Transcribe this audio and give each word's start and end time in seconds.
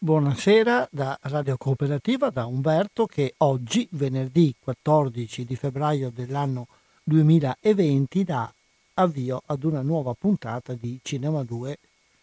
Buonasera 0.00 0.86
da 0.92 1.18
Radio 1.22 1.56
Cooperativa, 1.56 2.30
da 2.30 2.46
Umberto 2.46 3.06
che 3.06 3.34
oggi, 3.38 3.88
venerdì 3.90 4.54
14 4.56 5.44
di 5.44 5.56
febbraio 5.56 6.12
dell'anno 6.14 6.68
2020 7.02 8.22
dà 8.22 8.54
avvio 8.94 9.42
ad 9.46 9.64
una 9.64 9.82
nuova 9.82 10.14
puntata 10.14 10.74
di 10.74 11.00
Cinema 11.02 11.42
2, 11.42 11.78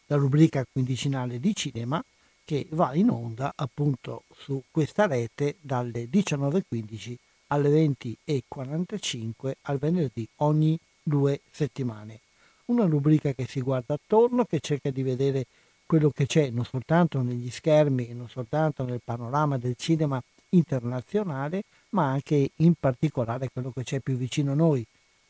la 0.06 0.16
rubrica 0.16 0.66
quindicinale 0.72 1.38
di 1.42 1.54
cinema 1.54 2.02
che 2.46 2.66
va 2.70 2.94
in 2.94 3.10
onda 3.10 3.52
appunto 3.54 4.24
su 4.38 4.64
questa 4.72 5.06
rete 5.06 5.58
dalle 5.60 6.08
19.15 6.10 7.16
alle 7.48 7.70
20.45 7.70 9.52
al 9.64 9.80
venerdì 9.80 10.26
ogni 10.38 10.80
due 11.04 11.42
settimane. 11.52 12.22
Una 12.68 12.86
rubrica 12.86 13.34
che 13.34 13.46
si 13.46 13.60
guarda 13.60 13.96
attorno, 13.96 14.46
che 14.46 14.62
cerca 14.62 14.92
di 14.92 15.04
vedere 15.04 15.46
quello 15.86 16.10
che 16.10 16.26
c'è 16.26 16.50
non 16.50 16.66
soltanto 16.66 17.22
negli 17.22 17.50
schermi, 17.50 18.14
non 18.14 18.28
soltanto 18.30 18.84
nel 18.84 19.02
panorama 19.04 19.58
del 19.58 19.76
cinema 19.78 20.22
internazionale, 20.50 21.64
ma 21.90 22.10
anche 22.12 22.52
in 22.56 22.74
particolare 22.80 23.50
quello 23.52 23.72
che 23.72 23.84
c'è 23.84 24.00
più 24.00 24.16
vicino 24.16 24.54
a 24.54 24.56
noi. 24.56 24.86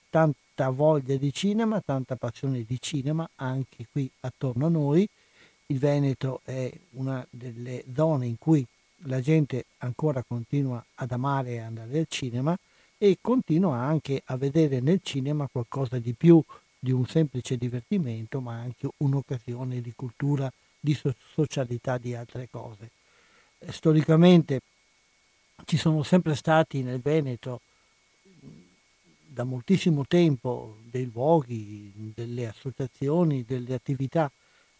Tanta 0.09 0.69
voglia 0.69 1.16
di 1.18 1.34
cinema, 1.34 1.81
tanta 1.81 2.16
passione 2.16 2.63
di 2.66 2.78
cinema 2.79 3.28
anche 3.35 3.85
qui 3.91 4.09
attorno 4.22 4.68
a 4.68 4.69
noi. 4.69 5.07
Il 5.68 5.79
Veneto 5.79 6.41
è 6.44 6.72
una 6.91 7.25
delle 7.29 7.84
zone 7.94 8.28
in 8.28 8.38
cui 8.38 8.66
la 9.08 9.19
gente 9.19 9.66
ancora 9.79 10.24
continua 10.24 10.84
ad 10.96 11.12
amare 11.12 11.52
e 11.52 11.59
andare 11.59 12.00
al 12.00 12.06
cinema 12.08 12.58
e 12.97 13.18
continua 13.19 13.78
anche 13.78 14.22
a 14.25 14.38
vedere 14.38 14.79
nel 14.79 15.00
cinema 15.03 15.50
qualcosa 15.52 16.00
di 16.00 16.13
più 16.13 16.41
di 16.85 16.91
un 16.91 17.07
semplice 17.07 17.57
divertimento, 17.57 18.40
ma 18.41 18.59
anche 18.59 18.88
un'occasione 18.97 19.81
di 19.81 19.91
cultura, 19.96 20.51
di 20.79 20.96
socialità, 21.34 21.97
di 21.97 22.13
altre 22.13 22.47
cose. 22.47 22.91
Storicamente 23.69 24.62
ci 25.66 25.78
sono 25.78 26.03
sempre 26.03 26.35
stati 26.35 26.84
nel 26.84 27.01
Veneto 27.01 27.62
da 29.25 29.44
moltissimo 29.44 30.06
tempo 30.06 30.78
dei 30.84 31.09
luoghi, 31.12 31.91
delle 32.13 32.50
associazioni, 32.50 33.44
delle 33.44 33.73
attività 33.73 34.31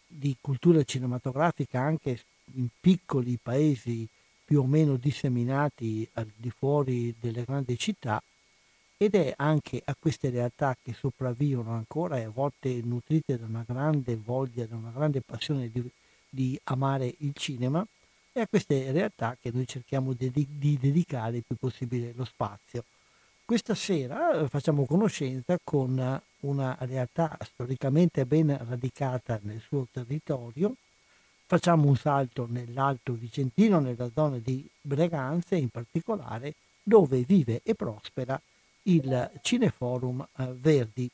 di 0.06 0.36
cultura 0.40 0.84
cinematografica 0.84 1.80
anche 1.80 2.20
in 2.54 2.68
piccoli 2.80 3.36
paesi 3.42 4.06
più 4.44 4.60
o 4.60 4.66
meno 4.66 4.94
disseminati 4.94 6.08
al 6.12 6.30
di 6.36 6.50
fuori 6.50 7.12
delle 7.18 7.42
grandi 7.42 7.76
città 7.76 8.22
ed 8.96 9.14
è 9.14 9.34
anche 9.36 9.82
a 9.84 9.94
queste 9.98 10.30
realtà 10.30 10.76
che 10.82 10.94
sopravvivono 10.94 11.72
ancora 11.72 12.18
e 12.18 12.24
a 12.24 12.30
volte 12.30 12.80
nutrite 12.82 13.38
da 13.38 13.44
una 13.44 13.64
grande 13.66 14.16
voglia, 14.16 14.66
da 14.66 14.76
una 14.76 14.90
grande 14.90 15.20
passione 15.20 15.70
di, 15.70 15.88
di 16.28 16.58
amare 16.64 17.14
il 17.18 17.32
cinema, 17.34 17.86
e 18.32 18.40
a 18.40 18.46
queste 18.46 18.92
realtà 18.92 19.36
che 19.40 19.50
noi 19.52 19.66
cerchiamo 19.66 20.12
di, 20.12 20.30
di 20.30 20.78
dedicare 20.78 21.38
il 21.38 21.44
più 21.46 21.56
possibile 21.56 22.12
lo 22.14 22.24
spazio. 22.24 22.84
Questa 23.44 23.74
sera 23.74 24.40
eh, 24.40 24.48
facciamo 24.48 24.84
conoscenza 24.86 25.58
con 25.62 26.20
una 26.40 26.76
realtà 26.80 27.36
storicamente 27.42 28.26
ben 28.26 28.56
radicata 28.68 29.38
nel 29.42 29.60
suo 29.60 29.86
territorio. 29.90 30.74
Facciamo 31.46 31.86
un 31.86 31.96
salto 31.96 32.46
nell'Alto 32.50 33.12
Vicentino, 33.12 33.78
nella 33.78 34.10
zona 34.12 34.38
di 34.38 34.68
Breganze 34.80 35.56
in 35.56 35.68
particolare, 35.68 36.54
dove 36.82 37.20
vive 37.20 37.60
e 37.62 37.74
prospera 37.74 38.40
il 38.86 39.30
Cineforum 39.42 40.26
eh, 40.36 40.54
Verdi. 40.58 41.08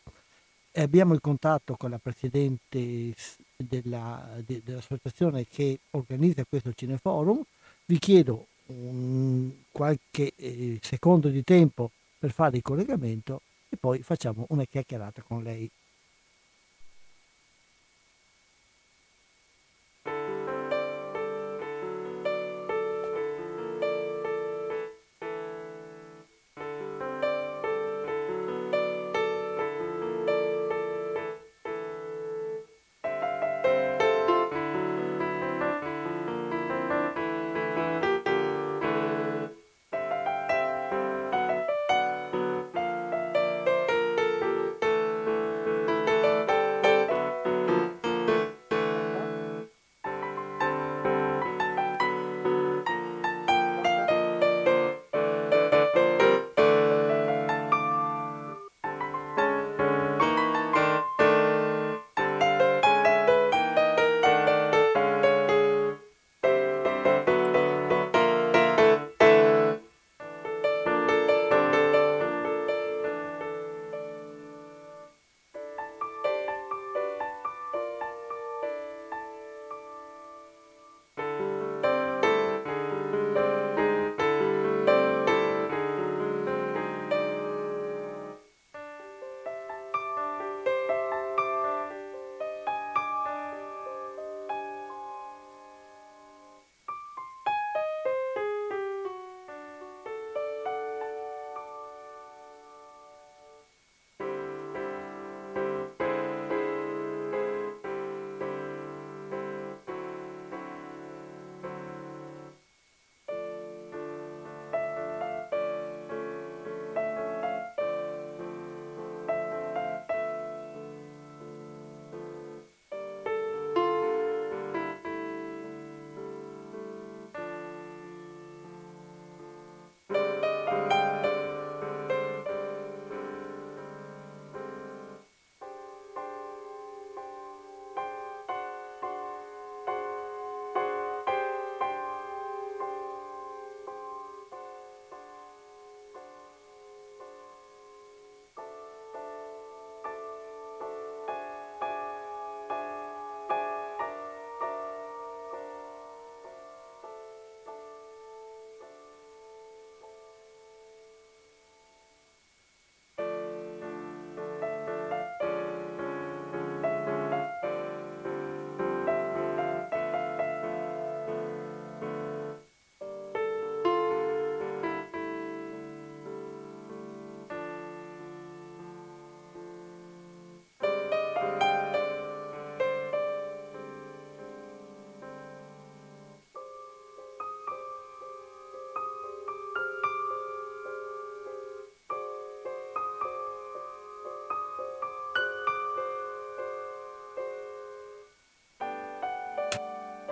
Abbiamo 0.75 1.13
il 1.13 1.21
contatto 1.21 1.77
con 1.77 1.91
la 1.91 1.99
Presidente 1.99 3.15
della, 3.57 4.41
de, 4.45 4.63
dell'associazione 4.65 5.47
che 5.47 5.81
organizza 5.91 6.45
questo 6.49 6.73
cineforum. 6.73 7.43
Vi 7.85 7.99
chiedo 7.99 8.47
un, 8.67 9.51
qualche 9.71 10.33
eh, 10.35 10.79
secondo 10.83 11.29
di 11.29 11.45
tempo 11.45 11.91
per 12.19 12.33
fare 12.33 12.57
il 12.57 12.63
collegamento 12.63 13.43
e 13.69 13.77
poi 13.77 14.03
facciamo 14.03 14.47
una 14.51 14.65
chiacchierata 14.65 15.23
con 15.23 15.43
lei. 15.43 15.69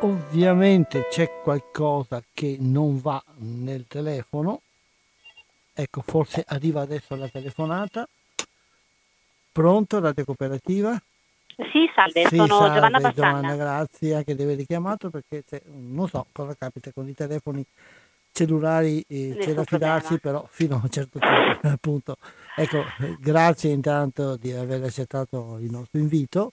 Ovviamente 0.00 1.06
c'è 1.08 1.40
qualcosa 1.42 2.22
che 2.32 2.56
non 2.60 3.00
va 3.00 3.22
nel 3.38 3.86
telefono. 3.86 4.60
Ecco, 5.72 6.02
forse 6.02 6.44
arriva 6.46 6.80
adesso 6.80 7.14
la 7.16 7.28
telefonata. 7.28 8.08
Pronto, 9.52 10.00
Radio 10.00 10.24
Cooperativa? 10.24 11.00
Sì, 11.72 11.90
salve, 11.94 12.26
sì, 12.26 12.36
sono 12.36 12.58
salve, 12.58 12.74
Giovanna 12.74 13.00
Bassanna. 13.00 13.40
Giovanna, 13.40 13.56
grazie, 13.56 14.14
anche 14.14 14.34
di 14.34 14.42
aver 14.42 14.56
richiamato 14.56 15.10
perché 15.10 15.42
non 15.66 16.08
so 16.08 16.26
cosa 16.32 16.54
capita 16.54 16.90
con 16.92 17.08
i 17.08 17.14
telefoni 17.14 17.64
cellulari 18.32 19.04
eh, 19.08 19.36
c'è 19.40 19.52
da 19.54 19.64
fidarsi 19.64 20.20
però 20.20 20.46
fino 20.48 20.76
a 20.76 20.80
un 20.82 20.88
certo 20.88 21.18
punto 21.80 22.16
ecco 22.54 22.84
grazie 23.18 23.72
intanto 23.72 24.36
di 24.36 24.52
aver 24.52 24.84
accettato 24.84 25.58
il 25.58 25.68
nostro 25.68 25.98
invito 25.98 26.52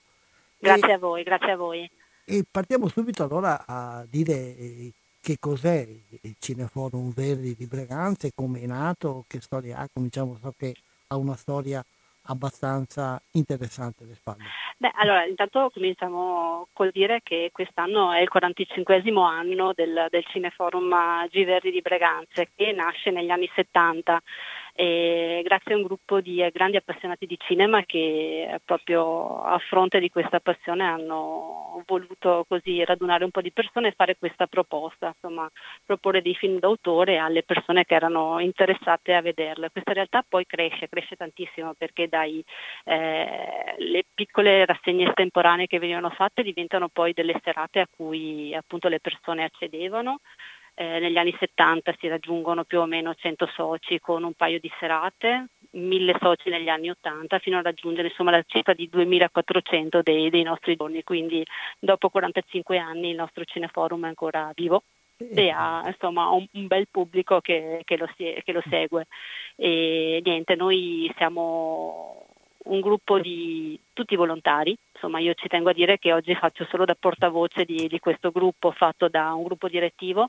grazie 0.58 0.88
e, 0.88 0.92
a 0.94 0.98
voi 0.98 1.22
grazie 1.22 1.52
a 1.52 1.56
voi 1.56 1.88
e 2.28 2.44
partiamo 2.48 2.88
subito 2.88 3.24
allora 3.24 3.64
a 3.66 4.04
dire 4.06 4.34
eh, 4.34 4.92
che 5.18 5.38
cos'è 5.40 5.88
il 6.20 6.36
Cineforum 6.38 7.12
Verdi 7.14 7.54
di 7.54 7.66
Breganze 7.66 8.32
come 8.34 8.60
è 8.60 8.66
nato 8.66 9.24
che 9.26 9.40
storia 9.40 9.78
ha 9.78 9.88
cominciamo 9.90 10.36
so 10.36 10.52
che 10.56 10.74
ha 11.08 11.16
una 11.16 11.36
storia 11.36 11.82
abbastanza 12.30 13.18
interessante 13.32 14.04
alle 14.04 14.14
spalle. 14.14 14.44
Beh, 14.76 14.92
allora 14.96 15.24
intanto 15.24 15.70
cominciamo 15.72 16.68
col 16.74 16.90
dire 16.92 17.20
che 17.22 17.48
quest'anno 17.50 18.12
è 18.12 18.20
il 18.20 18.28
45 18.28 19.02
anno 19.24 19.72
del, 19.74 20.06
del 20.10 20.24
Cineforum 20.26 21.26
Giverdi 21.30 21.70
di 21.70 21.80
Breganze 21.80 22.50
che 22.54 22.72
nasce 22.72 23.10
negli 23.10 23.30
anni 23.30 23.50
70 23.54 24.22
e 24.80 25.40
grazie 25.42 25.74
a 25.74 25.76
un 25.76 25.82
gruppo 25.82 26.20
di 26.20 26.36
grandi 26.52 26.76
appassionati 26.76 27.26
di 27.26 27.36
cinema 27.36 27.82
che 27.82 28.60
proprio 28.64 29.42
a 29.42 29.58
fronte 29.58 29.98
di 29.98 30.08
questa 30.08 30.38
passione 30.38 30.84
hanno 30.84 31.82
voluto 31.84 32.44
così 32.46 32.84
radunare 32.84 33.24
un 33.24 33.32
po' 33.32 33.40
di 33.40 33.50
persone 33.50 33.88
e 33.88 33.94
fare 33.96 34.16
questa 34.16 34.46
proposta, 34.46 35.08
insomma 35.08 35.50
proporre 35.84 36.22
dei 36.22 36.36
film 36.36 36.60
d'autore 36.60 37.18
alle 37.18 37.42
persone 37.42 37.84
che 37.84 37.96
erano 37.96 38.38
interessate 38.38 39.14
a 39.14 39.20
vederle. 39.20 39.70
Questa 39.72 39.92
realtà 39.92 40.24
poi 40.26 40.46
cresce, 40.46 40.88
cresce 40.88 41.16
tantissimo 41.16 41.74
perché 41.74 42.06
dai 42.06 42.44
eh, 42.84 43.74
le 43.78 44.04
piccole 44.14 44.64
rassegne 44.64 45.08
estemporanee 45.08 45.66
che 45.66 45.80
venivano 45.80 46.10
fatte 46.10 46.44
diventano 46.44 46.88
poi 46.88 47.12
delle 47.14 47.40
serate 47.42 47.80
a 47.80 47.88
cui 47.90 48.54
appunto 48.54 48.86
le 48.86 49.00
persone 49.00 49.42
accedevano 49.42 50.20
eh, 50.80 51.00
negli 51.00 51.16
anni 51.16 51.34
70 51.36 51.96
si 51.98 52.06
raggiungono 52.06 52.62
più 52.62 52.78
o 52.78 52.86
meno 52.86 53.12
100 53.12 53.48
soci 53.48 53.98
con 53.98 54.22
un 54.22 54.32
paio 54.34 54.60
di 54.60 54.70
serate, 54.78 55.46
1000 55.70 56.16
soci 56.20 56.50
negli 56.50 56.68
anni 56.68 56.88
80 56.88 57.40
fino 57.40 57.58
a 57.58 57.62
raggiungere 57.62 58.06
insomma, 58.06 58.30
la 58.30 58.44
cifra 58.46 58.74
di 58.74 58.88
2400 58.88 60.02
dei, 60.02 60.30
dei 60.30 60.44
nostri 60.44 60.76
giorni, 60.76 61.02
quindi 61.02 61.44
dopo 61.80 62.10
45 62.10 62.78
anni 62.78 63.10
il 63.10 63.16
nostro 63.16 63.44
cineforum 63.44 64.04
è 64.04 64.08
ancora 64.08 64.52
vivo 64.54 64.84
e 65.16 65.50
ha 65.50 65.82
insomma 65.84 66.28
un, 66.28 66.46
un 66.52 66.66
bel 66.68 66.86
pubblico 66.88 67.40
che, 67.40 67.82
che, 67.84 67.96
lo, 67.96 68.06
che, 68.16 68.52
lo, 68.52 68.62
segue. 68.70 69.06
E 69.56 70.20
niente 70.24 70.54
noi 70.54 71.12
siamo 71.16 72.27
un 72.68 72.80
gruppo 72.80 73.18
di 73.18 73.78
tutti 73.92 74.16
volontari, 74.16 74.76
insomma 74.92 75.18
io 75.18 75.34
ci 75.34 75.48
tengo 75.48 75.70
a 75.70 75.72
dire 75.72 75.98
che 75.98 76.12
oggi 76.12 76.34
faccio 76.34 76.66
solo 76.70 76.84
da 76.84 76.96
portavoce 76.98 77.64
di, 77.64 77.88
di 77.88 77.98
questo 77.98 78.30
gruppo 78.30 78.70
fatto 78.70 79.08
da 79.08 79.32
un 79.32 79.42
gruppo 79.44 79.68
direttivo 79.68 80.28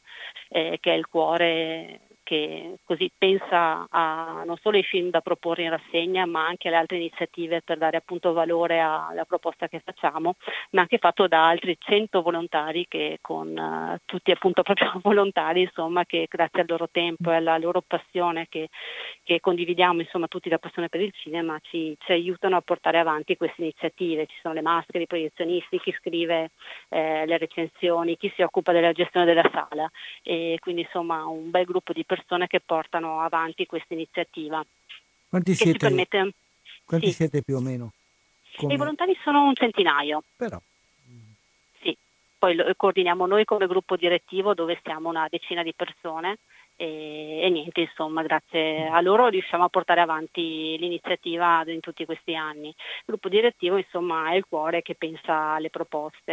eh, 0.50 0.78
che 0.80 0.94
è 0.94 0.96
il 0.96 1.08
cuore 1.08 2.02
che 2.30 2.78
così 2.84 3.12
pensa 3.18 3.88
a 3.90 4.44
non 4.46 4.56
solo 4.62 4.78
ai 4.78 4.84
film 4.84 5.10
da 5.10 5.20
proporre 5.20 5.64
in 5.64 5.72
rassegna, 5.72 6.28
ma 6.28 6.46
anche 6.46 6.68
alle 6.68 6.78
altre 6.78 6.98
iniziative 6.98 7.64
per 7.64 7.80
dare 7.80 7.98
appunto 7.98 8.34
valore 8.34 8.80
alla 8.80 9.26
proposta 9.26 9.68
che 9.68 9.82
facciamo, 9.84 10.36
ma 10.72 10.82
anche 10.82 11.00
fatto 11.00 11.28
da 11.28 11.48
altri 11.48 11.76
100 11.80 12.22
volontari 12.22 12.86
che 12.88 13.18
con 13.20 13.48
uh, 13.58 13.98
tutti 14.06 14.30
appunto 14.30 14.62
proprio 14.62 15.00
volontari, 15.02 15.62
insomma, 15.62 16.06
che 16.06 16.28
grazie 16.30 16.62
al 16.62 16.68
loro 16.70 16.88
tempo 16.92 17.32
e 17.32 17.38
alla 17.38 17.58
loro 17.58 17.82
passione 17.82 18.46
che, 18.48 18.70
che 19.24 19.40
condividiamo, 19.40 20.02
insomma, 20.02 20.28
tutti 20.28 20.50
la 20.50 20.60
passione 20.60 20.88
per 20.88 21.02
il 21.02 21.12
cinema, 21.14 21.58
ci, 21.64 21.96
ci, 21.98 22.12
aiutano 22.12 22.58
a 22.58 22.62
portare 22.62 23.00
avanti 23.00 23.38
queste 23.38 23.64
iniziative. 23.64 24.28
Ci 24.28 24.38
sono 24.40 24.54
le 24.54 24.62
maschere, 24.62 25.06
i 25.06 25.08
proiezionisti, 25.08 25.80
chi 25.80 25.96
scrive 25.98 26.52
eh, 26.90 27.26
le 27.26 27.38
recensioni, 27.40 28.18
chi 28.18 28.32
si 28.36 28.44
occupa 28.44 28.72
della 28.72 28.92
gestione 28.92 29.26
della 29.26 29.50
sala 29.52 29.90
e 30.22 30.58
quindi 30.60 30.82
insomma 30.82 31.26
un 31.26 31.50
bel 31.50 31.66
gruppo 31.66 31.92
di 31.92 32.06
persone 32.06 32.18
persone 32.20 32.48
che 32.48 32.60
portano 32.60 33.22
avanti 33.22 33.66
questa 33.66 33.94
iniziativa. 33.94 34.64
Quanti, 35.30 35.56
siete, 35.56 35.78
permette... 35.78 36.34
quanti 36.86 37.08
sì. 37.08 37.14
siete, 37.14 37.42
più 37.42 37.56
o 37.56 37.62
meno? 37.62 37.94
Come... 38.58 38.74
I 38.74 38.78
volontari 38.78 39.18
sono 39.24 39.46
un 39.46 39.56
centinaio. 39.56 40.24
Però. 40.36 40.60
Sì, 41.82 41.96
poi 42.38 42.56
lo 42.56 42.72
coordiniamo 42.76 43.26
noi 43.26 43.46
come 43.46 43.68
gruppo 43.68 43.96
direttivo 43.96 44.54
dove 44.54 44.80
siamo 44.84 45.10
una 45.10 45.28
decina 45.30 45.64
di 45.64 45.74
persone 45.74 46.40
e, 46.82 47.42
e, 47.44 47.50
niente, 47.50 47.82
insomma, 47.82 48.22
grazie 48.24 48.88
a 48.88 49.02
loro 49.02 49.28
riusciamo 49.28 49.66
a 49.66 49.70
portare 49.70 50.00
avanti 50.00 50.78
l'iniziativa 50.78 51.62
in 51.68 51.82
tutti 51.82 52.06
questi 52.06 52.36
anni. 52.36 52.70
Il 52.70 53.04
gruppo 53.06 53.28
direttivo, 53.28 53.76
insomma, 53.76 54.32
è 54.32 54.36
il 54.36 54.46
cuore 54.48 54.82
che 54.82 54.96
pensa 54.96 55.56
alle 55.56 55.70
proposte, 55.70 56.32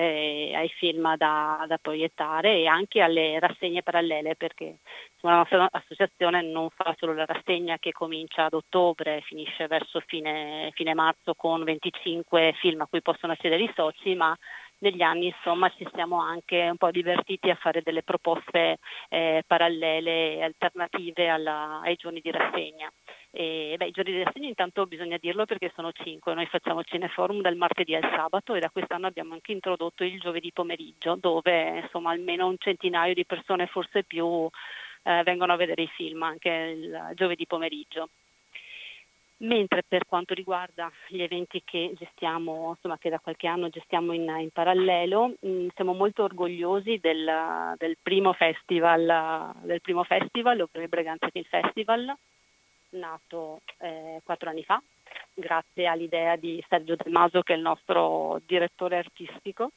ai 0.55 0.69
film 0.69 1.17
da, 1.17 1.65
da 1.67 1.79
proiettare 1.79 2.59
e 2.59 2.67
anche 2.69 3.01
alle 3.01 3.41
rassegne 3.41 3.83
parallele, 3.83 4.37
perché 4.37 4.79
insomma, 5.15 5.33
la 5.33 5.39
nostra 5.39 5.69
associazione 5.73 6.43
non 6.43 6.71
fa 6.71 6.95
solo 6.97 7.13
la 7.13 7.25
rassegna 7.25 7.79
che 7.79 7.91
comincia 7.91 8.45
ad 8.45 8.55
ottobre 8.55 9.17
e 9.17 9.23
finisce 9.23 9.67
verso 9.67 10.01
fine, 10.07 10.71
fine 10.75 10.95
marzo 10.95 11.35
con 11.35 11.65
25 11.65 12.55
film 12.61 12.83
a 12.83 12.87
cui 12.87 13.03
possono 13.03 13.33
accedere 13.33 13.65
i 13.65 13.73
soci, 13.75 14.15
ma 14.15 14.37
negli 14.79 15.03
anni 15.03 15.27
insomma 15.27 15.71
ci 15.71 15.87
siamo 15.95 16.21
anche 16.21 16.69
un 16.69 16.77
po' 16.77 16.91
divertiti 16.91 17.51
a 17.51 17.55
fare 17.55 17.83
delle 17.83 18.03
proposte 18.03 18.79
eh, 19.09 19.43
parallele 19.47 20.37
e 20.37 20.43
alternative 20.43 21.29
alla, 21.29 21.81
ai 21.81 21.97
giorni 21.97 22.21
di 22.21 22.31
rassegna. 22.31 22.91
E, 23.31 23.75
beh, 23.77 23.87
I 23.87 23.91
giorni 23.91 24.13
di 24.13 24.23
rassegna 24.23 24.49
intanto 24.49 24.87
bisogna 24.87 25.17
dirlo 25.19 25.45
perché 25.45 25.73
sono 25.75 25.93
cinque, 25.93 26.35
noi 26.35 26.47
facciamo 26.47 26.83
Cineforum 26.83 27.41
dal 27.41 27.57
martedì 27.57 27.95
al 27.95 28.11
sabato 28.15 28.55
e 28.55 28.61
da 28.61 28.71
quest'anno 28.71 29.07
abbiamo 29.07 29.35
anche 29.35 29.53
introdotto 29.53 30.05
il 30.05 30.19
giovedì 30.19 30.53
pomeriggio 30.53 31.17
dove 31.17 31.81
insomma 31.81 32.11
almeno 32.11 32.47
un 32.47 32.57
centinaio 32.59 33.15
di 33.15 33.27
persone, 33.27 33.67
forse 33.67 34.05
più, 34.05 34.49
eh, 35.03 35.23
vengono 35.25 35.53
a 35.53 35.57
vedere 35.57 35.83
i 35.83 35.91
film 35.95 36.23
anche 36.23 36.49
il 36.49 37.11
giovedì 37.15 37.47
pomeriggio 37.47 38.11
mentre 39.39 39.83
per 39.87 40.07
quanto 40.07 40.33
riguarda 40.33 40.91
gli 41.09 41.21
eventi 41.21 41.63
che 41.65 41.93
gestiamo, 41.97 42.71
insomma 42.75 42.97
che 42.99 43.11
da 43.11 43.19
qualche 43.19 43.47
anno 43.47 43.69
gestiamo 43.69 44.13
in, 44.13 44.23
in 44.39 44.51
parallelo, 44.51 45.35
mh, 45.41 45.49
mm, 45.49 45.69
siamo 45.75 45.93
molto 45.93 46.23
orgogliosi 46.23 46.99
del, 47.01 47.75
del, 47.77 47.97
primo 48.01 48.33
festival, 48.33 49.55
del 49.63 49.81
primo 49.83 50.05
festival, 50.05 50.61
ovvero 50.61 50.83
il 50.83 50.89
Breganze 50.89 51.31
Film 51.31 51.45
Festival, 51.45 52.17
nato 52.91 53.61
eh, 53.79 54.21
quattro 54.25 54.49
anni 54.49 54.65
fa, 54.65 54.81
grazie 55.35 55.87
all'idea 55.87 56.37
di 56.37 56.65
Sergio 56.69 56.97
Del 56.97 57.13
Maso 57.13 57.43
che 57.43 57.53
è 57.53 57.57
il 57.57 57.63
nostro 57.63 58.41
direttore 58.47 58.99
artistico. 58.99 59.73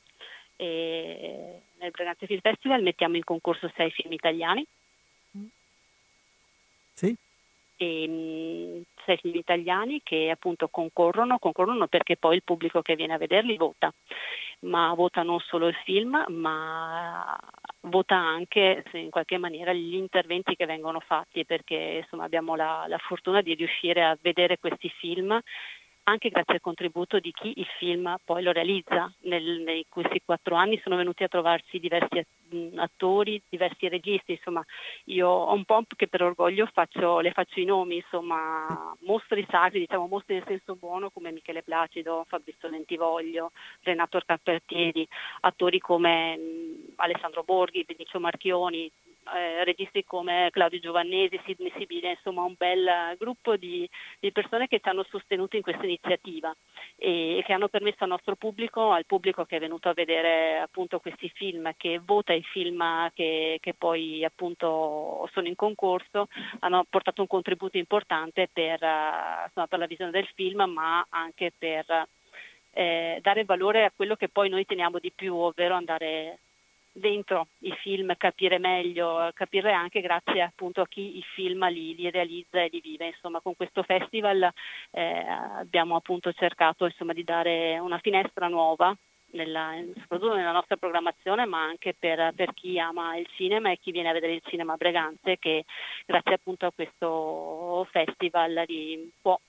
E 0.55 1.61
nel 1.79 1.91
Breganze 1.91 2.25
Film 2.25 2.41
Festival 2.41 2.81
mettiamo 2.81 3.15
in 3.15 3.23
concorso 3.23 3.71
sei 3.75 3.91
film 3.91 4.11
italiani. 4.11 4.65
Sì 6.93 7.15
e, 7.81 8.07
mh, 8.07 8.83
sei 9.05 9.17
film 9.17 9.35
italiani 9.35 10.01
che 10.03 10.29
appunto 10.29 10.67
concorrono, 10.67 11.39
concorrono 11.39 11.87
perché 11.87 12.17
poi 12.17 12.35
il 12.35 12.43
pubblico 12.43 12.81
che 12.81 12.95
viene 12.95 13.13
a 13.13 13.17
vederli 13.17 13.55
vota, 13.55 13.93
ma 14.61 14.93
vota 14.93 15.23
non 15.23 15.39
solo 15.39 15.67
il 15.67 15.75
film, 15.85 16.25
ma 16.27 17.37
vota 17.83 18.15
anche 18.15 18.83
in 18.91 19.09
qualche 19.09 19.37
maniera 19.37 19.71
gli 19.71 19.95
interventi 19.95 20.57
che 20.57 20.65
vengono 20.65 20.99
fatti 20.99 21.45
perché 21.45 22.01
insomma, 22.03 22.25
abbiamo 22.25 22.55
la, 22.55 22.83
la 22.87 22.97
fortuna 22.97 23.41
di 23.41 23.53
riuscire 23.53 24.03
a 24.03 24.17
vedere 24.21 24.59
questi 24.59 24.89
film 24.89 25.39
anche 26.09 26.29
grazie 26.29 26.55
al 26.55 26.61
contributo 26.61 27.19
di 27.19 27.31
chi 27.31 27.53
il 27.55 27.67
film 27.77 28.15
poi 28.23 28.43
lo 28.43 28.51
realizza. 28.51 29.11
Nel, 29.21 29.61
nei 29.61 29.85
questi 29.87 30.21
quattro 30.23 30.55
anni 30.55 30.79
sono 30.83 30.95
venuti 30.95 31.23
a 31.23 31.27
trovarsi 31.27 31.79
diversi 31.79 32.25
attori, 32.75 33.41
diversi 33.47 33.87
registi, 33.87 34.31
insomma 34.31 34.63
io 35.05 35.27
ho 35.27 35.53
un 35.53 35.65
po' 35.65 35.83
che 35.95 36.07
per 36.07 36.23
orgoglio 36.23 36.67
faccio, 36.71 37.19
le 37.19 37.31
faccio 37.31 37.59
i 37.59 37.65
nomi, 37.65 37.97
insomma 37.97 38.95
mostri 39.01 39.45
sacri, 39.49 39.79
diciamo 39.79 40.07
mostri 40.07 40.35
nel 40.35 40.45
senso 40.47 40.75
buono 40.75 41.09
come 41.11 41.31
Michele 41.31 41.63
Placido, 41.63 42.25
Fabrizio 42.27 42.69
Lentivoglio, 42.69 43.51
Renato 43.81 44.19
Carpertieri, 44.25 45.07
attori 45.41 45.79
come 45.79 46.39
Alessandro 46.95 47.43
Borghi, 47.43 47.85
Benicio 47.85 48.19
Marchioni, 48.19 48.91
eh, 49.35 49.63
registi 49.63 50.03
come 50.03 50.49
Claudio 50.51 50.79
Giovannesi, 50.79 51.39
Sidney 51.45 51.71
Sibile, 51.77 52.11
insomma 52.11 52.43
un 52.43 52.55
bel 52.57 53.15
gruppo 53.17 53.55
di, 53.55 53.89
di, 54.19 54.31
persone 54.31 54.67
che 54.67 54.79
ci 54.79 54.89
hanno 54.89 55.05
sostenuto 55.09 55.55
in 55.55 55.61
questa 55.61 55.83
iniziativa 55.85 56.55
e, 56.95 57.37
e, 57.37 57.43
che 57.43 57.53
hanno 57.53 57.67
permesso 57.67 58.03
al 58.03 58.09
nostro 58.09 58.35
pubblico, 58.35 58.91
al 58.91 59.05
pubblico 59.05 59.45
che 59.45 59.57
è 59.57 59.59
venuto 59.59 59.89
a 59.89 59.93
vedere 59.93 60.59
appunto 60.59 60.99
questi 60.99 61.29
film, 61.29 61.71
che 61.77 61.99
vota 62.03 62.33
i 62.33 62.43
film 62.43 63.11
che, 63.13 63.57
che 63.61 63.73
poi 63.73 64.23
appunto 64.23 65.29
sono 65.33 65.47
in 65.47 65.55
concorso, 65.55 66.27
hanno 66.59 66.85
portato 66.89 67.21
un 67.21 67.27
contributo 67.27 67.77
importante 67.77 68.49
per, 68.51 68.81
uh, 68.81 69.45
insomma, 69.45 69.67
per 69.67 69.79
la 69.79 69.87
visione 69.87 70.11
del 70.11 70.27
film 70.33 70.61
ma 70.63 71.05
anche 71.09 71.51
per 71.57 72.07
eh, 72.71 73.19
dare 73.21 73.45
valore 73.45 73.85
a 73.85 73.91
quello 73.95 74.15
che 74.15 74.29
poi 74.29 74.49
noi 74.49 74.65
teniamo 74.65 74.99
di 74.99 75.11
più, 75.11 75.35
ovvero 75.35 75.75
andare 75.75 76.39
dentro 76.91 77.47
i 77.59 77.71
film 77.81 78.13
capire 78.17 78.57
meglio, 78.57 79.29
capire 79.33 79.71
anche 79.71 80.01
grazie 80.01 80.41
appunto 80.41 80.81
a 80.81 80.87
chi 80.87 81.17
i 81.17 81.23
film 81.33 81.67
li, 81.69 81.95
li 81.95 82.09
realizza 82.09 82.61
e 82.61 82.69
li 82.71 82.81
vive. 82.81 83.07
Insomma, 83.07 83.41
con 83.41 83.55
questo 83.55 83.83
festival 83.83 84.51
eh, 84.91 85.25
abbiamo 85.57 85.95
appunto 85.95 86.31
cercato 86.33 86.85
insomma, 86.85 87.13
di 87.13 87.23
dare 87.23 87.79
una 87.79 87.99
finestra 87.99 88.47
nuova 88.47 88.95
nella, 89.31 89.73
soprattutto 89.99 90.35
nella 90.35 90.51
nostra 90.51 90.77
programmazione, 90.77 91.45
ma 91.45 91.63
anche 91.63 91.95
per, 91.97 92.33
per, 92.35 92.53
chi 92.53 92.79
ama 92.79 93.17
il 93.17 93.27
cinema 93.35 93.71
e 93.71 93.77
chi 93.77 93.91
viene 93.91 94.09
a 94.09 94.13
vedere 94.13 94.33
il 94.33 94.43
cinema 94.45 94.73
a 94.73 94.77
Breganze, 94.77 95.37
che 95.37 95.65
grazie 96.05 96.33
appunto 96.33 96.65
a 96.65 96.71
questo 96.73 97.87
festival 97.91 98.65
può 99.21 99.39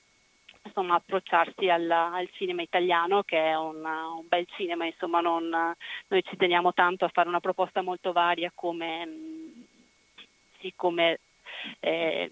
insomma, 0.62 0.96
approcciarsi 0.96 1.68
al, 1.68 1.90
al, 1.90 2.28
cinema 2.32 2.62
italiano 2.62 3.22
che 3.22 3.38
è 3.38 3.56
un, 3.56 3.76
un 3.84 4.26
bel 4.26 4.46
cinema, 4.56 4.84
insomma, 4.84 5.20
non, 5.20 5.48
noi 5.48 6.22
ci 6.24 6.36
teniamo 6.36 6.72
tanto 6.72 7.04
a 7.04 7.10
fare 7.12 7.28
una 7.28 7.40
proposta 7.40 7.82
molto 7.82 8.12
varia 8.12 8.50
come, 8.54 9.08
sì, 10.58 10.72
come 10.76 11.20
eh, 11.80 12.30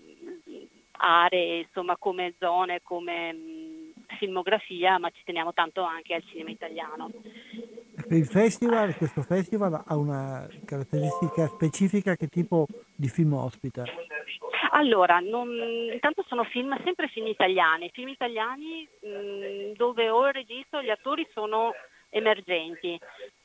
aree, 0.93 1.59
insomma, 1.61 1.97
come 1.97 2.35
zone, 2.39 2.83
come 2.83 3.37
filmografia, 4.19 4.99
ma 4.99 5.11
ci 5.11 5.23
teniamo 5.25 5.53
tanto 5.53 5.83
anche 5.83 6.15
al 6.15 6.25
cinema 6.27 6.51
italiano. 6.51 7.11
Il 8.11 8.27
festival, 8.27 8.97
questo 8.97 9.23
festival 9.23 9.83
ha 9.85 9.97
una 9.97 10.49
caratteristica 10.65 11.47
specifica, 11.47 12.17
che 12.17 12.29
tipo 12.29 12.67
di 12.95 13.09
film 13.09 13.35
ospita? 13.35 13.85
Allora, 14.71 15.19
non, 15.19 15.49
intanto 15.93 16.25
sono 16.29 16.45
film, 16.45 16.77
sempre 16.85 17.09
film 17.09 17.27
italiani, 17.27 17.91
film 17.93 18.09
italiani 18.09 18.89
mh, 19.01 19.09
mm, 19.09 19.73
dove 19.75 20.09
o 20.09 20.27
il 20.29 20.33
regista 20.33 20.79
o 20.79 20.83
gli 20.83 20.91
attori 20.91 21.27
sono 21.33 21.73
emergenti. 22.11 22.99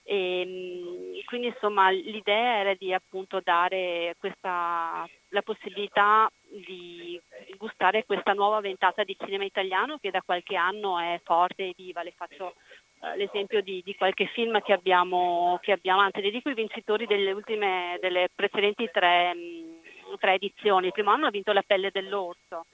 E, 0.03 0.43
mm, 0.45 1.25
quindi 1.25 1.47
insomma 1.47 1.89
l'idea 1.89 2.59
era 2.59 2.73
di 2.75 2.93
appunto 2.93 3.41
dare 3.43 4.15
questa, 4.19 5.07
la 5.29 5.41
possibilità 5.41 6.29
di 6.49 7.19
gustare 7.57 8.05
questa 8.05 8.33
nuova 8.33 8.59
ventata 8.59 9.03
di 9.03 9.15
cinema 9.17 9.45
italiano 9.45 9.97
che 9.97 10.11
da 10.11 10.21
qualche 10.21 10.55
anno 10.55 10.99
è 10.99 11.19
forte 11.23 11.69
e 11.69 11.73
viva. 11.75 12.03
Le 12.03 12.13
faccio 12.15 12.53
l'esempio 13.15 13.61
di, 13.61 13.81
di, 13.83 13.95
qualche 13.95 14.27
film 14.27 14.61
che 14.61 14.73
abbiamo, 14.73 15.59
che 15.61 15.73
abbiamo, 15.73 16.01
anzi 16.01 16.21
le 16.21 16.31
dico 16.31 16.49
i 16.49 16.53
vincitori 16.53 17.05
delle, 17.05 17.31
ultime, 17.31 17.97
delle 17.99 18.29
precedenti 18.33 18.89
tre, 18.91 19.33
mh, 19.33 20.17
tre 20.19 20.33
edizioni. 20.35 20.87
Il 20.87 20.93
primo 20.93 21.11
anno 21.11 21.27
ha 21.27 21.31
vinto 21.31 21.51
La 21.51 21.63
pelle 21.65 21.91
dell'orso, 21.91 22.65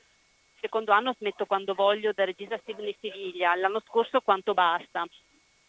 il 0.53 0.59
secondo 0.61 0.91
anno 0.91 1.15
Smetto 1.17 1.45
quando 1.45 1.73
voglio 1.73 2.11
del 2.13 2.27
regista 2.27 2.59
Sidney 2.63 2.95
Siviglia, 2.99 3.55
l'anno 3.55 3.81
scorso 3.85 4.21
Quanto 4.21 4.53
basta. 4.53 5.05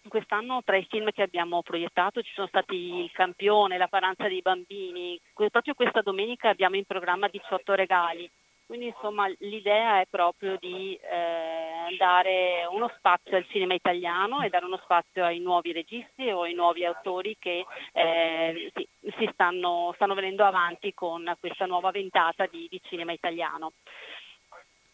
Quest'anno 0.09 0.63
tra 0.65 0.77
i 0.77 0.87
film 0.89 1.11
che 1.11 1.23
abbiamo 1.23 1.63
proiettato 1.63 2.23
ci 2.23 2.33
sono 2.33 2.47
stati 2.47 3.03
Il 3.03 3.11
campione, 3.13 3.79
La 3.79 3.89
paranza 3.89 4.29
dei 4.29 4.41
bambini. 4.41 5.21
Proprio 5.35 5.75
questa 5.75 6.01
domenica 6.01 6.49
abbiamo 6.49 6.77
in 6.77 6.85
programma 6.85 7.29
18 7.29 7.75
regali. 7.75 8.31
Quindi 8.71 8.87
insomma 8.87 9.27
l'idea 9.41 10.01
è 10.01 10.07
proprio 10.09 10.57
di 10.61 10.95
eh, 10.95 11.97
dare 11.99 12.69
uno 12.71 12.89
spazio 12.97 13.37
al 13.37 13.45
cinema 13.49 13.75
italiano 13.75 14.43
e 14.43 14.49
dare 14.49 14.65
uno 14.65 14.79
spazio 14.85 15.25
ai 15.25 15.41
nuovi 15.41 15.73
registi 15.73 16.31
o 16.31 16.43
ai 16.43 16.55
nuovi 16.55 16.85
autori 16.85 17.37
che 17.37 17.67
eh, 17.93 18.73
si 19.19 19.29
stanno, 19.33 19.91
stanno, 19.97 20.15
venendo 20.15 20.45
avanti 20.45 20.95
con 20.95 21.35
questa 21.41 21.67
nuova 21.67 21.91
ventata 21.91 22.47
di, 22.47 22.69
di 22.71 22.81
cinema 22.85 23.11
italiano. 23.11 23.73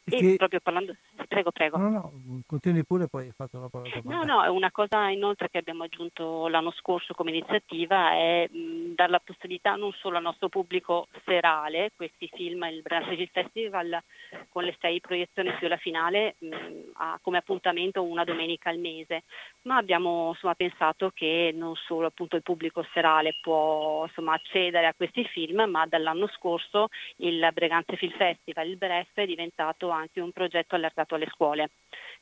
E 0.04 0.20
che... 0.20 0.36
proprio 0.38 0.60
parlando, 0.60 0.96
prego, 1.28 1.50
prego. 1.50 1.78
No, 1.78 1.88
no, 1.88 2.42
continui 2.46 2.84
pure, 2.84 3.08
poi 3.08 3.26
hai 3.26 3.32
fatto 3.34 3.60
la 3.60 3.68
parola. 3.68 3.90
No, 4.04 4.22
no, 4.24 4.52
una 4.52 4.70
cosa 4.70 5.08
inoltre 5.08 5.48
che 5.48 5.58
abbiamo 5.58 5.84
aggiunto 5.84 6.48
l'anno 6.48 6.72
scorso 6.72 7.14
come 7.14 7.30
iniziativa 7.30 8.12
è 8.12 8.48
mh, 8.50 8.94
dare 8.94 9.10
la 9.10 9.20
possibilità 9.20 9.74
non 9.74 9.92
solo 9.92 10.16
al 10.16 10.22
nostro 10.22 10.48
pubblico 10.48 11.08
serale, 11.24 11.92
questi 11.94 12.28
film, 12.32 12.64
il 12.64 12.82
Brasile 12.82 13.28
Festival 13.32 14.00
con 14.48 14.64
le 14.64 14.76
sei 14.80 15.00
proiezioni 15.00 15.52
più 15.54 15.68
la 15.68 15.76
finale 15.76 16.36
mh, 16.38 16.56
ha 16.94 17.18
come 17.22 17.38
appuntamento 17.38 18.02
una 18.02 18.24
domenica 18.24 18.70
al 18.70 18.78
mese, 18.78 19.24
ma 19.62 19.76
abbiamo 19.76 20.28
insomma, 20.28 20.54
pensato 20.54 21.10
che 21.14 21.52
non 21.54 21.74
solo 21.76 22.06
appunto 22.06 22.36
il 22.36 22.42
pubblico 22.42 22.84
serale 22.92 23.38
può 23.40 24.04
insomma, 24.06 24.34
accedere 24.34 24.86
a 24.86 24.94
questi 24.94 25.24
film, 25.24 25.64
ma 25.68 25.86
dall'anno 25.86 26.28
scorso 26.28 26.88
il 27.16 27.48
Breganze 27.52 27.96
Film 27.96 28.12
Festival, 28.12 28.68
il 28.68 28.76
BREF, 28.76 29.14
è 29.14 29.26
diventato 29.26 29.90
anche 29.90 30.20
un 30.20 30.32
progetto 30.32 30.74
allargato 30.74 31.05
alle 31.14 31.28
scuole. 31.30 31.70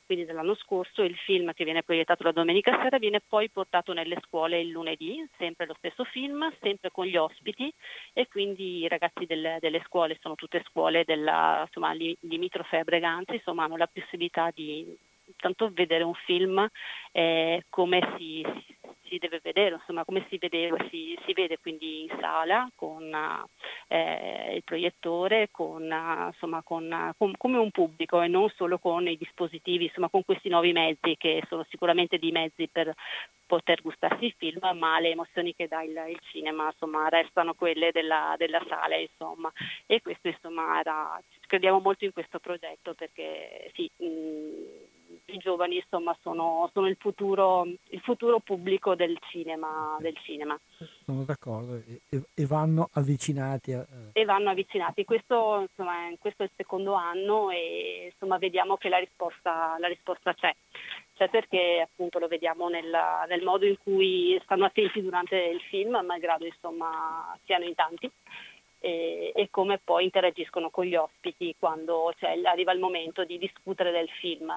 Quindi 0.05 0.25
dall'anno 0.25 0.55
scorso 0.55 1.01
il 1.01 1.15
film 1.15 1.51
che 1.53 1.63
viene 1.63 1.81
proiettato 1.81 2.21
la 2.23 2.31
domenica 2.31 2.79
sera 2.83 2.99
viene 2.99 3.21
poi 3.27 3.49
portato 3.49 3.91
nelle 3.91 4.19
scuole 4.23 4.59
il 4.59 4.69
lunedì, 4.69 5.27
sempre 5.37 5.65
lo 5.65 5.73
stesso 5.77 6.03
film, 6.03 6.47
sempre 6.61 6.91
con 6.91 7.05
gli 7.05 7.17
ospiti 7.17 7.73
e 8.13 8.27
quindi 8.27 8.83
i 8.83 8.87
ragazzi 8.87 9.25
delle, 9.25 9.57
delle 9.59 9.81
scuole, 9.85 10.17
sono 10.21 10.35
tutte 10.35 10.63
scuole 10.67 11.03
della, 11.05 11.63
insomma, 11.65 11.91
limitrofe 11.93 12.77
a 12.77 12.83
Breganze, 12.83 13.35
insomma 13.35 13.63
hanno 13.63 13.77
la 13.77 13.89
possibilità 13.91 14.51
di 14.53 14.95
tanto 15.37 15.71
vedere 15.73 16.03
un 16.03 16.13
film 16.13 16.67
eh, 17.11 17.65
come 17.69 18.13
si, 18.17 18.45
si 19.07 19.17
deve 19.17 19.39
vedere, 19.41 19.75
insomma 19.75 20.03
come 20.05 20.25
si, 20.29 20.37
vedeva, 20.37 20.77
si, 20.89 21.17
si 21.25 21.33
vede 21.33 21.57
quindi 21.59 22.03
in 22.03 22.17
sala 22.19 22.69
con 22.75 23.13
eh, 23.87 24.55
il 24.55 24.63
proiettore, 24.63 25.49
con, 25.51 25.83
insomma, 25.83 26.61
con, 26.63 27.13
con, 27.17 27.33
come 27.37 27.57
un 27.57 27.71
pubblico 27.71 28.21
e 28.21 28.27
non 28.27 28.49
solo 28.55 28.77
con 28.79 29.07
i 29.07 29.17
dispositivi, 29.17 29.85
insomma 29.85 30.09
con 30.09 30.23
questi 30.23 30.49
nuovi 30.49 30.71
mezzi 30.71 31.15
che 31.17 31.43
sono 31.47 31.65
sicuramente 31.69 32.17
dei 32.17 32.31
mezzi 32.31 32.67
per 32.71 32.93
poter 33.45 33.81
gustarsi 33.81 34.25
il 34.25 34.35
film, 34.37 34.59
ma 34.77 34.99
le 34.99 35.11
emozioni 35.11 35.53
che 35.55 35.67
dà 35.67 35.83
il, 35.83 35.91
il 36.09 36.19
cinema 36.31 36.67
insomma, 36.67 37.07
restano 37.09 37.53
quelle 37.53 37.91
della, 37.91 38.35
della 38.37 38.63
sala 38.67 38.95
insomma. 38.95 39.51
e 39.85 40.01
questo 40.01 40.27
insomma 40.27 40.79
era, 40.79 41.21
crediamo 41.47 41.79
molto 41.79 42.05
in 42.05 42.13
questo 42.13 42.39
progetto 42.39 42.93
perché 42.93 43.71
sì, 43.73 43.89
mh, 43.97 44.84
i 45.27 45.37
giovani 45.37 45.77
insomma, 45.77 46.15
sono, 46.21 46.69
sono 46.73 46.87
il, 46.87 46.97
futuro, 46.99 47.65
il, 47.65 47.99
futuro, 48.01 48.39
pubblico 48.39 48.95
del 48.95 49.17
cinema. 49.29 49.97
Del 49.99 50.15
cinema. 50.23 50.59
Sono 51.03 51.23
d'accordo 51.23 51.81
e, 52.09 52.21
e 52.33 52.45
vanno 52.45 52.89
avvicinati. 52.93 53.73
A... 53.73 53.85
E 54.13 54.25
vanno 54.25 54.51
avvicinati. 54.51 55.03
Questo, 55.03 55.61
insomma, 55.61 55.93
questo, 56.19 56.43
è 56.43 56.45
il 56.45 56.51
secondo 56.55 56.93
anno 56.93 57.49
e 57.49 58.11
insomma, 58.11 58.37
vediamo 58.37 58.77
che 58.77 58.89
la 58.89 58.97
risposta, 58.97 59.75
la 59.79 59.87
risposta 59.87 60.33
c'è. 60.33 60.53
C'è 61.15 61.29
perché 61.29 61.81
appunto 61.81 62.19
lo 62.19 62.27
vediamo 62.27 62.67
nel, 62.67 62.91
nel, 63.27 63.43
modo 63.43 63.65
in 63.65 63.77
cui 63.81 64.39
stanno 64.43 64.65
attenti 64.65 65.01
durante 65.01 65.35
il 65.37 65.61
film, 65.61 65.97
malgrado 66.05 66.45
insomma, 66.45 67.37
siano 67.45 67.65
in 67.65 67.73
tanti. 67.73 68.11
E, 68.79 69.31
e, 69.33 69.49
come 69.49 69.79
poi 69.83 70.03
interagiscono 70.03 70.69
con 70.69 70.85
gli 70.85 70.95
ospiti 70.95 71.55
quando 71.57 72.13
cioè, 72.19 72.39
arriva 72.43 72.71
il 72.71 72.79
momento 72.79 73.23
di 73.23 73.39
discutere 73.39 73.91
del 73.91 74.09
film. 74.19 74.55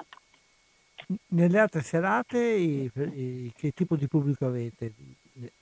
Nelle 1.29 1.59
altre 1.59 1.81
serate 1.81 2.37
i, 2.37 2.91
i, 2.93 3.51
che 3.55 3.71
tipo 3.71 3.95
di 3.95 4.07
pubblico 4.07 4.45
avete? 4.45 4.93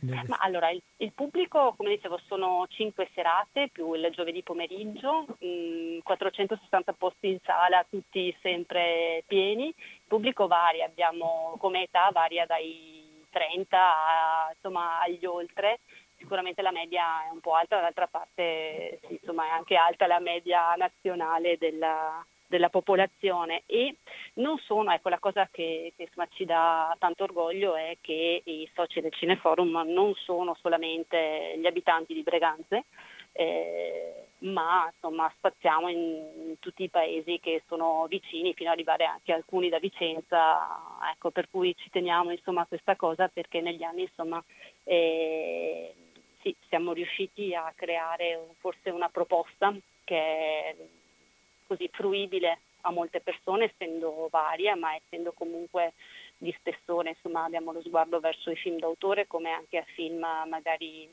Ma 0.01 0.37
allora, 0.39 0.69
il, 0.71 0.81
il, 0.97 1.13
pubblico, 1.13 1.73
come 1.77 1.91
dicevo, 1.91 2.19
sono 2.25 2.65
cinque 2.67 3.09
serate 3.13 3.69
più 3.71 3.93
il 3.93 4.09
giovedì 4.11 4.43
pomeriggio, 4.43 5.25
mh, 5.39 5.99
460 6.03 6.93
posti 6.93 7.27
in 7.29 7.39
sala, 7.43 7.85
tutti 7.89 8.35
sempre 8.41 9.23
pieni. 9.25 9.67
Il 9.67 10.03
pubblico 10.07 10.47
varia, 10.47 10.85
abbiamo 10.85 11.55
come 11.59 11.83
età 11.83 12.09
varia 12.11 12.45
dai 12.45 13.23
30 13.29 13.77
a, 13.77 14.51
insomma, 14.53 14.99
agli 14.99 15.25
oltre. 15.25 15.79
Sicuramente 16.17 16.61
la 16.61 16.71
media 16.71 17.25
è 17.25 17.31
un 17.31 17.39
po' 17.39 17.53
alta, 17.53 17.75
dall'altra 17.75 18.07
parte 18.07 18.99
sì, 19.07 19.13
insomma, 19.13 19.45
è 19.45 19.49
anche 19.51 19.75
alta 19.75 20.07
la 20.07 20.19
media 20.19 20.73
nazionale 20.75 21.57
della, 21.57 22.25
della 22.47 22.69
popolazione 22.69 23.63
e 23.65 23.97
non 24.35 24.57
sono, 24.59 24.91
ecco 24.91 25.09
la 25.09 25.19
cosa 25.19 25.47
che, 25.51 25.93
che 25.95 26.03
insomma, 26.03 26.27
ci 26.31 26.45
dà 26.45 26.95
tanto 26.97 27.23
orgoglio 27.23 27.75
è 27.75 27.97
che 28.01 28.41
i 28.43 28.69
soci 28.73 29.01
del 29.01 29.13
Cineforum 29.13 29.83
non 29.87 30.13
sono 30.15 30.55
solamente 30.61 31.55
gli 31.57 31.65
abitanti 31.65 32.13
di 32.13 32.23
Breganze, 32.23 32.85
eh, 33.33 34.27
ma 34.39 34.89
insomma 34.91 35.31
spaziamo 35.35 35.89
in, 35.89 35.97
in, 35.97 36.59
tutti 36.59 36.83
i 36.83 36.89
paesi 36.89 37.39
che 37.39 37.63
sono 37.67 38.05
vicini 38.07 38.53
fino 38.53 38.69
ad 38.69 38.75
arrivare 38.75 39.05
anche 39.05 39.33
alcuni 39.33 39.69
da 39.69 39.79
Vicenza, 39.79 40.99
ecco, 41.13 41.31
per 41.31 41.49
cui 41.49 41.75
ci 41.75 41.89
teniamo 41.89 42.31
insomma, 42.31 42.61
a 42.61 42.65
questa 42.65 42.95
cosa 42.95 43.27
perché 43.27 43.61
negli 43.61 43.83
anni 43.83 44.03
insomma, 44.03 44.43
eh, 44.83 45.93
sì, 46.41 46.55
siamo 46.67 46.93
riusciti 46.93 47.53
a 47.53 47.71
creare 47.75 48.47
forse 48.59 48.89
una 48.89 49.09
proposta 49.09 49.75
che 50.03 50.75
così 51.67 51.89
fruibile 51.91 52.59
a 52.81 52.91
molte 52.91 53.19
persone, 53.19 53.65
essendo 53.65 54.27
varia, 54.31 54.75
ma 54.75 54.95
essendo 54.95 55.33
comunque 55.33 55.93
di 56.37 56.53
spessore, 56.57 57.09
insomma 57.09 57.43
abbiamo 57.43 57.71
lo 57.71 57.81
sguardo 57.81 58.19
verso 58.19 58.51
i 58.51 58.55
film 58.55 58.77
d'autore 58.77 59.27
come 59.27 59.51
anche 59.51 59.77
a 59.77 59.85
film 59.95 60.19
magari 60.47 61.09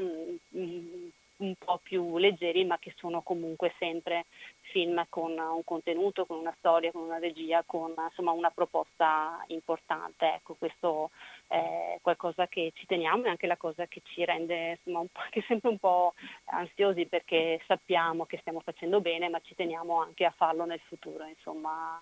mm, 0.00 0.34
mm, 0.56 1.08
un 1.38 1.54
po' 1.56 1.78
più 1.82 2.16
leggeri 2.16 2.64
ma 2.64 2.78
che 2.78 2.94
sono 2.96 3.20
comunque 3.22 3.74
sempre 3.78 4.26
film 4.70 5.04
con 5.08 5.38
un 5.38 5.64
contenuto, 5.64 6.26
con 6.26 6.38
una 6.38 6.54
storia, 6.58 6.90
con 6.90 7.02
una 7.02 7.18
regia, 7.18 7.62
con 7.64 7.94
insomma, 7.96 8.32
una 8.32 8.50
proposta 8.50 9.44
importante. 9.48 10.34
Ecco, 10.34 10.54
questo 10.54 11.10
è 11.48 11.98
qualcosa 12.02 12.46
che 12.46 12.72
ci 12.74 12.86
teniamo 12.86 13.24
e 13.24 13.30
anche 13.30 13.46
la 13.46 13.56
cosa 13.56 13.86
che 13.86 14.02
ci 14.04 14.24
rende 14.24 14.78
insomma, 14.84 15.04
anche 15.14 15.42
sempre 15.48 15.70
un 15.70 15.78
po' 15.78 16.14
ansiosi 16.44 17.06
perché 17.06 17.60
sappiamo 17.66 18.26
che 18.26 18.38
stiamo 18.38 18.60
facendo 18.60 19.00
bene 19.00 19.28
ma 19.28 19.40
ci 19.40 19.54
teniamo 19.54 20.00
anche 20.00 20.24
a 20.24 20.34
farlo 20.36 20.64
nel 20.64 20.80
futuro. 20.86 21.24
Insomma, 21.24 21.98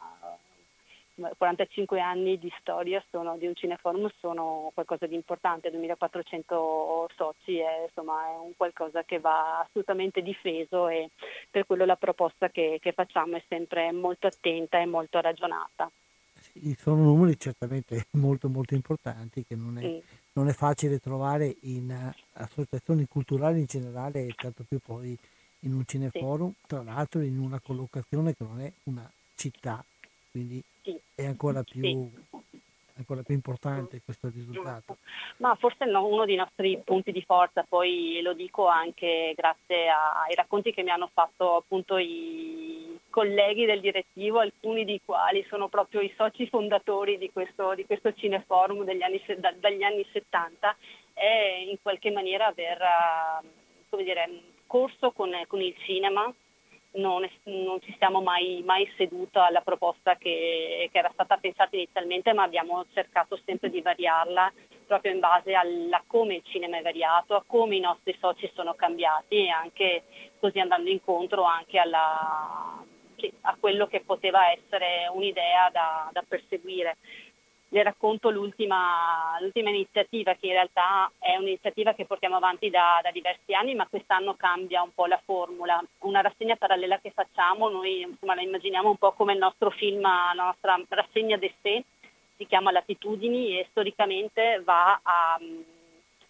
45 1.37 2.01
anni 2.01 2.39
di 2.39 2.53
storia 2.61 3.03
sono, 3.11 3.39
di 3.39 3.47
un 3.47 3.55
cineforum 3.55 4.11
sono 4.19 4.71
qualcosa 4.75 5.07
di 5.07 5.15
importante, 5.15 5.71
2400 5.71 7.09
soci 7.17 7.57
è, 7.59 7.85
insomma, 7.87 8.33
è 8.33 8.37
un 8.37 8.53
qualcosa 8.57 9.03
che 9.05 9.19
va 9.19 9.61
assolutamente 9.61 10.21
difeso 10.21 10.89
e 10.89 11.11
per 11.51 11.65
quello 11.65 11.87
la 11.87 11.97
proposta 11.97 12.51
che, 12.51 12.79
che 12.81 12.93
facciamo 12.93 13.37
è 13.37 13.45
sempre 13.49 13.93
molto 13.93 14.27
attenta 14.27 14.79
e 14.79 14.87
molto 14.87 15.21
ragionata. 15.21 15.91
Sono 16.79 17.03
numeri 17.03 17.39
certamente 17.39 18.07
molto 18.13 18.49
molto 18.49 18.75
importanti 18.75 19.45
che 19.45 19.57
non 19.57 19.79
è, 19.79 19.83
sì. 19.83 20.03
non 20.33 20.49
è 20.49 20.53
facile 20.53 20.99
trovare 20.99 21.57
in 21.63 21.91
uh, 21.91 22.21
associazioni 22.35 23.07
culturali 23.07 23.61
in 23.61 23.67
generale 23.67 24.27
e 24.27 24.35
tanto 24.35 24.65
più 24.67 24.79
poi 24.79 25.17
in 25.61 25.75
un 25.75 25.85
cineforum, 25.85 26.51
sì. 26.51 26.67
tra 26.67 26.83
l'altro 26.83 27.21
in 27.21 27.39
una 27.39 27.61
collocazione 27.61 28.35
che 28.35 28.45
non 28.45 28.61
è 28.61 28.73
una 28.85 29.11
città 29.35 29.85
quindi 30.37 30.63
sì. 30.83 31.01
è 31.15 31.25
ancora 31.25 31.63
più, 31.63 32.11
ancora 32.97 33.23
più, 33.23 33.35
importante 33.35 34.03
questo 34.05 34.29
risultato. 34.29 34.99
Ma 35.39 35.55
forse 35.55 35.87
no, 35.87 36.05
uno 36.05 36.27
dei 36.27 36.37
nostri 36.37 36.79
punti 36.85 37.11
di 37.11 37.23
forza, 37.23 37.65
poi 37.67 38.21
lo 38.23 38.35
dico 38.35 38.67
anche 38.67 39.33
grazie 39.35 39.89
ai 39.89 40.35
racconti 40.35 40.75
che 40.75 40.83
mi 40.83 40.91
hanno 40.91 41.09
fatto 41.11 41.57
appunto 41.57 41.97
i 41.97 42.66
colleghi 43.17 43.65
del 43.65 43.81
direttivo, 43.81 44.41
alcuni 44.41 44.85
di 44.85 45.01
quali 45.03 45.43
sono 45.49 45.69
proprio 45.69 46.03
i 46.03 46.13
soci 46.19 46.47
fondatori 46.49 47.17
di 47.17 47.31
questo, 47.33 47.75
di 47.75 47.87
questo 47.87 48.13
cineforum 48.13 48.85
degli 48.85 49.01
anni, 49.01 49.25
da, 49.39 49.55
dagli 49.59 49.83
anni 49.83 50.07
70, 50.13 50.77
è 51.15 51.65
in 51.67 51.79
qualche 51.81 52.11
maniera 52.11 52.45
aver 52.45 52.79
come 53.89 54.03
dire, 54.03 54.29
corso 54.67 55.13
con, 55.13 55.33
con 55.47 55.63
il 55.63 55.75
cinema. 55.87 56.31
Non, 56.97 57.27
non, 57.45 57.81
ci 57.81 57.95
siamo 57.99 58.21
mai, 58.21 58.63
mai 58.65 58.91
seduto 58.99 59.41
alla 59.41 59.61
proposta 59.63 60.17
che, 60.17 60.89
che, 60.93 60.99
era 60.99 61.11
stata 61.15 61.39
pensata 61.39 61.75
inizialmente, 61.75 62.35
ma 62.35 62.43
abbiamo 62.43 62.85
cercato 62.93 63.39
sempre 63.47 63.71
di 63.71 63.81
variarla 63.81 64.53
proprio 64.87 65.13
in 65.13 65.21
base 65.21 65.55
a 65.55 65.63
come 66.07 66.37
il 66.37 66.43
cinema 66.45 66.79
è 66.79 66.83
variato, 66.83 67.35
a 67.35 67.45
come 67.47 67.77
i 67.77 67.81
nostri 67.81 68.17
soci 68.21 68.51
sono 68.55 68.75
cambiati 68.75 69.47
e 69.47 69.49
anche 69.49 70.05
così 70.39 70.59
andando 70.59 70.89
incontro 70.89 71.43
anche 71.43 71.79
alla, 71.79 72.85
a 73.43 73.57
quello 73.59 73.87
che 73.87 74.01
poteva 74.01 74.51
essere 74.51 75.09
un'idea 75.13 75.71
da, 75.71 76.09
da 76.13 76.25
perseguire 76.27 76.97
le 77.71 77.83
racconto 77.83 78.31
l'ultima, 78.31 79.37
l'ultima, 79.41 79.71
iniziativa 79.71 80.35
che 80.35 80.47
in 80.47 80.53
realtà 80.53 81.11
è 81.19 81.37
un'iniziativa 81.37 81.95
che 81.95 82.07
portiamo 82.07 82.37
avanti 82.37 82.71
da, 82.71 83.01
da, 83.03 83.11
diversi 83.11 83.55
anni 83.55 83.75
ma 83.75 83.87
quest'anno 83.89 84.35
cambia 84.35 84.83
un 84.83 84.93
po' 84.95 85.07
la 85.07 85.21
formula. 85.25 85.83
Una 86.01 86.21
rassegna 86.21 86.57
parallela 86.57 86.99
che 87.01 87.11
facciamo, 87.11 87.69
noi 87.69 88.03
insomma, 88.03 88.35
la 88.35 88.43
immaginiamo 88.43 88.89
un 88.89 88.97
po' 88.97 89.13
come 89.13 89.33
il 89.33 89.39
nostro 89.39 89.71
film, 89.71 90.03
la 90.03 90.33
nostra 90.35 90.81
rassegna 90.89 91.37
d'essè, 91.37 91.83
si 92.37 92.47
chiama 92.47 92.71
Latitudini 92.71 93.59
e 93.59 93.67
storicamente 93.71 94.61
va 94.65 95.01
a, 95.03 95.39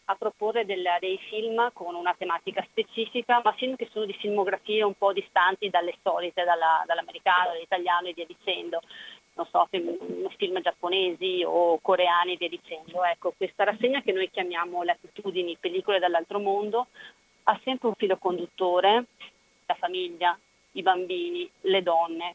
a 0.08 0.14
proporre 0.14 0.64
del, 0.64 0.84
dei 1.00 1.18
film 1.28 1.70
con 1.72 1.94
una 1.94 2.14
tematica 2.16 2.64
specifica, 2.70 3.40
ma 3.42 3.52
film 3.52 3.76
che 3.76 3.88
sono 3.92 4.04
di 4.04 4.12
filmografie 4.14 4.82
un 4.82 4.94
po' 4.94 5.12
distanti 5.12 5.68
dalle 5.68 5.96
solite, 6.02 6.44
dalla, 6.44 6.82
dall'americano, 6.86 7.52
dall'italiano 7.52 8.08
e 8.08 8.12
via 8.12 8.26
dicendo 8.26 8.80
non 9.36 9.46
so, 9.50 9.66
film, 9.70 9.96
film 10.36 10.60
giapponesi 10.62 11.42
o 11.44 11.78
coreani 11.80 12.32
e 12.32 12.36
via 12.36 12.48
dicendo. 12.48 13.04
Ecco, 13.04 13.34
questa 13.36 13.64
rassegna 13.64 14.00
che 14.00 14.12
noi 14.12 14.30
chiamiamo 14.30 14.82
Latitudini, 14.82 15.56
pellicole 15.60 15.98
dall'altro 15.98 16.38
mondo, 16.38 16.86
ha 17.44 17.60
sempre 17.62 17.88
un 17.88 17.94
filo 17.94 18.16
conduttore, 18.16 19.04
la 19.66 19.74
famiglia, 19.74 20.38
i 20.72 20.82
bambini, 20.82 21.48
le 21.62 21.82
donne. 21.82 22.34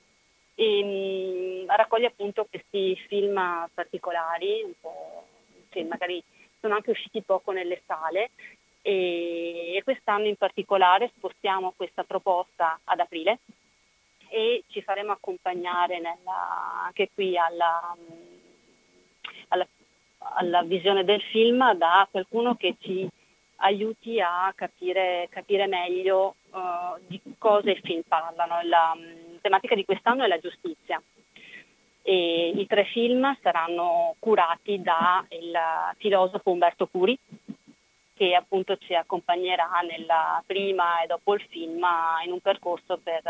E, 0.53 0.83
mh, 0.83 1.63
mm, 1.63 1.69
raccoglie 1.69 2.07
appunto 2.07 2.45
questi 2.47 2.95
film 3.07 3.67
particolari, 3.73 4.61
un 4.63 4.73
po', 4.79 5.25
che 5.69 5.83
magari 5.83 6.21
sono 6.61 6.75
anche 6.75 6.91
usciti 6.91 7.21
poco 7.21 7.51
nelle 7.51 7.81
sale 7.85 8.31
e, 8.81 9.81
quest'anno 9.83 10.27
in 10.27 10.35
particolare 10.35 11.11
spostiamo 11.15 11.73
questa 11.75 12.03
proposta 12.03 12.79
ad 12.83 12.99
aprile 12.99 13.39
e 14.29 14.63
ci 14.67 14.81
faremo 14.81 15.11
accompagnare 15.11 15.99
nella, 15.99 16.83
anche 16.85 17.09
qui 17.13 17.37
alla, 17.37 17.95
alla, 19.49 19.67
alla, 20.35 20.61
visione 20.63 21.03
del 21.03 21.21
film 21.21 21.73
da 21.73 22.07
qualcuno 22.09 22.55
che 22.55 22.75
ci 22.79 23.07
aiuti 23.57 24.21
a 24.21 24.51
capire, 24.55 25.27
capire 25.29 25.67
meglio 25.67 26.35
uh, 26.51 26.97
di 27.07 27.21
cosa 27.37 27.71
i 27.71 27.79
film 27.83 28.01
parlano. 28.07 28.61
La 28.63 28.93
um, 28.95 29.39
tematica 29.41 29.75
di 29.75 29.85
quest'anno 29.85 30.23
è 30.23 30.27
la 30.27 30.39
giustizia. 30.39 31.01
E 32.03 32.53
I 32.55 32.65
tre 32.67 32.85
film 32.85 33.37
saranno 33.41 34.15
curati 34.19 34.81
dal 34.81 35.25
filosofo 35.97 36.49
Umberto 36.49 36.87
Curi, 36.87 37.17
che 38.13 38.33
appunto 38.35 38.75
ci 38.77 38.93
accompagnerà 38.95 39.69
nella 39.87 40.43
prima 40.45 41.01
e 41.01 41.07
dopo 41.07 41.35
il 41.35 41.45
film 41.49 41.85
in 42.25 42.31
un 42.31 42.39
percorso 42.39 42.99
per 43.01 43.21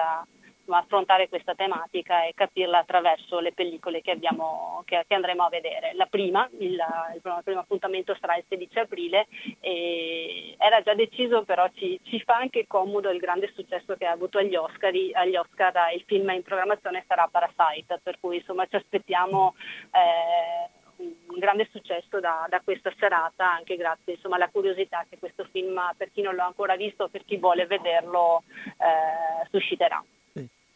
affrontare 0.67 1.27
questa 1.29 1.55
tematica 1.55 2.25
e 2.25 2.33
capirla 2.33 2.79
attraverso 2.79 3.39
le 3.39 3.53
pellicole 3.53 4.01
che, 4.01 4.11
abbiamo, 4.11 4.83
che, 4.85 5.03
che 5.07 5.13
andremo 5.13 5.43
a 5.43 5.49
vedere. 5.49 5.93
La 5.93 6.05
prima, 6.05 6.49
il, 6.59 6.79
il, 7.13 7.41
primo, 7.43 7.59
appuntamento 7.59 8.15
sarà 8.19 8.35
il 8.37 8.45
16 8.47 8.79
aprile 8.79 9.27
era 9.61 10.81
già 10.81 10.93
deciso 10.93 11.43
però 11.43 11.67
ci, 11.73 11.99
ci, 12.03 12.21
fa 12.21 12.35
anche 12.35 12.67
comodo 12.67 13.09
il 13.09 13.19
grande 13.19 13.51
successo 13.53 13.95
che 13.95 14.05
ha 14.05 14.11
avuto 14.11 14.37
agli 14.37 14.55
Oscar, 14.55 14.93
agli 15.13 15.35
Oscar 15.35 15.93
il 15.93 16.03
film 16.05 16.29
in 16.29 16.43
programmazione 16.43 17.03
sarà 17.07 17.27
Parasite, 17.29 17.99
per 18.01 18.17
cui 18.19 18.37
insomma 18.37 18.65
ci 18.67 18.75
aspettiamo 18.75 19.55
eh, 19.91 20.69
un 20.97 21.39
grande 21.39 21.67
successo 21.71 22.19
da, 22.19 22.45
da, 22.49 22.61
questa 22.61 22.91
serata, 22.97 23.51
anche 23.51 23.75
grazie 23.75 24.13
insomma, 24.13 24.35
alla 24.35 24.49
curiosità 24.49 25.05
che 25.09 25.17
questo 25.17 25.47
film, 25.51 25.79
per 25.97 26.11
chi 26.11 26.21
non 26.21 26.35
l'ha 26.35 26.45
ancora 26.45 26.75
visto, 26.75 27.09
per 27.09 27.23
chi 27.25 27.37
vuole 27.37 27.65
vederlo, 27.65 28.43
eh, 28.65 29.47
susciterà 29.49 30.03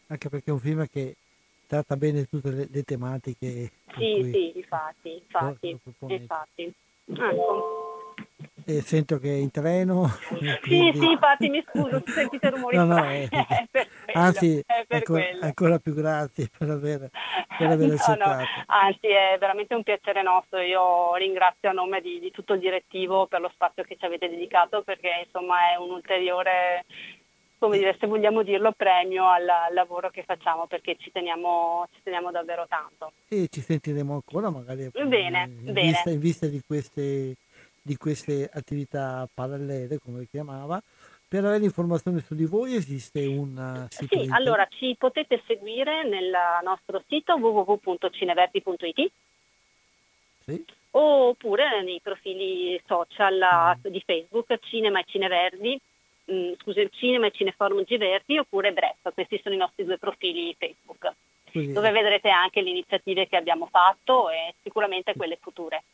anche 0.08 0.28
perché 0.28 0.50
è 0.50 0.52
un 0.52 0.60
film 0.60 0.86
che 0.88 1.16
tratta 1.66 1.96
bene 1.96 2.26
tutte 2.26 2.50
le, 2.50 2.68
le 2.70 2.82
tematiche. 2.82 3.70
Sì, 3.96 4.30
sì, 4.32 4.52
infatti, 4.56 5.16
infatti, 5.16 5.78
infatti. 6.06 6.74
Ecco. 7.08 8.14
E 8.64 8.80
sento 8.80 9.18
che 9.18 9.30
è 9.30 9.36
in 9.36 9.50
treno. 9.50 10.08
Quindi... 10.62 10.92
Sì, 10.92 10.98
sì, 10.98 11.10
infatti 11.10 11.48
mi 11.48 11.64
scuso, 11.68 12.02
se 12.04 12.12
sentite 12.12 12.50
rumori. 12.50 12.76
No, 12.76 12.84
no, 12.84 13.04
è, 13.04 13.28
è 13.30 13.66
per 13.70 13.88
quello, 14.04 14.26
anzi, 14.26 14.58
è 14.66 14.84
per 14.86 14.96
ancora, 14.96 15.24
ancora, 15.40 15.78
più 15.78 15.94
grazie 15.94 16.50
per 16.56 16.70
aver, 16.70 17.10
per 17.58 17.70
aver 17.70 17.88
no, 17.88 17.94
accettato. 17.94 18.40
No, 18.40 18.46
anzi, 18.66 19.06
è 19.06 19.36
veramente 19.38 19.74
un 19.74 19.82
piacere 19.82 20.22
nostro. 20.22 20.60
Io 20.60 21.14
ringrazio 21.14 21.68
a 21.68 21.72
nome 21.72 22.00
di, 22.00 22.18
di 22.18 22.30
tutto 22.30 22.54
il 22.54 22.60
direttivo 22.60 23.26
per 23.26 23.40
lo 23.40 23.50
spazio 23.52 23.84
che 23.84 23.96
ci 23.96 24.04
avete 24.04 24.28
dedicato 24.28 24.82
perché 24.82 25.22
insomma 25.24 25.70
è 25.72 25.76
un 25.76 25.90
ulteriore 25.90 26.84
come 27.58 27.78
dire, 27.78 27.96
se 27.98 28.06
vogliamo 28.06 28.42
dirlo, 28.42 28.72
premio 28.72 29.26
al, 29.28 29.48
al 29.48 29.74
lavoro 29.74 30.10
che 30.10 30.22
facciamo 30.24 30.66
perché 30.66 30.96
ci 30.98 31.10
teniamo, 31.10 31.88
ci 31.92 32.00
teniamo, 32.02 32.30
davvero 32.30 32.66
tanto. 32.68 33.12
E 33.28 33.48
ci 33.50 33.60
sentiremo 33.60 34.14
ancora 34.14 34.50
magari 34.50 34.88
bene, 34.92 35.48
in, 35.64 35.72
bene. 35.72 35.90
Vista, 35.90 36.10
in 36.10 36.20
vista 36.20 36.46
di 36.46 36.62
queste, 36.66 37.36
di 37.80 37.96
queste 37.96 38.48
attività 38.52 39.28
parallele, 39.32 39.98
come 39.98 40.20
le 40.20 40.28
chiamava. 40.28 40.82
Per 41.28 41.44
avere 41.44 41.64
informazioni 41.64 42.20
su 42.20 42.36
di 42.36 42.44
voi 42.44 42.76
esiste 42.76 43.26
un 43.26 43.86
sito? 43.90 44.14
Sì, 44.14 44.22
internet? 44.22 44.32
allora 44.32 44.66
ci 44.70 44.94
potete 44.96 45.42
seguire 45.44 46.04
nel 46.04 46.32
nostro 46.62 47.02
sito 47.08 47.34
www.cineverdi.it 47.34 49.10
sì. 50.44 50.64
oppure 50.92 51.82
nei 51.82 52.00
profili 52.00 52.80
social 52.86 53.76
mm. 53.76 53.90
di 53.90 54.00
Facebook 54.06 54.56
Cinema 54.60 55.00
e 55.00 55.04
Cineverdi 55.08 55.80
mh, 56.26 56.34
mm, 56.34 56.52
scusa, 56.62 56.80
il 56.80 56.90
cinema 56.92 57.26
e 57.26 57.30
Cineforum 57.30 57.84
Giverdi 57.84 58.38
oppure 58.38 58.72
Bref, 58.72 59.12
questi 59.14 59.40
sono 59.42 59.54
i 59.54 59.58
nostri 59.58 59.84
due 59.84 59.98
profili 59.98 60.54
Facebook, 60.58 61.12
Quindi, 61.50 61.72
dove 61.72 61.90
vedrete 61.90 62.28
anche 62.28 62.62
le 62.62 62.70
iniziative 62.70 63.26
che 63.28 63.36
abbiamo 63.36 63.66
fatto 63.66 64.30
e 64.30 64.54
sicuramente 64.62 65.14
quelle 65.14 65.38
future. 65.40 65.84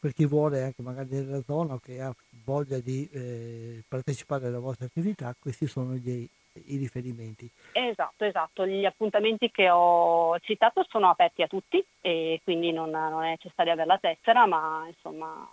Per 0.00 0.12
chi 0.12 0.26
vuole 0.26 0.62
anche 0.62 0.80
magari 0.80 1.08
della 1.08 1.42
zona 1.44 1.74
o 1.74 1.78
che 1.78 2.00
ha 2.00 2.14
voglia 2.44 2.78
di 2.78 3.08
eh, 3.12 3.82
partecipare 3.88 4.46
alla 4.46 4.60
vostra 4.60 4.86
attività, 4.86 5.34
questi 5.36 5.66
sono 5.66 5.94
gli, 5.94 6.26
i 6.66 6.76
riferimenti. 6.76 7.50
Esatto, 7.72 8.24
esatto. 8.24 8.64
Gli 8.64 8.84
appuntamenti 8.84 9.50
che 9.50 9.68
ho 9.68 10.38
citato 10.38 10.86
sono 10.88 11.08
aperti 11.10 11.42
a 11.42 11.48
tutti 11.48 11.84
e 12.00 12.40
quindi 12.44 12.70
non, 12.70 12.90
non 12.90 13.24
è 13.24 13.30
necessario 13.30 13.72
avere 13.72 13.88
la 13.88 13.98
tessera, 13.98 14.46
ma 14.46 14.84
insomma 14.86 15.48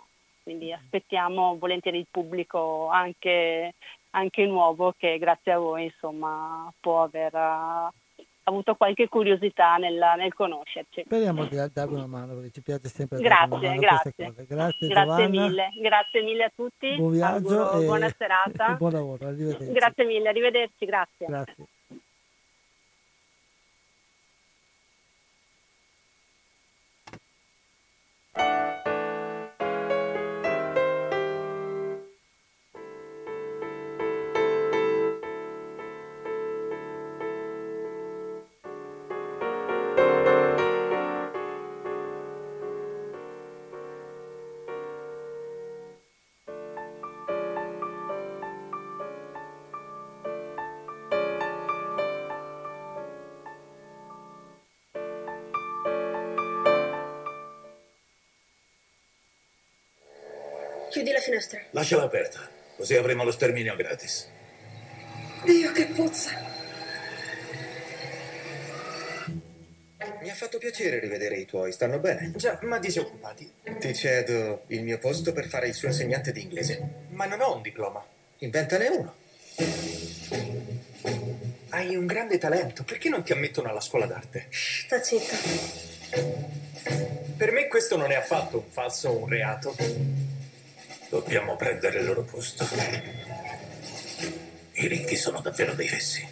quindi 0.46 0.72
aspettiamo 0.72 1.58
volentieri 1.58 1.98
il 1.98 2.06
pubblico 2.08 2.86
anche, 2.88 3.74
anche 4.10 4.46
nuovo 4.46 4.94
che 4.96 5.18
grazie 5.18 5.50
a 5.50 5.58
voi 5.58 5.86
insomma 5.86 6.72
può 6.78 7.02
aver 7.02 7.34
uh, 7.34 7.88
avuto 8.44 8.76
qualche 8.76 9.08
curiosità 9.08 9.74
nel, 9.74 10.00
nel 10.16 10.32
conoscerci. 10.34 11.02
Speriamo 11.04 11.46
di 11.46 11.56
darvi 11.72 11.94
una 11.94 12.06
mano 12.06 12.34
perché 12.34 12.50
ci 12.52 12.62
piace 12.62 12.86
sempre 12.86 13.18
grazie, 13.18 13.74
grazie. 13.74 14.12
Grazie, 14.46 14.86
grazie 14.86 15.28
mille, 15.28 15.68
grazie 15.82 16.22
mille 16.22 16.44
a 16.44 16.52
tutti. 16.54 16.94
Buon 16.94 17.10
viaggio 17.10 17.80
e 17.80 17.84
buona 17.84 18.14
serata. 18.16 18.74
Buon 18.78 18.92
lavoro, 18.92 19.26
arrivederci. 19.26 19.72
Grazie 19.72 20.04
mille, 20.04 20.28
arrivederci, 20.28 20.84
grazie. 20.86 21.26
Grazie. 21.26 21.66
Chiudi 60.96 61.12
la 61.12 61.20
finestra. 61.20 61.60
Lasciala 61.72 62.04
aperta, 62.04 62.48
così 62.74 62.96
avremo 62.96 63.22
lo 63.22 63.30
sterminio 63.30 63.76
gratis. 63.76 64.30
Dio, 65.44 65.70
che 65.72 65.84
puzza. 65.88 66.30
Mi 70.22 70.30
ha 70.30 70.34
fatto 70.34 70.56
piacere 70.56 70.98
rivedere 70.98 71.36
i 71.36 71.44
tuoi, 71.44 71.70
stanno 71.72 71.98
bene? 71.98 72.32
Già, 72.34 72.58
ma 72.62 72.78
disoccupati. 72.78 73.52
Ti 73.78 73.94
cedo 73.94 74.62
il 74.68 74.84
mio 74.84 74.96
posto 74.96 75.34
per 75.34 75.46
fare 75.48 75.68
il 75.68 75.74
suo 75.74 75.88
insegnante 75.88 76.32
di 76.32 76.40
inglese. 76.40 76.82
Ma 77.10 77.26
non 77.26 77.42
ho 77.42 77.56
un 77.56 77.60
diploma. 77.60 78.02
Inventane 78.38 78.88
uno. 78.88 79.14
Hai 81.68 81.94
un 81.94 82.06
grande 82.06 82.38
talento, 82.38 82.84
perché 82.84 83.10
non 83.10 83.22
ti 83.22 83.32
ammettono 83.32 83.68
alla 83.68 83.82
scuola 83.82 84.06
d'arte? 84.06 84.46
Sta 84.48 85.02
zitta. 85.02 85.36
Per 87.36 87.52
me 87.52 87.66
questo 87.66 87.98
non 87.98 88.10
è 88.10 88.14
affatto 88.14 88.56
un 88.56 88.70
falso 88.70 89.10
o 89.10 89.18
un 89.18 89.28
reato. 89.28 90.15
Dobbiamo 91.08 91.56
prendere 91.56 92.00
il 92.00 92.06
loro 92.06 92.24
posto. 92.24 92.66
I 94.72 94.86
ricchi 94.88 95.16
sono 95.16 95.40
davvero 95.40 95.74
dei 95.74 95.88
fessi. 95.88 96.26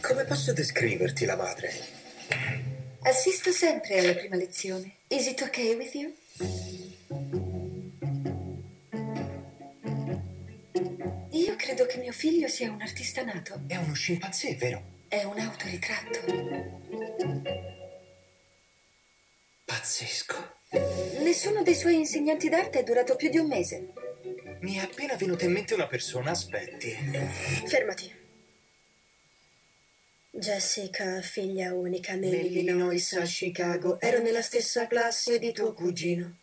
Come 0.00 0.24
posso 0.24 0.52
descriverti 0.52 1.24
la 1.24 1.36
madre? 1.36 1.72
Assisto 3.02 3.50
sempre 3.50 3.98
alla 3.98 4.14
prima 4.14 4.36
lezione. 4.36 4.96
Is 5.08 5.26
it 5.26 5.40
okay 5.40 5.74
with 5.74 5.94
you? 5.94 6.14
Io 11.30 11.56
credo 11.56 11.86
che 11.86 11.98
mio 11.98 12.12
figlio 12.12 12.48
sia 12.48 12.70
un 12.70 12.80
artista 12.80 13.24
nato. 13.24 13.62
È 13.66 13.76
uno 13.76 13.94
scimpanzé, 13.94 14.54
vero? 14.56 14.82
È 15.08 15.22
un 15.24 15.38
autoritratto. 15.38 16.20
Pazzesco. 19.82 20.58
Nessuno 21.24 21.64
dei 21.64 21.74
suoi 21.74 21.96
insegnanti 21.96 22.48
d'arte 22.48 22.78
è 22.78 22.82
durato 22.84 23.16
più 23.16 23.28
di 23.30 23.38
un 23.38 23.48
mese. 23.48 23.92
Mi 24.60 24.76
è 24.76 24.78
appena 24.78 25.16
venuta 25.16 25.44
in 25.44 25.50
mente 25.50 25.74
una 25.74 25.88
persona, 25.88 26.30
aspetti. 26.30 26.92
Fermati. 27.66 28.14
Jessica, 30.30 31.20
figlia 31.20 31.74
unica 31.74 32.14
nell'Illinois 32.14 33.12
a 33.14 33.24
Chicago, 33.24 33.98
ero 33.98 34.22
nella 34.22 34.40
stessa 34.40 34.86
classe 34.86 35.40
di 35.40 35.50
tuo 35.50 35.72
cugino. 35.72 36.36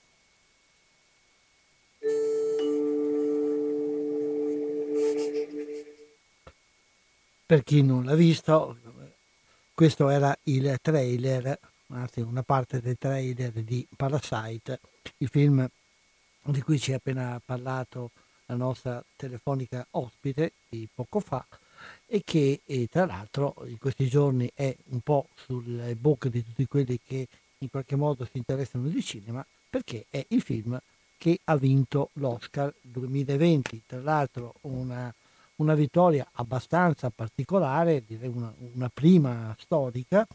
Per 7.45 7.63
chi 7.63 7.84
non 7.84 8.04
l'ha 8.04 8.15
visto, 8.15 8.78
questo 9.73 10.10
era 10.10 10.38
il 10.43 10.78
trailer 10.82 11.58
anzi 11.89 12.21
una 12.21 12.43
parte 12.43 12.82
del 12.82 12.97
trailer 12.97 13.52
di 13.52 13.88
Parasite, 13.95 14.80
il 15.17 15.28
film 15.28 15.67
di 16.43 16.62
cui 16.62 16.80
ci 16.80 16.93
ha 16.93 16.97
appena 16.97 17.39
parlato 17.43 18.12
la 18.45 18.56
nostra 18.56 19.04
telefonica 19.15 19.86
ospite 19.91 20.54
di 20.69 20.88
poco 20.93 21.19
fa 21.19 21.45
e 22.06 22.21
che 22.25 22.62
e 22.65 22.88
tra 22.88 23.06
l'altro 23.06 23.56
in 23.65 23.78
questi 23.78 24.08
giorni 24.08 24.49
è 24.54 24.75
un 24.89 25.02
po' 25.02 25.28
sulle 25.36 25.95
bocche 25.95 26.30
di 26.30 26.43
tutti 26.43 26.65
quelli 26.65 26.99
che 27.06 27.28
in 27.60 27.69
qualche 27.69 27.95
modo 27.95 28.25
si 28.25 28.38
interessano 28.38 28.88
di 28.88 29.02
cinema 29.04 29.45
perché 29.69 30.06
è 30.10 30.25
il 30.30 30.41
film 30.41 30.80
che 31.17 31.39
ha 31.43 31.58
vinto 31.58 32.12
l'Oscar 32.13 32.73
2020, 32.82 33.82
tra 33.86 33.99
l'altro 33.99 34.56
una, 34.62 35.13
una 35.58 35.73
vittoria 35.75 36.25
abbastanza 36.32 37.10
particolare, 37.10 38.04
direi 38.06 38.30
una, 38.30 38.52
una 38.73 38.89
prima 38.91 39.54
storica, 39.60 40.25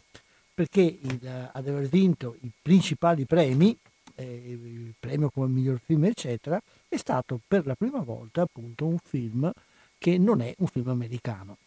perché 0.55 0.81
il, 0.81 1.49
ad 1.51 1.67
aver 1.67 1.87
vinto 1.89 2.37
i 2.41 2.51
principali 2.61 3.25
premi, 3.25 3.77
eh, 4.15 4.23
il 4.23 4.93
premio 4.97 5.29
come 5.29 5.47
miglior 5.47 5.79
film 5.83 6.05
eccetera, 6.05 6.59
è 6.87 6.95
stato 6.95 7.39
per 7.45 7.65
la 7.67 7.75
prima 7.75 7.99
volta 7.99 8.43
appunto 8.43 8.85
un 8.85 8.97
film 9.03 9.51
che 9.97 10.17
non 10.17 10.41
è 10.41 10.53
un 10.59 10.67
film 10.67 10.87
americano. 10.87 11.57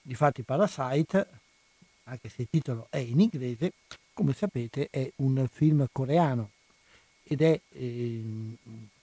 Difatti 0.00 0.42
Parasite, 0.42 1.26
anche 2.04 2.28
se 2.30 2.42
il 2.42 2.48
titolo 2.50 2.86
è 2.88 2.96
in 2.96 3.20
inglese, 3.20 3.72
come 4.14 4.32
sapete 4.32 4.88
è 4.90 5.10
un 5.16 5.46
film 5.50 5.86
coreano 5.92 6.50
ed 7.22 7.42
è 7.42 7.60
eh, 7.68 8.22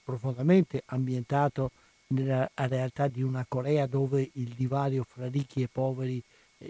profondamente 0.03 0.81
ambientato 0.87 1.71
nella 2.07 2.49
realtà 2.55 3.07
di 3.07 3.21
una 3.21 3.45
Corea 3.47 3.85
dove 3.85 4.27
il 4.33 4.49
divario 4.55 5.05
fra 5.07 5.27
ricchi 5.27 5.61
e 5.61 5.67
poveri 5.67 6.21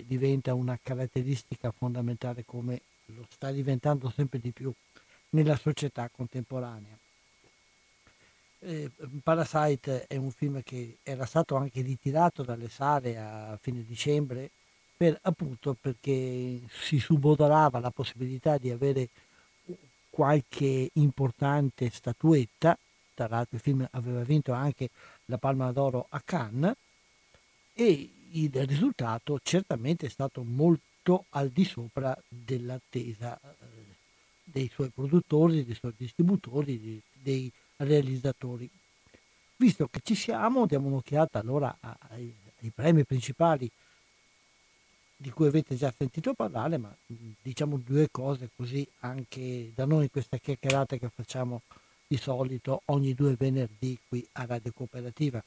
diventa 0.05 0.53
una 0.53 0.77
caratteristica 0.81 1.71
fondamentale 1.71 2.45
come 2.45 2.81
lo 3.05 3.25
sta 3.29 3.51
diventando 3.51 4.11
sempre 4.15 4.39
di 4.39 4.51
più 4.51 4.71
nella 5.29 5.55
società 5.55 6.09
contemporanea. 6.09 6.97
Eh, 8.61 8.91
Parasite 9.23 10.05
è 10.07 10.17
un 10.17 10.31
film 10.31 10.61
che 10.63 10.97
era 11.01 11.25
stato 11.25 11.55
anche 11.55 11.81
ritirato 11.81 12.43
dalle 12.43 12.69
sale 12.69 13.17
a 13.17 13.57
fine 13.61 13.83
dicembre 13.85 14.51
per, 14.95 15.17
appunto 15.23 15.77
perché 15.79 16.59
si 16.69 16.99
subodorava 16.99 17.79
la 17.79 17.89
possibilità 17.89 18.57
di 18.57 18.69
avere 18.69 19.07
qualche 20.09 20.89
importante 20.93 21.89
statuetta, 21.89 22.77
tra 23.13 23.29
l'altro 23.29 23.55
il 23.55 23.61
film 23.61 23.87
aveva 23.91 24.23
vinto 24.23 24.51
anche 24.51 24.89
la 25.25 25.37
Palma 25.37 25.71
d'Oro 25.71 26.07
a 26.09 26.21
Cannes 26.23 26.75
e 27.73 28.11
il 28.31 28.51
risultato 28.65 29.39
certamente 29.41 30.07
è 30.07 30.09
stato 30.09 30.43
molto 30.43 31.25
al 31.29 31.49
di 31.49 31.65
sopra 31.65 32.17
dell'attesa 32.27 33.37
eh, 33.37 33.47
dei 34.43 34.69
suoi 34.71 34.89
produttori, 34.89 35.65
dei 35.65 35.75
suoi 35.75 35.93
distributori, 35.95 37.01
dei 37.11 37.51
realizzatori. 37.77 38.69
Visto 39.55 39.87
che 39.87 39.99
ci 40.03 40.15
siamo, 40.15 40.65
diamo 40.65 40.87
un'occhiata 40.87 41.39
allora 41.39 41.75
ai, 41.81 42.33
ai 42.61 42.71
premi 42.73 43.03
principali 43.03 43.69
di 45.21 45.31
cui 45.31 45.47
avete 45.47 45.75
già 45.75 45.93
sentito 45.95 46.33
parlare, 46.33 46.77
ma 46.77 46.95
diciamo 47.41 47.77
due 47.77 48.07
cose 48.09 48.49
così 48.55 48.87
anche 48.99 49.71
da 49.75 49.85
noi 49.85 50.09
questa 50.09 50.37
chiacchierata 50.37 50.95
che 50.95 51.09
facciamo 51.13 51.63
di 52.07 52.17
solito 52.17 52.81
ogni 52.85 53.13
due 53.13 53.35
venerdì 53.35 53.99
qui 54.07 54.25
a 54.33 54.45
Radio 54.45 54.71
Cooperativa. 54.73 55.43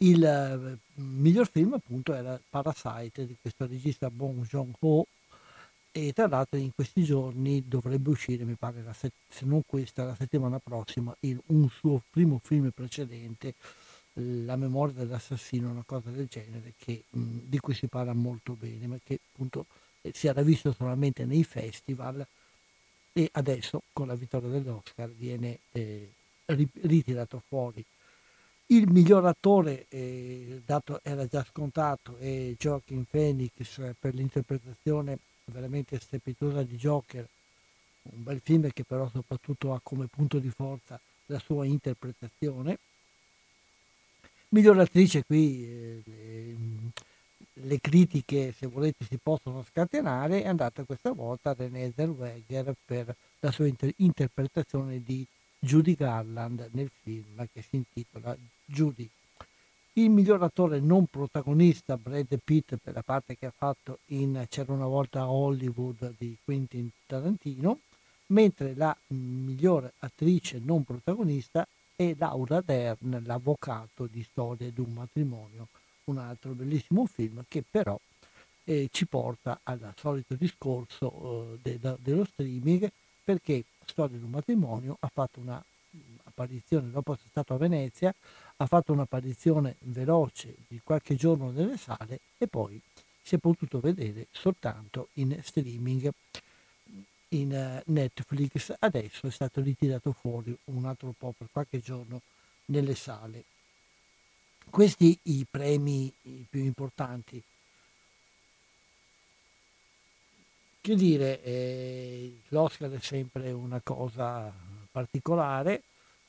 Il 0.00 0.24
eh, 0.24 0.78
miglior 1.02 1.48
film 1.50 1.74
appunto 1.74 2.14
era 2.14 2.40
Parasite 2.48 3.26
di 3.26 3.36
questo 3.40 3.66
regista 3.66 4.10
Bong 4.10 4.46
Joon-ho. 4.46 5.06
E 5.90 6.12
tra 6.12 6.28
l'altro 6.28 6.58
in 6.58 6.72
questi 6.74 7.02
giorni 7.02 7.64
dovrebbe 7.66 8.10
uscire, 8.10 8.44
mi 8.44 8.54
pare, 8.54 8.84
se 8.92 9.10
non 9.44 9.62
questa, 9.66 10.04
la 10.04 10.14
settimana 10.14 10.58
prossima, 10.60 11.14
il, 11.20 11.40
un 11.46 11.68
suo 11.70 12.02
primo 12.10 12.40
film 12.42 12.70
precedente, 12.70 13.54
La 14.14 14.56
memoria 14.56 14.94
dell'assassino, 14.94 15.70
una 15.70 15.84
cosa 15.86 16.10
del 16.10 16.26
genere, 16.28 16.74
che, 16.76 17.04
mh, 17.10 17.38
di 17.44 17.58
cui 17.58 17.74
si 17.74 17.86
parla 17.86 18.12
molto 18.12 18.54
bene, 18.58 18.86
ma 18.86 18.98
che 19.02 19.18
appunto 19.32 19.66
eh, 20.02 20.12
si 20.14 20.26
era 20.28 20.42
visto 20.42 20.72
solamente 20.72 21.24
nei 21.24 21.44
festival 21.44 22.26
e 23.12 23.28
adesso 23.32 23.82
con 23.92 24.06
la 24.06 24.14
vittoria 24.14 24.48
dell'Oscar 24.48 25.10
viene 25.10 25.58
eh, 25.72 26.08
ritirato 26.46 27.42
fuori 27.48 27.84
il 28.70 28.90
miglior 28.90 29.24
attore, 29.26 29.86
eh, 29.88 30.60
dato, 30.64 31.00
era 31.02 31.26
già 31.26 31.44
scontato, 31.44 32.16
è 32.18 32.54
Joaquin 32.58 33.04
Phoenix 33.08 33.94
per 33.98 34.14
l'interpretazione 34.14 35.18
veramente 35.46 35.98
strepitosa 35.98 36.62
di 36.62 36.76
Joker, 36.76 37.26
un 38.02 38.22
bel 38.22 38.40
film 38.42 38.68
che 38.70 38.84
però 38.84 39.08
soprattutto 39.08 39.72
ha 39.72 39.80
come 39.82 40.06
punto 40.06 40.38
di 40.38 40.50
forza 40.50 41.00
la 41.26 41.38
sua 41.38 41.64
interpretazione. 41.64 42.78
Miglior 44.50 44.78
attrice 44.78 45.24
qui 45.24 45.64
eh, 45.64 46.02
le, 46.04 46.56
le, 47.64 47.80
critiche, 47.80 48.52
se 48.52 48.66
volete, 48.66 49.04
si 49.04 49.18
possono 49.22 49.62
scatenare, 49.62 50.42
è 50.42 50.48
andata 50.48 50.84
questa 50.84 51.12
volta 51.12 51.54
Renée 51.54 51.92
Zellweger 51.94 52.74
per 52.84 53.14
la 53.40 53.50
sua 53.50 53.66
inter- 53.66 53.94
interpretazione 53.96 55.02
di 55.02 55.26
Judy 55.58 55.94
Garland 55.94 56.68
nel 56.72 56.90
film 57.02 57.46
che 57.52 57.62
si 57.62 57.76
intitola 57.76 58.36
Judy. 58.64 59.08
Il 59.94 60.10
miglior 60.10 60.42
attore 60.42 60.78
non 60.78 61.06
protagonista, 61.06 61.96
Brad 61.96 62.38
Pitt, 62.42 62.76
per 62.76 62.94
la 62.94 63.02
parte 63.02 63.36
che 63.36 63.46
ha 63.46 63.52
fatto 63.56 63.98
in 64.06 64.46
C'era 64.48 64.72
una 64.72 64.86
volta 64.86 65.22
a 65.22 65.30
Hollywood 65.30 66.14
di 66.16 66.36
Quentin 66.44 66.88
Tarantino, 67.04 67.80
mentre 68.26 68.74
la 68.76 68.96
miglior 69.08 69.90
attrice 69.98 70.60
non 70.62 70.84
protagonista 70.84 71.66
è 71.96 72.14
Laura 72.16 72.60
Dern, 72.60 73.20
l'avvocato 73.24 74.06
di 74.06 74.22
Storia 74.22 74.70
di 74.70 74.80
un 74.80 74.92
matrimonio, 74.92 75.66
un 76.04 76.18
altro 76.18 76.52
bellissimo 76.52 77.06
film 77.06 77.42
che 77.48 77.64
però 77.68 77.98
eh, 78.62 78.88
ci 78.92 79.06
porta 79.06 79.58
al 79.64 79.94
solito 79.96 80.34
discorso 80.34 81.58
eh, 81.64 81.78
de, 81.78 81.96
dello 82.00 82.24
streaming 82.24 82.88
perché 83.28 83.62
Storia 83.84 84.16
di 84.16 84.24
un 84.24 84.30
matrimonio 84.30 84.96
ha 85.00 85.10
fatto 85.12 85.38
una 85.38 85.62
apparizione 86.24 86.90
dopo 86.90 87.12
essere 87.12 87.28
stato 87.28 87.52
a 87.52 87.58
Venezia, 87.58 88.14
ha 88.56 88.66
fatto 88.66 88.94
un'apparizione 88.94 89.76
veloce 89.80 90.54
di 90.66 90.80
qualche 90.82 91.14
giorno 91.14 91.50
nelle 91.50 91.76
sale 91.76 92.20
e 92.38 92.46
poi 92.46 92.80
si 93.20 93.34
è 93.34 93.38
potuto 93.38 93.80
vedere 93.80 94.28
soltanto 94.30 95.08
in 95.14 95.38
streaming 95.42 96.10
in 97.28 97.52
eh, 97.52 97.82
Netflix. 97.84 98.74
Adesso 98.78 99.26
è 99.26 99.30
stato 99.30 99.60
ritirato 99.60 100.12
fuori 100.12 100.56
un 100.64 100.86
altro 100.86 101.12
po' 101.16 101.34
per 101.36 101.48
qualche 101.52 101.80
giorno 101.80 102.22
nelle 102.66 102.94
sale. 102.94 103.44
Questi 104.70 105.18
i 105.24 105.46
premi 105.50 106.10
più 106.48 106.64
importanti. 106.64 107.42
Che 110.80 110.94
dire, 110.94 111.42
eh, 111.42 112.40
l'Oscar 112.48 112.90
è 112.90 113.00
sempre 113.00 113.50
una 113.52 113.80
cosa 113.82 114.50
particolare, 114.90 115.82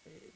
eh, 0.03 0.31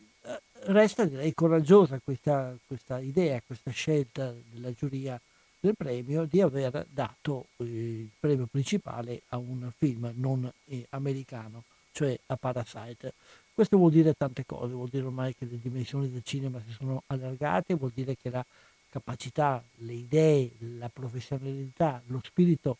resta 0.67 1.05
direi 1.05 1.33
coraggiosa 1.33 1.99
questa, 2.03 2.55
questa, 2.65 2.99
idea, 2.99 3.41
questa 3.45 3.71
scelta 3.71 4.33
della 4.51 4.71
giuria 4.73 5.19
del 5.59 5.75
premio 5.75 6.25
di 6.25 6.41
aver 6.41 6.85
dato 6.89 7.47
eh, 7.57 7.63
il 7.63 8.09
premio 8.19 8.47
principale 8.49 9.21
a 9.29 9.37
un 9.37 9.71
film 9.77 10.11
non 10.15 10.51
eh, 10.65 10.85
americano, 10.89 11.63
cioè 11.91 12.17
a 12.27 12.35
Parasite. 12.35 13.13
Questo 13.53 13.77
vuol 13.77 13.91
dire 13.91 14.13
tante 14.13 14.45
cose, 14.45 14.73
vuol 14.73 14.89
dire 14.89 15.05
ormai 15.05 15.35
che 15.35 15.45
le 15.45 15.59
dimensioni 15.61 16.09
del 16.09 16.23
cinema 16.23 16.61
si 16.65 16.73
sono 16.73 17.03
allargate, 17.07 17.75
vuol 17.75 17.91
dire 17.93 18.15
che 18.21 18.29
la 18.29 18.45
capacità, 18.89 19.63
le 19.77 19.93
idee, 19.93 20.51
la 20.77 20.89
professionalità, 20.89 22.01
lo 22.07 22.21
spirito 22.23 22.77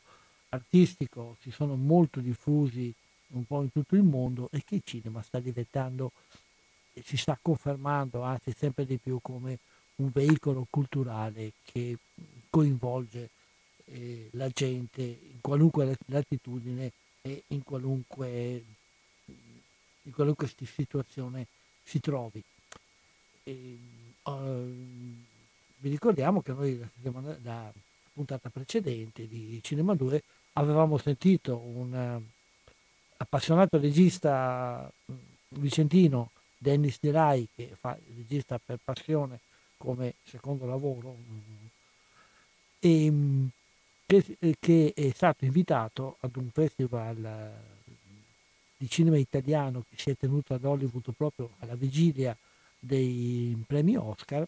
artistico 0.54 1.36
si 1.42 1.52
sono 1.52 1.76
molto 1.76 2.20
diffusi 2.20 2.94
un 3.30 3.46
po' 3.46 3.62
in 3.62 3.72
tutto 3.72 3.96
il 3.96 4.04
mondo 4.04 4.50
e 4.52 4.64
che 4.64 4.76
il 4.76 4.82
cinema 4.86 5.22
sta 5.22 5.40
diventando 5.40 6.12
si 7.04 7.18
sta 7.18 7.38
confermando 7.42 8.22
anzi 8.22 8.54
sempre 8.56 8.86
di 8.86 8.98
più 8.98 9.20
come 9.22 9.58
un 9.96 10.12
veicolo 10.12 10.68
culturale 10.70 11.54
che 11.64 11.98
coinvolge 12.50 13.30
eh, 13.86 14.30
la 14.34 14.50
gente 14.50 15.02
in 15.02 15.42
qualunque 15.42 15.98
latitudine 16.06 16.92
e 17.22 17.44
in 17.48 17.64
qualunque, 17.64 18.64
in 20.04 20.12
qualunque 20.12 20.48
situazione 20.48 21.48
si 21.84 22.00
trovi. 22.00 22.44
E, 23.44 23.78
uh, 24.24 24.32
vi 25.78 25.90
ricordiamo 25.90 26.42
che 26.42 26.54
noi 26.54 26.78
la, 26.78 27.38
la, 27.42 27.74
puntata 28.14 28.50
precedente 28.50 29.28
di 29.28 29.60
Cinema 29.64 29.96
2 29.96 30.24
avevamo 30.54 30.98
sentito 30.98 31.58
un 31.58 31.94
uh, 31.94 32.24
appassionato 33.18 33.80
regista 33.80 34.92
mm, 35.12 35.16
vicentino 35.50 36.32
Dennis 36.58 36.98
Delay 37.00 37.48
che 37.56 37.76
fa 37.80 37.98
il 38.08 38.16
regista 38.18 38.60
per 38.64 38.80
passione 38.84 39.40
come 39.78 40.16
secondo 40.24 40.66
lavoro 40.66 41.16
e, 42.80 43.06
ehm, 43.06 43.50
che, 44.06 44.38
eh, 44.40 44.56
che, 44.60 44.94
è 44.96 45.12
stato 45.14 45.46
invitato 45.46 46.18
ad 46.22 46.36
un 46.36 46.50
festival 46.52 47.24
eh, 47.24 47.92
di 48.78 48.90
cinema 48.90 49.18
italiano 49.18 49.84
che 49.90 49.96
si 49.98 50.10
è 50.10 50.18
tenuto 50.18 50.54
ad 50.54 50.64
Hollywood 50.64 51.12
proprio 51.16 51.52
alla 51.60 51.76
vigilia 51.76 52.36
dei 52.80 53.62
premi 53.66 53.96
Oscar 53.96 54.46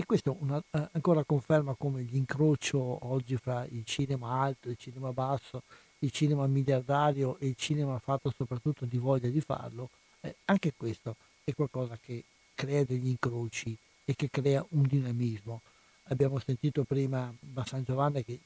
e 0.00 0.06
questo 0.06 0.34
una, 0.40 0.62
eh, 0.70 0.88
ancora 0.92 1.24
conferma 1.24 1.74
come 1.74 2.00
l'incrocio 2.00 2.78
oggi 3.12 3.36
fra 3.36 3.66
il 3.66 3.84
cinema 3.84 4.40
alto 4.40 4.70
il 4.70 4.78
cinema 4.78 5.12
basso, 5.12 5.62
il 5.98 6.10
cinema 6.10 6.46
miliardario 6.46 7.36
e 7.38 7.48
il 7.48 7.54
cinema 7.54 7.98
fatto 7.98 8.32
soprattutto 8.34 8.86
di 8.86 8.96
voglia 8.96 9.28
di 9.28 9.42
farlo, 9.42 9.90
eh, 10.22 10.36
anche 10.46 10.72
questo 10.74 11.16
è 11.44 11.52
qualcosa 11.52 11.98
che 12.00 12.24
crea 12.54 12.82
degli 12.84 13.08
incroci 13.08 13.76
e 14.06 14.14
che 14.16 14.30
crea 14.30 14.64
un 14.70 14.86
dinamismo. 14.86 15.60
Abbiamo 16.04 16.38
sentito 16.38 16.84
prima 16.84 17.30
da 17.38 17.64
San 17.66 17.84
Giovanni 17.84 18.24
che 18.24 18.40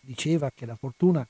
diceva 0.00 0.50
che 0.54 0.64
la 0.64 0.76
fortuna 0.76 1.26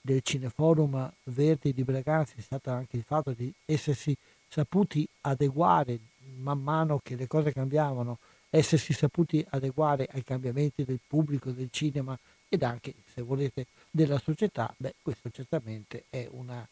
del 0.00 0.22
Cineforum 0.22 1.12
Verdi 1.24 1.72
di 1.72 1.82
Braganza 1.82 2.34
è 2.36 2.40
stata 2.40 2.72
anche 2.72 2.96
il 2.96 3.02
fatto 3.02 3.32
di 3.32 3.52
essersi 3.64 4.16
saputi 4.48 5.06
adeguare 5.22 5.98
man 6.38 6.62
mano 6.62 7.00
che 7.02 7.16
le 7.16 7.26
cose 7.26 7.52
cambiavano, 7.52 8.18
essersi 8.56 8.92
saputi 8.92 9.44
adeguare 9.50 10.08
ai 10.12 10.24
cambiamenti 10.24 10.84
del 10.84 11.00
pubblico, 11.06 11.50
del 11.50 11.68
cinema 11.70 12.18
ed 12.48 12.62
anche, 12.62 12.94
se 13.12 13.22
volete, 13.22 13.66
della 13.90 14.18
società, 14.18 14.72
beh, 14.76 14.94
questo 15.02 15.30
certamente 15.30 16.04
è 16.10 16.26
una, 16.30 16.66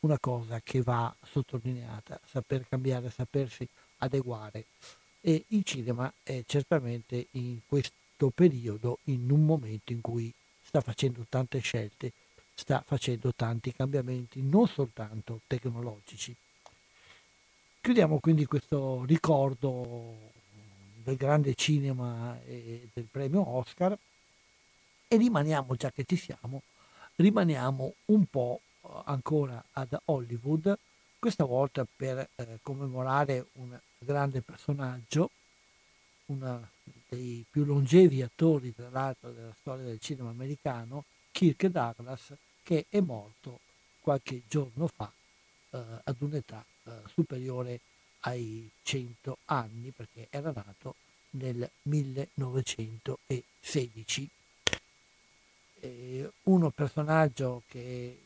una 0.00 0.18
cosa 0.18 0.60
che 0.62 0.82
va 0.82 1.14
sottolineata, 1.22 2.20
saper 2.26 2.66
cambiare, 2.68 3.10
sapersi 3.10 3.66
adeguare 3.98 4.64
e 5.20 5.44
il 5.48 5.64
cinema 5.64 6.12
è 6.22 6.42
certamente 6.46 7.26
in 7.32 7.60
questo 7.66 8.30
periodo, 8.34 8.98
in 9.04 9.30
un 9.30 9.44
momento 9.44 9.92
in 9.92 10.00
cui 10.00 10.32
sta 10.62 10.80
facendo 10.80 11.26
tante 11.28 11.58
scelte, 11.60 12.12
sta 12.54 12.82
facendo 12.86 13.32
tanti 13.34 13.72
cambiamenti, 13.72 14.40
non 14.42 14.66
soltanto 14.66 15.40
tecnologici. 15.46 16.34
Chiudiamo 17.80 18.18
quindi 18.18 18.44
questo 18.44 19.04
ricordo 19.04 20.38
del 21.10 21.16
grande 21.16 21.54
cinema 21.54 22.38
e 22.44 22.88
del 22.92 23.06
premio 23.10 23.46
Oscar. 23.46 23.96
E 25.08 25.16
rimaniamo, 25.16 25.74
già 25.74 25.90
che 25.90 26.04
ci 26.04 26.16
siamo, 26.16 26.62
rimaniamo 27.16 27.94
un 28.06 28.26
po' 28.26 28.60
ancora 29.04 29.62
ad 29.72 29.98
Hollywood, 30.04 30.78
questa 31.18 31.44
volta 31.44 31.84
per 31.84 32.28
eh, 32.36 32.60
commemorare 32.62 33.46
un 33.54 33.78
grande 33.98 34.40
personaggio, 34.40 35.30
uno 36.26 36.68
dei 37.08 37.44
più 37.50 37.64
longevi 37.64 38.22
attori 38.22 38.72
tra 38.72 38.88
l'altro 38.88 39.32
della 39.32 39.54
storia 39.58 39.84
del 39.84 39.98
cinema 39.98 40.30
americano, 40.30 41.04
Kirk 41.32 41.66
Douglas, 41.66 42.32
che 42.62 42.86
è 42.88 43.00
morto 43.00 43.58
qualche 44.00 44.42
giorno 44.48 44.86
fa 44.86 45.12
eh, 45.70 45.78
ad 46.04 46.16
un'età 46.20 46.64
eh, 46.84 46.90
superiore 47.12 47.80
ai 48.20 48.70
100 48.82 49.38
anni 49.46 49.90
perché 49.90 50.28
era 50.30 50.52
nato 50.54 50.94
nel 51.30 51.68
1916. 51.82 54.30
E 55.82 56.30
uno 56.42 56.70
personaggio 56.70 57.62
che, 57.68 58.18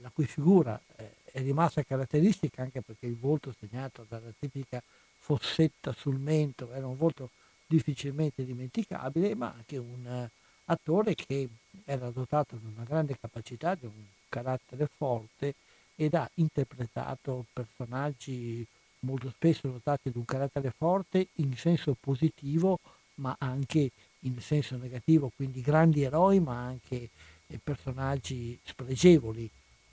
la 0.00 0.10
cui 0.10 0.26
figura 0.26 0.80
è 0.94 1.10
rimasta 1.40 1.82
caratteristica 1.82 2.62
anche 2.62 2.80
perché 2.80 3.06
il 3.06 3.18
volto 3.18 3.54
segnato 3.58 4.06
dalla 4.08 4.32
tipica 4.38 4.82
fossetta 5.18 5.92
sul 5.92 6.18
mento, 6.18 6.72
era 6.72 6.86
un 6.86 6.96
volto 6.96 7.30
difficilmente 7.66 8.44
dimenticabile, 8.44 9.34
ma 9.34 9.52
anche 9.52 9.76
un 9.76 10.06
uh, 10.06 10.28
attore 10.66 11.14
che 11.14 11.48
era 11.84 12.10
dotato 12.10 12.56
di 12.56 12.66
una 12.72 12.84
grande 12.84 13.18
capacità, 13.18 13.74
di 13.74 13.86
un 13.86 14.04
carattere 14.28 14.86
forte 14.86 15.54
ed 15.94 16.14
ha 16.14 16.28
interpretato 16.34 17.46
personaggi 17.52 18.66
molto 19.06 19.30
spesso 19.30 19.68
dotati 19.68 20.10
di 20.10 20.18
un 20.18 20.24
carattere 20.24 20.72
forte 20.76 21.28
in 21.34 21.56
senso 21.56 21.96
positivo, 21.98 22.80
ma 23.14 23.36
anche 23.38 23.90
in 24.20 24.40
senso 24.40 24.76
negativo, 24.76 25.30
quindi 25.34 25.60
grandi 25.60 26.02
eroi, 26.02 26.40
ma 26.40 26.58
anche 26.58 27.08
eh, 27.46 27.60
personaggi 27.62 28.58
spregevoli 28.64 29.48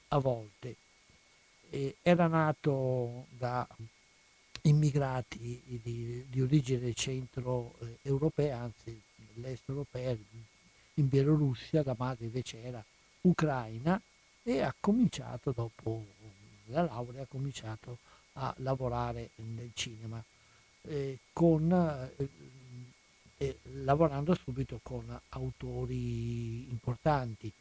a 0.10 0.18
volte. 0.18 0.76
E 1.70 1.96
era 2.02 2.28
nato 2.28 3.28
da 3.38 3.68
immigrati 4.64 5.62
di, 5.82 6.26
di 6.28 6.42
origine 6.42 6.94
centro-europea, 6.94 8.60
anzi 8.60 9.00
dell'est 9.34 9.64
europea, 9.68 10.16
in 10.96 11.08
Bielorussia, 11.08 11.84
la 11.84 11.96
madre 11.98 12.26
invece 12.26 12.62
era 12.62 12.84
ucraina 13.22 14.00
e 14.44 14.62
ha 14.62 14.74
cominciato 14.80 15.52
dopo 15.52 16.06
la 16.66 16.84
laurea, 16.84 17.24
ha 17.24 17.28
cominciato 17.28 17.92
a 17.92 18.13
lavorare 18.58 19.30
nel 19.36 19.72
cinema. 19.74 20.24
eh, 20.86 21.18
con, 21.32 21.72
eh, 23.38 23.58
lavorando 23.84 24.36
subito 24.36 24.80
con 24.84 25.18
autori 25.30 26.70
importanti. 26.70 27.52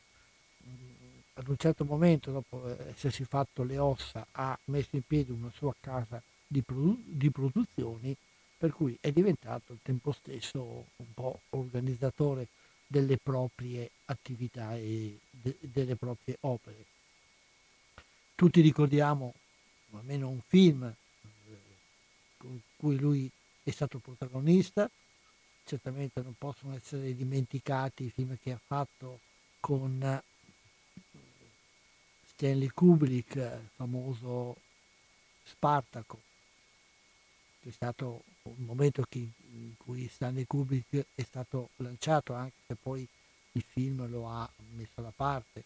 Ad 1.35 1.49
un 1.49 1.57
certo 1.57 1.85
momento, 1.85 2.31
dopo 2.31 2.69
essersi 2.89 3.25
fatto 3.25 3.63
le 3.63 3.79
ossa, 3.79 4.27
ha 4.33 4.59
messo 4.67 4.97
in 4.97 5.03
piedi 5.07 5.31
una 5.31 5.51
sua 5.55 5.75
casa 5.81 6.21
di, 6.47 6.63
produ- 6.63 7.01
di 7.05 7.31
produzioni, 7.31 8.15
per 8.59 8.73
cui 8.73 8.97
è 9.01 9.11
diventato 9.13 9.73
al 9.73 9.79
tempo 9.83 10.13
stesso 10.13 10.87
un 10.97 11.15
po' 11.15 11.41
organizzatore 11.51 12.49
delle 12.87 13.17
proprie 13.17 13.91
attività 14.07 14.77
e 14.77 15.19
de- 15.31 15.57
delle 15.61 15.97
proprie 15.97 16.37
opere. 16.41 16.85
Tutti 18.35 18.61
ricordiamo 18.61 19.35
almeno 19.99 20.29
un 20.29 20.41
film 20.47 20.85
eh, 20.85 20.97
con 22.37 22.61
cui 22.77 22.99
lui 22.99 23.31
è 23.63 23.71
stato 23.71 23.99
protagonista, 23.99 24.91
certamente 25.65 26.21
non 26.23 26.35
possono 26.37 26.75
essere 26.75 27.15
dimenticati 27.15 28.05
i 28.05 28.11
film 28.11 28.37
che 28.43 28.53
ha 28.53 28.61
fatto 28.65 29.21
con 29.61 30.03
eh, 30.03 30.23
Stanley 32.27 32.69
Kubrick, 32.69 33.37
il 33.37 33.69
famoso 33.77 34.57
Spartaco, 35.45 36.21
che 37.61 37.69
è 37.69 37.73
stato 37.73 38.25
un 38.43 38.65
momento 38.65 39.05
in 39.13 39.75
cui 39.77 40.09
Stanley 40.09 40.45
Kubrick 40.47 41.07
è 41.15 41.23
stato 41.23 41.71
lanciato, 41.77 42.35
anche 42.35 42.57
se 42.67 42.75
poi 42.75 43.07
il 43.53 43.63
film 43.63 44.09
lo 44.09 44.27
ha 44.29 44.49
messo 44.75 45.01
da 45.01 45.13
parte, 45.15 45.65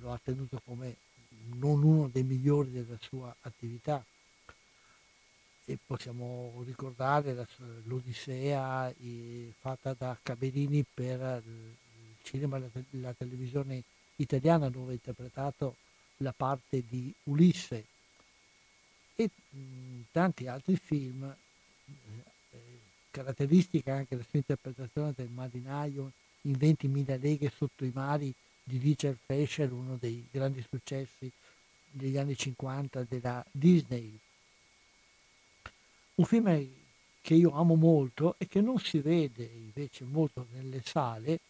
lo 0.00 0.12
ha 0.12 0.20
tenuto 0.22 0.60
come 0.64 0.96
non 1.56 1.82
uno 1.82 2.08
dei 2.08 2.22
migliori 2.22 2.70
della 2.70 2.98
sua 3.00 3.34
attività. 3.40 4.04
E 5.64 5.78
possiamo 5.84 6.62
ricordare 6.64 7.46
l'Odissea 7.84 8.88
eh, 8.88 9.52
fatta 9.58 9.92
da 9.92 10.16
Caberini 10.22 10.82
per 10.82 11.42
il 11.44 11.74
cinema 12.22 12.56
e 12.56 12.70
la, 12.90 13.12
televisione 13.12 13.82
italiana 14.16 14.70
dove 14.70 14.92
ha 14.92 14.94
interpretato 14.94 15.76
la 16.18 16.32
parte 16.32 16.82
di 16.88 17.12
Ulisse 17.24 17.84
e 19.14 19.30
mh, 19.50 20.02
tanti 20.10 20.46
altri 20.46 20.76
film, 20.76 21.24
eh, 21.24 22.58
caratteristica 23.10 23.94
anche 23.94 24.16
la 24.16 24.22
sua 24.22 24.38
interpretazione 24.38 25.12
del 25.14 25.28
marinaio 25.28 26.12
in 26.42 26.52
20.000 26.52 27.20
leghe 27.20 27.52
sotto 27.54 27.84
i 27.84 27.90
mari 27.92 28.32
di 28.68 28.76
Richard 28.76 29.16
Fleischer, 29.24 29.72
uno 29.72 29.96
dei 29.98 30.28
grandi 30.30 30.62
successi 30.68 31.32
degli 31.90 32.18
anni 32.18 32.36
50 32.36 33.04
della 33.08 33.44
Disney. 33.50 34.18
Un 36.16 36.24
film 36.24 36.68
che 37.22 37.34
io 37.34 37.50
amo 37.52 37.74
molto 37.76 38.34
e 38.36 38.46
che 38.46 38.60
non 38.60 38.78
si 38.78 39.00
vede 39.00 39.44
invece 39.44 40.04
molto 40.04 40.46
nelle 40.52 40.82
sale 40.84 41.40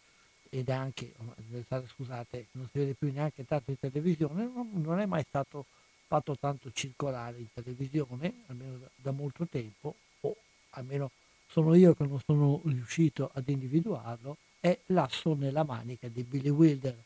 ed 0.49 0.69
anche, 0.69 1.13
nelle 1.49 1.65
sale 1.67 1.87
scusate, 1.87 2.47
non 2.53 2.67
si 2.71 2.79
vede 2.79 2.93
più 2.93 3.11
neanche 3.11 3.45
tanto 3.45 3.71
in 3.71 3.79
televisione, 3.79 4.49
non 4.71 4.99
è 4.99 5.05
mai 5.05 5.23
stato 5.27 5.65
fatto 6.07 6.37
tanto 6.37 6.71
circolare 6.71 7.37
in 7.37 7.47
televisione, 7.53 8.33
almeno 8.47 8.79
da 8.95 9.11
molto 9.11 9.45
tempo, 9.45 9.95
o 10.21 10.35
almeno 10.71 11.11
sono 11.47 11.75
io 11.75 11.93
che 11.93 12.05
non 12.05 12.19
sono 12.25 12.61
riuscito 12.65 13.29
ad 13.33 13.47
individuarlo, 13.47 14.37
è 14.59 14.77
L'asso 14.87 15.35
nella 15.35 15.63
manica 15.63 16.07
di 16.07 16.23
Billy 16.23 16.49
Wilder, 16.49 16.97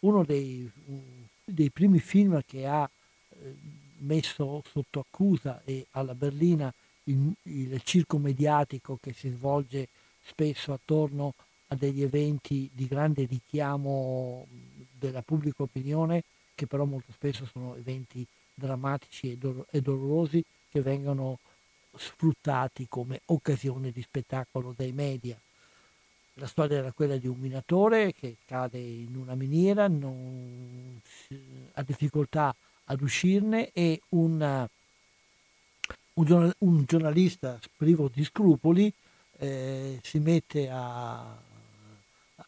uno 0.00 0.24
dei, 0.24 0.70
dei 1.44 1.70
primi 1.70 1.98
film 1.98 2.40
che 2.46 2.66
ha 2.66 2.88
eh, 2.88 3.54
messo 3.98 4.62
sotto 4.70 5.00
accusa 5.00 5.62
e 5.64 5.86
alla 5.92 6.14
berlina 6.14 6.72
il, 7.04 7.32
il, 7.42 7.80
circo 7.82 8.18
mediatico 8.18 8.98
che 9.00 9.12
si 9.12 9.30
svolge 9.30 9.88
spesso 10.22 10.72
attorno 10.72 11.34
a 11.68 11.74
degli 11.74 12.02
eventi 12.02 12.68
di 12.72 12.86
grande 12.86 13.24
richiamo 13.24 14.46
della 14.90 15.22
pubblica 15.22 15.62
opinione, 15.62 16.24
che 16.54 16.66
però 16.66 16.84
molto 16.84 17.12
spesso 17.12 17.46
sono 17.46 17.74
eventi 17.76 18.26
drammatici 18.54 19.32
e, 19.32 19.36
do- 19.36 19.66
e 19.70 19.80
dolorosi 19.80 20.44
che 20.68 20.80
vengono 20.80 21.38
sfruttati 21.96 22.86
come 22.88 23.20
occasione 23.26 23.90
di 23.90 24.02
spettacolo 24.02 24.74
dai 24.76 24.92
media. 24.92 25.38
La 26.34 26.46
storia 26.46 26.78
era 26.78 26.92
quella 26.92 27.16
di 27.16 27.26
un 27.26 27.38
minatore 27.38 28.12
che 28.12 28.36
cade 28.46 28.78
in 28.78 29.16
una 29.16 29.34
miniera, 29.34 29.88
non, 29.88 31.00
ha 31.72 31.82
difficoltà 31.82 32.54
ad 32.84 33.00
uscirne 33.02 33.70
e 33.72 34.00
un, 34.10 34.68
un, 36.14 36.52
un 36.58 36.84
giornalista 36.86 37.58
privo 37.76 38.08
di 38.12 38.24
scrupoli 38.24 38.92
eh, 39.40 39.98
si 40.02 40.18
mette 40.18 40.68
a, 40.68 41.20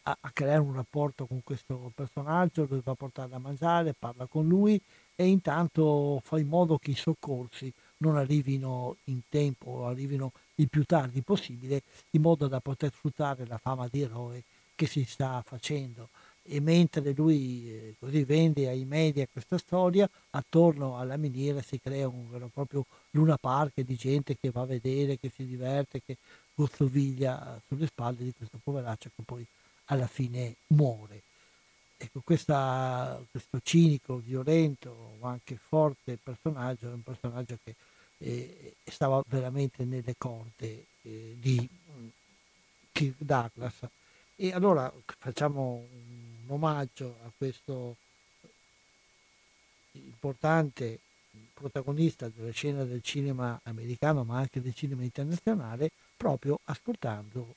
a, 0.03 0.19
a, 0.21 0.31
creare 0.33 0.61
un 0.61 0.75
rapporto 0.75 1.27
con 1.27 1.43
questo 1.43 1.91
personaggio, 1.95 2.67
lo 2.69 2.81
va 2.85 2.93
a 2.93 2.97
portare 2.97 3.31
da 3.31 3.39
mangiare, 3.39 3.95
parla 3.99 4.27
con 4.27 4.47
lui 4.47 4.81
e 5.15 5.27
intanto 5.27 6.21
fa 6.23 6.39
in 6.39 6.49
modo 6.49 6.79
che 6.79 6.91
i 6.91 6.95
soccorsi 6.95 7.73
non 8.03 8.17
arrivino 8.17 8.97
in 9.05 9.21
tempo 9.29 9.71
o 9.71 9.87
arrivino 9.87 10.33
il 10.57 10.69
più 10.69 10.85
tardi 10.85 11.23
possibile 11.23 11.83
in 12.11 12.21
modo 12.21 12.49
da 12.49 12.61
poter 12.61 12.93
sfruttare 12.93 13.47
la 13.47 13.59
fama 13.59 13.89
di 13.89 14.03
eroe 14.03 14.43
che 14.75 14.87
si 14.87 15.05
sta 15.05 15.43
facendo. 15.47 16.09
E 16.45 16.59
mentre 16.59 17.13
lui 17.13 17.71
eh, 17.71 17.95
così 18.01 18.25
vende 18.25 18.69
ai 18.69 18.85
media 18.85 19.29
questa 19.31 19.59
storia 19.59 20.11
attorno 20.31 20.99
alla 20.99 21.17
miniera 21.17 21.63
si 21.63 21.79
crea 21.81 22.09
un 22.09 22.29
vero 22.29 22.47
e 22.47 22.51
proprio 22.53 22.85
luna 23.11 23.37
park 23.37 23.81
di 23.83 23.95
gente 23.95 24.37
che 24.37 24.51
va 24.51 24.63
a 24.63 24.67
vedere, 24.67 25.19
che 25.19 25.31
si 25.33 25.47
diverte, 25.47 26.03
che 26.05 26.17
gozzoviglia 26.55 27.61
sulle 27.69 27.87
spalle 27.87 28.25
di 28.25 28.35
questo 28.37 28.59
poveraccio 28.63 29.11
che 29.15 29.23
poi 29.25 29.47
alla 29.87 30.09
fine 30.09 30.57
muore. 30.69 31.23
Ecco, 31.97 32.21
questa, 32.25 33.23
questo 33.31 33.61
cinico, 33.63 34.17
violento, 34.17 35.15
ma 35.21 35.31
anche 35.31 35.57
forte 35.57 36.19
personaggio 36.21 36.89
è 36.89 36.93
un 36.93 37.03
personaggio 37.03 37.57
che 37.63 37.77
eh, 38.23 38.75
stava 38.85 39.23
veramente 39.27 39.85
nelle 39.85 40.15
corde 40.17 40.87
eh, 41.03 41.37
di 41.39 41.69
mm, 41.91 42.09
Kirk 42.93 43.17
Douglas. 43.19 43.89
E 44.37 44.53
allora 44.53 44.93
facciamo 45.19 45.87
un 45.93 46.45
omaggio 46.49 47.17
a 47.25 47.31
questo 47.37 47.97
importante 49.93 50.99
protagonista 51.53 52.29
della 52.29 52.51
scena 52.51 52.85
del 52.85 53.03
cinema 53.03 53.59
americano 53.65 54.25
ma 54.25 54.39
anche 54.39 54.61
del 54.61 54.75
cinema 54.75 55.03
internazionale 55.03 55.91
proprio 56.17 56.61
ascoltando 56.65 57.55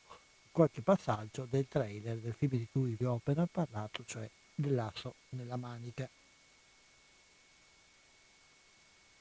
qualche 0.52 0.82
passaggio 0.82 1.46
del 1.50 1.68
trailer 1.68 2.18
del 2.18 2.34
film 2.34 2.58
di 2.58 2.68
cui 2.72 2.96
vi 2.98 3.04
ho 3.04 3.16
appena 3.16 3.46
parlato, 3.46 4.04
cioè 4.06 4.28
dell'asso 4.56 5.16
nella 5.32 5.58
manica. 5.58 6.10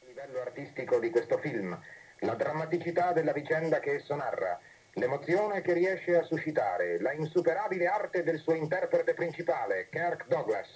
Il 0.07 0.14
livello 0.25 0.41
artistico 0.41 0.99
di 0.99 1.11
questo 1.11 1.39
film, 1.39 1.79
la 2.20 2.35
drammaticità 2.35 3.12
della 3.12 3.33
vicenda 3.33 3.79
che 3.79 3.95
esso 3.95 4.14
narra, 4.14 4.59
l'emozione 4.93 5.61
che 5.61 5.75
riesce 5.75 6.16
a 6.16 6.22
suscitare, 6.22 7.01
la 7.01 7.12
insuperabile 7.12 7.87
arte 7.87 8.22
del 8.22 8.39
suo 8.39 8.55
interprete 8.55 9.12
principale, 9.12 9.89
Kirk 9.91 10.27
Douglas. 10.27 10.68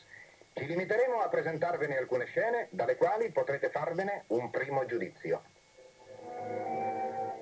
Ci 0.53 0.66
limiteremo 0.66 1.20
a 1.20 1.28
presentarvene 1.28 1.96
alcune 1.96 2.26
scene 2.26 2.68
dalle 2.70 2.96
quali 2.96 3.30
potrete 3.30 3.70
farvene 3.70 4.24
un 4.28 4.51
primo 4.51 4.84
giudizio. 4.84 5.42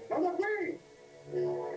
Sono 0.09 0.35
qui! 0.35 1.76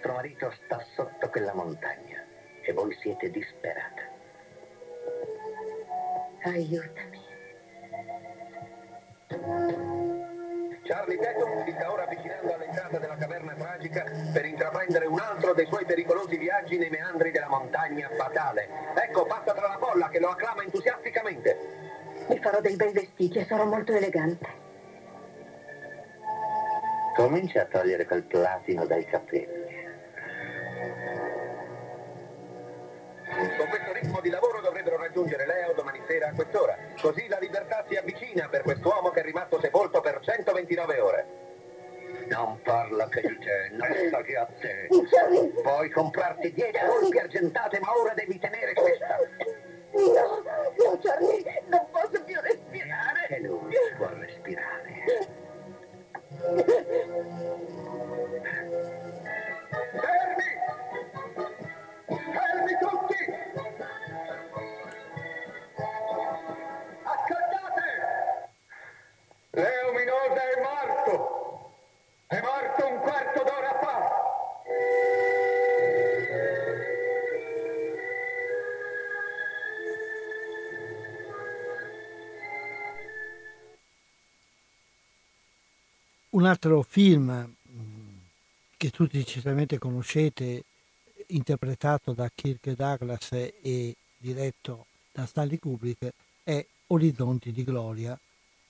Vostro 0.00 0.14
marito 0.14 0.50
sta 0.64 0.82
sotto 0.96 1.28
quella 1.28 1.52
montagna 1.52 2.24
e 2.62 2.72
voi 2.72 2.96
siete 3.02 3.30
disperata. 3.30 4.00
Aiutami. 6.44 7.20
Charlie 10.84 11.18
Tatum 11.18 11.64
si 11.66 11.72
sta 11.72 11.92
ora 11.92 12.04
avvicinando 12.04 12.54
all'entrata 12.54 12.98
della 12.98 13.16
caverna 13.16 13.52
tragica 13.52 14.04
per 14.32 14.46
intraprendere 14.46 15.04
un 15.04 15.18
altro 15.18 15.52
dei 15.52 15.66
suoi 15.66 15.84
pericolosi 15.84 16.38
viaggi 16.38 16.78
nei 16.78 16.88
meandri 16.88 17.30
della 17.30 17.48
montagna 17.50 18.08
fatale. 18.16 18.70
Ecco, 18.94 19.26
passa 19.26 19.52
tra 19.52 19.68
la 19.68 19.78
folla 19.78 20.08
che 20.08 20.18
lo 20.18 20.30
acclama 20.30 20.62
entusiasticamente. 20.62 21.56
Mi 22.26 22.38
farò 22.38 22.62
dei 22.62 22.76
bei 22.76 22.92
vestiti 22.94 23.38
e 23.38 23.44
sarò 23.44 23.66
molto 23.66 23.92
elegante. 23.92 24.48
Comincia 27.14 27.60
a 27.60 27.66
togliere 27.66 28.06
quel 28.06 28.22
platino 28.22 28.86
dai 28.86 29.04
capelli. 29.04 29.69
Con 33.56 33.68
questo 33.68 33.92
ritmo 33.92 34.20
di 34.20 34.30
lavoro 34.30 34.60
dovrebbero 34.60 34.96
raggiungere 34.96 35.46
Leo 35.46 35.72
domani 35.74 36.00
sera 36.06 36.28
a 36.28 36.32
quest'ora. 36.32 36.76
Così 37.00 37.28
la 37.28 37.38
libertà 37.38 37.84
si 37.88 37.96
avvicina 37.96 38.48
per 38.48 38.62
quest'uomo 38.62 39.10
che 39.10 39.20
è 39.20 39.22
rimasto 39.22 39.60
sepolto 39.60 40.00
per 40.00 40.20
129 40.20 41.00
ore. 41.00 41.26
Non 42.28 42.60
parla 42.62 43.08
che 43.08 43.20
di 43.22 43.38
te, 43.38 43.70
non 43.72 43.88
sta 44.08 44.22
che 44.22 44.36
a 44.36 44.46
te. 44.60 44.88
Puoi 45.62 45.90
comprarti 45.90 46.52
dieci 46.52 46.78
colpi 46.84 47.18
argentate, 47.18 47.80
ma 47.80 47.96
ora 47.96 48.14
devi 48.14 48.38
tenere 48.38 48.72
questa. 48.74 49.16
No, 49.92 50.42
no, 50.76 50.98
Charlie, 51.02 51.62
non 51.66 51.86
posso 51.90 52.22
più 52.24 52.38
respirare. 52.40 53.26
E 53.28 53.40
lui 53.40 53.74
può 53.96 54.08
respirare. 54.08 55.38
Leo 69.52 69.92
Minosa 69.92 70.40
è 70.40 70.60
morto! 70.62 71.72
È 72.26 72.40
morto 72.40 72.86
un 72.86 73.00
quarto 73.00 73.42
d'ora 73.42 73.78
fa! 73.80 74.18
Un 86.30 86.46
altro 86.46 86.82
film 86.82 87.56
mm, 87.72 88.08
che 88.76 88.90
tutti 88.90 89.26
certamente 89.26 89.78
conoscete, 89.78 90.62
interpretato 91.26 92.12
da 92.12 92.30
Kirk 92.32 92.70
Douglas 92.76 93.32
e 93.32 93.96
diretto 94.16 94.86
da 95.10 95.26
Stanley 95.26 95.58
Kubrick, 95.58 96.12
è 96.44 96.64
Orizzonti 96.86 97.50
di 97.50 97.64
Gloria, 97.64 98.16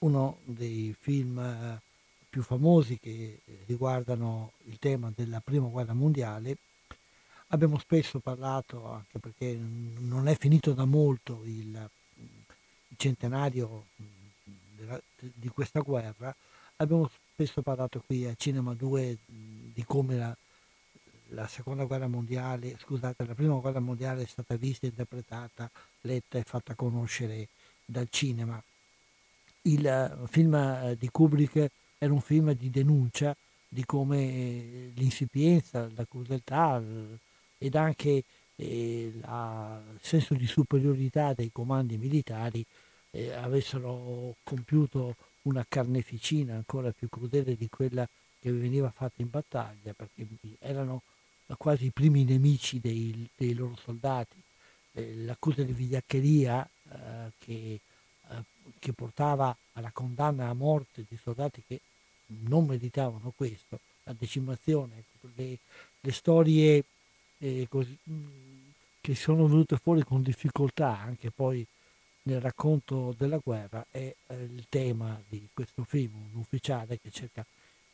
uno 0.00 0.38
dei 0.44 0.94
film 0.98 1.38
eh, 1.38 1.80
più 2.28 2.42
famosi 2.42 2.98
che 2.98 3.40
riguardano 3.66 4.52
il 4.64 4.78
tema 4.78 5.12
della 5.14 5.40
Prima 5.40 5.66
Guerra 5.68 5.94
Mondiale. 5.94 6.56
Abbiamo 7.48 7.78
spesso 7.78 8.20
parlato, 8.20 8.86
anche 8.86 9.18
perché 9.18 9.56
non 9.58 10.28
è 10.28 10.36
finito 10.36 10.72
da 10.72 10.84
molto 10.84 11.42
il, 11.44 11.90
centenario 12.96 13.86
mm, 14.00 14.94
di 15.34 15.48
questa 15.48 15.80
guerra, 15.80 16.34
abbiamo 16.76 17.10
spesso 17.32 17.62
parlato 17.62 18.02
qui 18.04 18.26
a 18.26 18.34
Cinema 18.34 18.74
2 18.74 19.18
di 19.26 19.84
come 19.84 20.16
la, 20.16 20.36
la 21.28 21.46
seconda 21.46 21.84
guerra 21.84 22.08
mondiale, 22.08 22.76
scusate, 22.78 23.24
la 23.24 23.34
prima 23.34 23.54
guerra 23.56 23.80
mondiale 23.80 24.22
è 24.22 24.26
stata 24.26 24.56
vista, 24.56 24.86
interpretata, 24.86 25.70
letta 26.02 26.38
e 26.38 26.42
fatta 26.42 26.74
conoscere 26.74 27.48
dal 27.84 28.08
cinema. 28.10 28.62
Il 29.62 30.26
film 30.28 30.92
di 30.94 31.08
Kubrick 31.10 31.70
era 31.98 32.12
un 32.12 32.20
film 32.20 32.52
di 32.52 32.70
denuncia 32.70 33.36
di 33.68 33.84
come 33.84 34.90
l'insipienza, 34.94 35.88
la 35.94 36.06
crudeltà 36.08 36.82
ed 37.58 37.74
anche 37.74 38.24
eh, 38.56 39.12
il 39.14 39.98
senso 40.00 40.34
di 40.34 40.46
superiorità 40.46 41.34
dei 41.34 41.50
comandi 41.52 41.98
militari 41.98 42.64
eh, 43.10 43.32
avessero 43.32 44.36
compiuto 44.42 45.14
una 45.42 45.64
carneficina 45.68 46.54
ancora 46.54 46.90
più 46.90 47.08
crudele 47.08 47.56
di 47.56 47.68
quella 47.68 48.06
che 48.40 48.52
veniva 48.52 48.90
fatta 48.90 49.22
in 49.22 49.28
battaglia, 49.30 49.92
perché 49.94 50.26
erano 50.58 51.02
quasi 51.58 51.86
i 51.86 51.90
primi 51.90 52.24
nemici 52.24 52.80
dei, 52.80 53.28
dei 53.36 53.54
loro 53.54 53.76
soldati. 53.76 54.36
Eh, 54.92 55.16
l'accusa 55.24 55.62
di 55.62 55.72
vigliaccheria 55.72 56.68
eh, 56.90 57.32
che, 57.38 57.80
eh, 58.30 58.42
che, 58.78 58.92
portava 58.92 59.56
alla 59.72 59.90
condanna 59.92 60.48
a 60.48 60.54
morte 60.54 61.04
di 61.08 61.18
soldati 61.22 61.62
che 61.66 61.80
non 62.48 62.66
meritavano 62.66 63.32
questo, 63.36 63.78
la 64.04 64.14
decimazione, 64.18 65.04
le, 65.34 65.58
le 66.00 66.12
storie 66.12 66.84
eh, 67.38 67.66
così, 67.68 67.96
che 69.00 69.14
sono 69.14 69.46
venute 69.46 69.76
fuori 69.76 70.02
con 70.02 70.22
difficoltà 70.22 70.98
anche 70.98 71.30
poi 71.30 71.66
nel 72.22 72.40
racconto 72.40 73.14
della 73.16 73.40
guerra 73.42 73.84
è 73.90 73.98
eh, 73.98 74.34
il 74.34 74.66
tema 74.68 75.20
di 75.28 75.48
questo 75.52 75.84
film, 75.84 76.12
un 76.32 76.40
ufficiale 76.40 76.98
che 77.00 77.10
cerca 77.10 77.44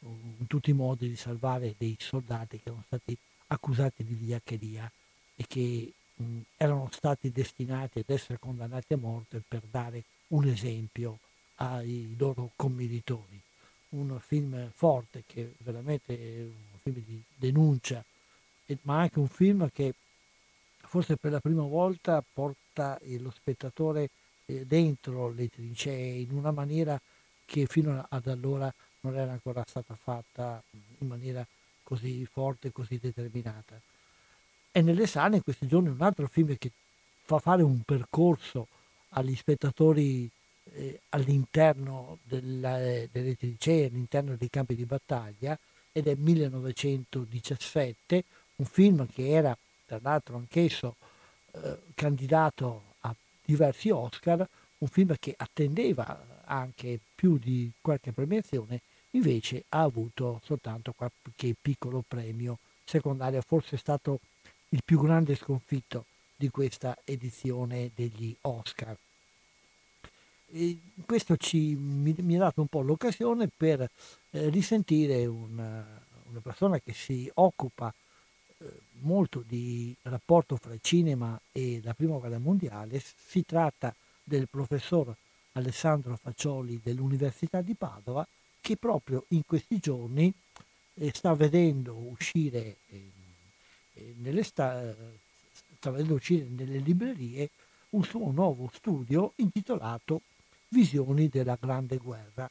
in 0.01 0.47
tutti 0.47 0.70
i 0.70 0.74
modi 0.74 1.09
di 1.09 1.16
salvare 1.16 1.74
dei 1.78 1.97
soldati 1.99 2.59
che 2.59 2.68
erano 2.68 2.84
stati 2.87 3.16
accusati 3.49 4.05
di 4.05 4.14
vigliaccheria 4.14 4.91
e 5.37 5.45
che 5.47 5.93
mh, 6.14 6.39
erano 6.57 6.89
stati 6.93 7.30
destinati 7.30 8.01
ad 8.01 8.11
essere 8.11 8.39
condannati 8.39 8.93
a 8.93 8.99
morte 8.99 9.43
per 9.47 9.62
dare 9.70 10.03
un 10.29 10.47
esempio 10.47 11.18
ai 11.57 12.14
loro 12.18 12.51
commilitoni. 12.57 13.41
Un 13.91 14.18
film 14.20 14.70
forte 14.74 15.22
che 15.27 15.55
veramente 15.59 16.16
è 16.16 16.41
un 16.43 16.79
film 16.83 17.03
di 17.05 17.22
denuncia, 17.35 18.05
ma 18.83 19.01
anche 19.01 19.18
un 19.18 19.29
film 19.29 19.70
che 19.72 19.95
forse 20.79 21.16
per 21.16 21.33
la 21.33 21.41
prima 21.41 21.62
volta 21.62 22.22
porta 22.33 22.99
lo 23.18 23.31
spettatore 23.31 24.11
dentro 24.45 25.31
le 25.31 25.49
trincee 25.49 26.18
in 26.18 26.33
una 26.33 26.51
maniera 26.51 27.01
che 27.45 27.66
fino 27.66 28.05
ad 28.09 28.27
allora 28.27 28.72
non 29.01 29.16
era 29.16 29.33
ancora 29.33 29.64
stata 29.66 29.95
fatta 29.95 30.62
in 30.99 31.07
maniera 31.07 31.47
così 31.83 32.27
forte, 32.27 32.72
così 32.72 32.99
determinata. 32.99 33.81
E 34.72 34.83
nelle 34.83 35.07
sale 35.07 35.37
in 35.37 35.43
questi 35.43 35.66
giorni 35.66 35.89
un 35.89 36.03
altro 36.03 36.27
film 36.29 36.57
che 36.59 36.70
fa 37.24 37.39
fare 37.39 37.62
un 37.62 37.81
percorso 37.83 38.66
agli 39.11 39.36
spettatori 39.36 40.28
eh, 40.72 41.00
all'interno 41.11 42.18
della, 42.22 42.78
delle 43.11 43.36
trincee, 43.36 43.86
all'interno 43.86 44.36
dei 44.36 44.50
campi 44.50 44.74
di 44.74 44.84
battaglia, 44.84 45.59
ed 45.92 46.07
è 46.07 46.14
1917, 46.14 48.24
un 48.57 48.66
film 48.66 49.07
che 49.07 49.30
era 49.30 49.57
tra 49.86 49.98
l'altro 50.02 50.36
anch'esso 50.36 50.96
eh, 51.52 51.78
candidato 51.94 52.82
diversi 53.46 53.90
Oscar, 53.90 54.46
un 54.78 54.88
film 54.88 55.14
che 55.18 55.34
attendeva 55.36 56.42
anche 56.44 56.98
più 57.14 57.38
di 57.38 57.70
qualche 57.80 58.12
premiazione, 58.12 58.82
invece 59.12 59.64
ha 59.70 59.82
avuto 59.82 60.40
soltanto 60.44 60.92
qualche 60.92 61.54
piccolo 61.59 62.04
premio 62.07 62.59
secondario, 62.84 63.40
forse 63.40 63.76
è 63.76 63.78
stato 63.78 64.20
il 64.70 64.82
più 64.84 65.00
grande 65.00 65.36
sconfitto 65.36 66.04
di 66.37 66.49
questa 66.51 66.97
edizione 67.05 67.91
degli 67.95 68.34
Oscar. 68.43 68.97
E 70.49 70.78
questo 71.05 71.37
ci, 71.37 71.74
mi, 71.74 72.14
mi, 72.18 72.37
ha 72.37 72.41
dato 72.41 72.61
un 72.61 72.68
po' 72.68 72.82
l'occasione 72.82 73.49
per 73.49 73.80
eh, 73.80 74.49
risentire 74.51 75.26
una, 75.26 75.84
una 76.28 76.41
persona 76.41 76.78
che 76.78 76.93
si 76.93 77.28
occupa 77.34 77.93
molto 79.01 79.45
di 79.47 79.95
rapporto 80.03 80.57
fra 80.57 80.72
il 80.72 80.80
cinema 80.82 81.39
e 81.53 81.80
la 81.82 81.95
prima 81.95 82.16
guerra 82.16 82.39
mondiale, 82.39 83.03
si 83.26 83.45
tratta 83.45 83.95
del 84.22 84.49
professor 84.49 85.14
Alessandro 85.53 86.16
Faccioli 86.16 86.80
dell'Università 86.82 87.61
di 87.61 87.74
Padova 87.74 88.26
che 88.61 88.76
proprio 88.76 89.24
in 89.28 89.43
questi 89.47 89.78
giorni 89.78 90.32
eh, 90.95 91.11
sta 91.14 91.34
vedendo 91.34 91.95
uscire 91.95 92.76
eh, 92.89 94.14
eh 95.81 96.47
nelle, 96.49 96.79
librerie 96.79 97.51
un 97.91 98.05
suo 98.05 98.31
nuovo 98.31 98.70
studio 98.72 99.33
intitolato 99.37 100.22
Visioni 100.68 101.29
della 101.29 101.57
Grande 101.61 101.97
Guerra. 101.97 102.51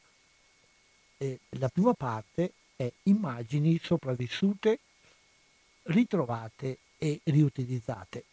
la 1.50 1.70
prima 1.70 1.94
parte 1.94 2.54
è 2.76 2.92
Immagini 3.04 3.80
sopravvissute 3.82 4.80
ritrovate 5.86 6.80
e 6.98 7.20
riutilizzate. 7.24 8.24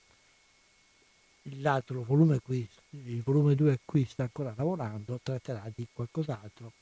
L'altro 1.61 2.05
volume 2.05 2.39
qui, 2.41 2.67
il 2.91 3.23
volume 3.23 3.55
2 3.55 3.81
qui 3.85 4.05
sta 4.05 4.23
ancora 4.23 4.55
lavorando, 4.57 5.19
tratterà 5.23 5.71
di 5.75 5.87
qualcos'altro. 5.93 6.73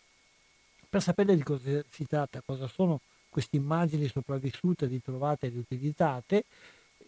Per 0.89 1.03
sapere 1.03 1.35
di 1.35 1.43
cosa 1.43 1.83
si 1.89 2.07
tratta, 2.07 2.43
cosa 2.45 2.67
sono 2.67 3.01
queste 3.29 3.57
immagini 3.57 4.09
sopravvissute, 4.09 4.87
ritrovate 4.87 5.47
e 5.47 5.51
riutilizzate, 5.51 6.45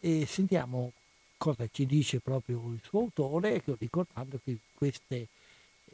e 0.04 0.26
sentiamo 0.26 0.92
cosa 1.36 1.68
ci 1.70 1.86
dice 1.86 2.18
proprio 2.18 2.72
il 2.72 2.80
suo 2.82 3.00
autore, 3.00 3.62
ricordando 3.78 4.40
che 4.44 4.58
queste, 4.74 5.28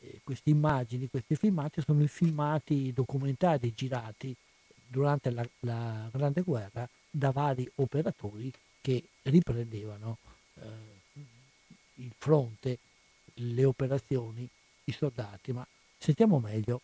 eh, 0.00 0.20
queste 0.24 0.48
immagini, 0.48 1.10
questi 1.10 1.36
filmati 1.36 1.82
sono 1.82 2.02
i 2.02 2.08
filmati 2.08 2.90
documentari 2.94 3.74
girati 3.74 4.34
durante 4.86 5.30
la, 5.30 5.46
la 5.60 6.08
Grande 6.10 6.40
Guerra 6.40 6.88
da 7.10 7.30
vari 7.32 7.70
operatori 7.76 8.50
che 8.80 9.04
riprendevano 9.24 10.16
eh, 10.54 10.62
il 11.96 12.12
fronte, 12.16 12.78
le 13.34 13.64
operazioni, 13.66 14.48
i 14.84 14.92
soldati, 14.92 15.52
ma 15.52 15.66
sentiamo 15.98 16.38
meglio 16.38 16.80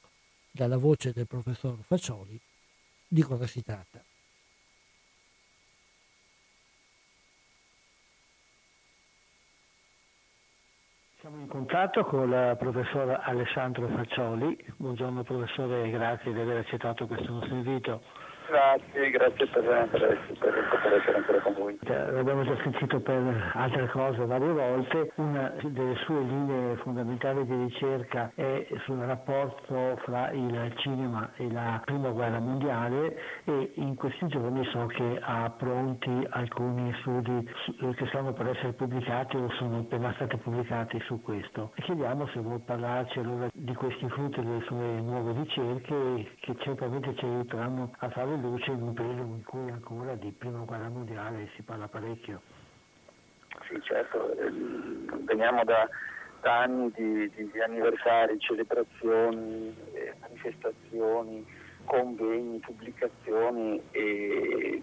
dalla 0.51 0.77
voce 0.77 1.12
del 1.12 1.27
professor 1.27 1.79
Faccioli 1.83 2.39
di 3.09 3.22
cosa 3.22 3.47
si 3.47 3.62
tratta. 3.62 4.05
Siamo 11.25 11.41
in 11.41 11.43
contatto 11.55 12.02
con 12.02 12.30
il 12.30 12.57
professor 12.59 13.16
Alessandro 13.22 13.86
Faccioli. 13.86 14.59
Buongiorno 14.76 15.22
professore, 15.22 15.88
grazie 15.88 16.32
di 16.32 16.40
aver 16.40 16.57
accettato 16.57 17.07
questo 17.07 17.30
nostro 17.30 17.55
invito. 17.55 18.02
Grazie, 18.47 19.11
grazie 19.11 19.47
per, 19.47 19.88
per, 19.90 20.18
per 20.38 20.92
essere 20.92 21.16
ancora 21.16 21.40
con 21.40 21.55
voi. 21.55 21.78
L'abbiamo 21.86 22.45
già 22.45 22.57
sentito 22.62 23.01
per 23.01 23.53
altre 23.55 23.88
cose 23.88 24.24
varie 24.26 24.53
volte, 24.53 25.12
una 25.16 25.53
delle 25.62 25.95
sue 26.05 26.20
linee 26.20 26.76
fondamentali 26.76 27.45
di 27.47 27.55
ricerca 27.55 28.30
è 28.34 28.66
sul 28.84 28.99
rapporto 28.99 29.99
fra 30.05 30.30
il 30.30 30.72
cinema 30.76 31.30
e 31.36 31.51
la 31.51 31.80
prima 31.84 32.11
guerra 32.11 32.38
mondiale 32.38 33.16
e 33.45 33.72
in 33.76 33.95
questi 33.95 34.26
giorni 34.28 34.64
so 34.66 34.86
che 34.86 35.18
ha 35.20 35.51
pronti 35.51 36.26
alcuni 36.30 36.95
studi 37.01 37.51
che 37.95 38.07
stanno 38.07 38.32
per 38.32 38.49
essere 38.49 38.72
pubblicati 38.72 39.36
o 39.36 39.51
sono 39.53 39.78
appena 39.78 40.12
stati 40.14 40.36
pubblicati 40.36 41.01
su 41.01 41.20
questo. 41.22 41.72
Chiediamo 41.76 42.26
se 42.28 42.40
vuol 42.40 42.61
parlarci 42.61 43.18
allora 43.18 43.49
di 43.53 43.74
questi 43.74 44.09
frutti 44.11 44.40
delle 44.42 44.62
sue 44.66 45.01
nuove 45.01 45.32
ricerche 45.32 46.36
che 46.40 46.55
certamente 46.59 47.14
ci 47.16 47.24
aiuteranno 47.24 47.90
a 47.99 48.09
fare 48.11 48.34
luce 48.37 48.70
in 48.70 48.82
un 48.82 48.95
periodo 48.95 49.22
in 49.22 49.43
cui 49.45 49.70
ancora 49.70 50.14
di 50.14 50.30
prima 50.32 50.61
guerra 50.61 50.89
mondiale 50.89 51.49
si 51.55 51.62
parla 51.62 51.89
parecchio. 51.89 52.41
Sì, 53.68 53.80
certo, 53.82 54.37
ehm, 54.37 55.24
veniamo 55.24 55.64
da, 55.64 55.89
da 56.41 56.62
anni 56.62 56.91
di, 56.95 57.30
di, 57.30 57.51
di, 57.51 57.61
anniversari, 57.61 58.39
celebrazioni, 58.39 59.74
eh, 59.93 60.14
manifestazioni, 60.20 61.47
convegni, 61.85 62.59
pubblicazioni 62.59 63.80
e 63.91 64.82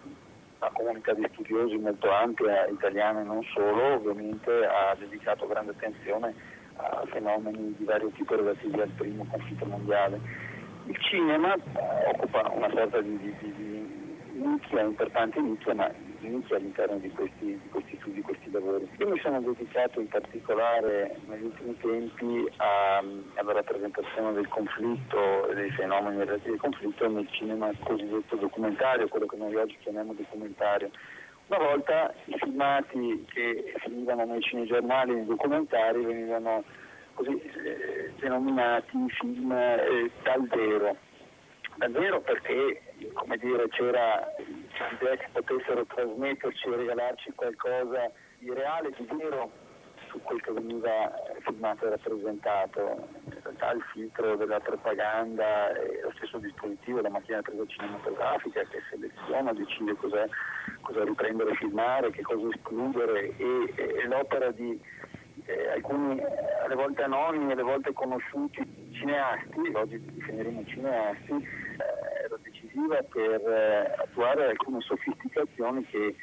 una 0.60 0.72
comunità 0.74 1.14
di 1.14 1.28
studiosi 1.34 1.78
molto 1.78 2.10
ampia, 2.12 2.68
italiana 2.68 3.22
e 3.22 3.24
non 3.24 3.44
solo, 3.54 3.96
ovviamente 3.96 4.66
ha 4.66 4.96
dedicato 4.98 5.48
grande 5.48 5.72
attenzione 5.72 6.34
a 6.76 7.04
fenomeni 7.08 7.76
di 7.78 7.84
vario 7.84 8.10
tipo 8.10 8.36
relativi 8.36 8.80
al 8.80 8.90
primo 8.90 9.26
conflitto 9.30 9.66
mondiale 9.66 10.20
il 10.92 10.98
cinema 11.00 11.56
occupa 12.14 12.52
una 12.54 12.70
sorta 12.70 13.00
di, 13.00 13.18
di, 13.18 13.34
di 13.40 13.90
nicchia, 14.34 14.82
importante 14.82 15.40
nicchia, 15.40 15.74
ma 15.74 15.90
nicchia 16.20 16.58
all'interno 16.58 16.98
di 16.98 17.10
questi, 17.12 17.46
di 17.46 17.70
questi 17.72 17.98
studi, 18.00 18.16
di 18.16 18.22
questi 18.22 18.52
lavori. 18.52 18.90
Io 18.98 19.08
mi 19.08 19.20
sono 19.20 19.40
dedicato 19.40 20.02
in 20.02 20.10
particolare 20.10 21.16
negli 21.28 21.46
ultimi 21.46 21.78
tempi 21.78 22.52
a, 22.58 22.98
alla 23.36 23.54
rappresentazione 23.54 24.34
del 24.34 24.50
conflitto 24.50 25.50
e 25.50 25.56
dei 25.56 25.72
fenomeni 25.72 26.18
relativi 26.18 26.52
al 26.52 26.60
conflitto 26.60 27.10
nel 27.10 27.28
cinema 27.32 27.72
cosiddetto 27.84 28.36
documentario, 28.36 29.08
quello 29.08 29.28
che 29.28 29.38
noi 29.38 29.56
oggi 29.56 29.78
chiamiamo 29.80 30.14
documentario. 30.14 30.92
Una 31.48 31.60
volta 31.60 32.14
i 32.26 32.36
filmati 32.38 33.26
che 33.32 33.74
finivano 33.80 34.26
nei 34.26 34.42
cinegiornali, 34.42 35.14
nei 35.14 35.26
documentari, 35.26 36.04
venivano 36.04 36.64
così 37.14 37.42
eh, 37.42 38.14
denominati 38.20 38.98
film 39.20 39.52
eh, 39.52 40.12
dal 40.24 40.48
vero. 40.48 40.96
Dal 41.78 41.92
perché 42.22 42.82
come 43.14 43.38
dire, 43.38 43.68
c'era 43.70 44.28
l'idea 44.38 45.16
che 45.16 45.28
potessero 45.32 45.86
trasmetterci 45.86 46.68
e 46.68 46.76
regalarci 46.76 47.32
qualcosa 47.34 48.12
di 48.40 48.54
reale, 48.54 48.92
di 48.96 49.08
vero 49.18 49.52
su 50.10 50.22
quel 50.22 50.42
che 50.42 50.52
veniva 50.52 51.12
filmato 51.40 51.86
e 51.86 51.90
rappresentato. 51.90 53.08
In 53.26 53.40
realtà 53.42 53.72
il 53.72 53.82
filtro 53.94 54.36
della 54.36 54.60
propaganda 54.60 55.72
è 55.72 56.02
lo 56.04 56.12
stesso 56.16 56.38
dispositivo, 56.38 57.02
la 57.02 57.10
macchina 57.10 57.42
presa 57.42 57.66
cinematografica 57.66 58.62
che 58.64 58.82
seleziona, 58.90 59.54
decide 59.54 59.96
cosa 60.82 61.04
riprendere 61.04 61.52
e 61.52 61.56
filmare, 61.56 62.12
che 62.12 62.22
cosa 62.22 62.48
escludere 62.54 63.36
e, 63.38 63.74
e 63.76 64.08
l'opera 64.08 64.52
di 64.52 64.80
eh, 65.52 65.70
alcuni 65.72 66.22
alle 66.64 66.76
volte 66.76 67.04
anonimi, 67.04 67.52
alle 67.52 67.64
volte 67.64 67.92
conosciuti 67.94 68.90
cineasti, 68.94 69.60
oggi 69.74 70.00
definiremo 70.00 70.64
cineasti, 70.66 71.34
eh, 71.34 72.24
era 72.26 72.38
decisiva 72.42 73.02
per 73.04 73.42
eh, 73.42 73.96
attuare 73.98 74.50
alcune 74.50 74.80
sofisticazioni 74.82 75.86
che 75.86 76.16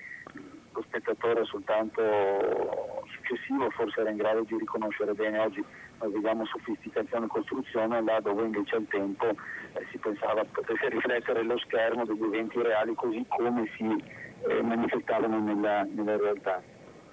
lo 0.72 0.82
spettatore 0.82 1.44
soltanto 1.44 3.02
successivo 3.10 3.68
forse 3.70 4.00
era 4.00 4.10
in 4.10 4.16
grado 4.16 4.42
di 4.42 4.56
riconoscere 4.56 5.12
bene. 5.12 5.38
Oggi 5.38 5.64
noi 6.00 6.12
vediamo 6.12 6.46
sofisticazione 6.46 7.26
e 7.26 7.28
costruzione 7.28 8.02
là 8.02 8.20
dove 8.20 8.44
invece 8.44 8.76
al 8.76 8.86
tempo 8.88 9.26
eh, 9.28 9.86
si 9.90 9.98
pensava 9.98 10.44
potesse 10.44 10.88
riflettere 10.88 11.42
lo 11.42 11.58
schermo 11.58 12.04
degli 12.04 12.22
eventi 12.22 12.62
reali 12.62 12.94
così 12.94 13.24
come 13.28 13.68
si 13.76 14.04
eh, 14.46 14.62
manifestavano 14.62 15.40
nella, 15.40 15.82
nella 15.82 16.16
realtà. 16.16 16.62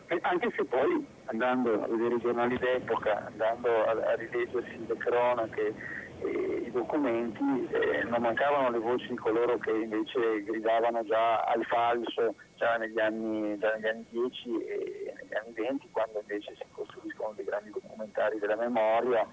E 0.08 0.20
anche 0.22 0.52
se 0.56 0.64
poi 0.66 1.15
andando 1.26 1.84
a 1.84 1.88
vedere 1.88 2.16
i 2.16 2.20
giornali 2.20 2.58
d'epoca, 2.58 3.26
andando 3.26 3.86
a, 3.86 3.92
a 3.92 4.16
rileggersi 4.16 4.86
le 4.86 4.98
cronache 4.98 5.74
e 6.20 6.64
i 6.66 6.72
documenti, 6.72 7.68
eh, 7.72 8.04
non 8.04 8.22
mancavano 8.22 8.70
le 8.70 8.80
voci 8.80 9.08
di 9.08 9.16
coloro 9.16 9.58
che 9.58 9.72
invece 9.72 10.44
gridavano 10.44 11.04
già 11.04 11.42
al 11.42 11.64
falso 11.66 12.36
già 12.56 12.78
negli 12.78 13.00
anni, 13.00 13.58
già 13.58 13.74
negli 13.74 13.88
anni 13.88 14.06
10 14.10 14.50
e 14.66 15.14
negli 15.16 15.34
anni 15.34 15.54
20, 15.54 15.90
quando 15.92 16.20
invece 16.20 16.56
si 16.56 16.64
costruiscono 16.72 17.34
dei 17.36 17.46
grandi 17.46 17.72
documentari 17.72 18.40
della 18.40 18.56
memoria. 18.56 19.28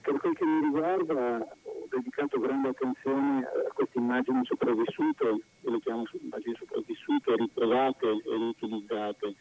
Per 0.00 0.16
quel 0.18 0.34
che 0.34 0.44
mi 0.44 0.60
riguarda 0.62 1.14
ho 1.14 1.86
dedicato 1.90 2.40
grande 2.40 2.68
attenzione 2.68 3.44
a 3.44 3.72
queste 3.72 3.98
immagini 3.98 4.44
sopravvissute, 4.44 5.24
io 5.24 5.70
le 5.70 5.80
chiamo 5.80 6.04
immagini 6.20 6.54
sopravvissute, 6.56 7.36
ritrovate 7.36 8.06
e 8.06 8.22
riutilizzate 8.24 9.34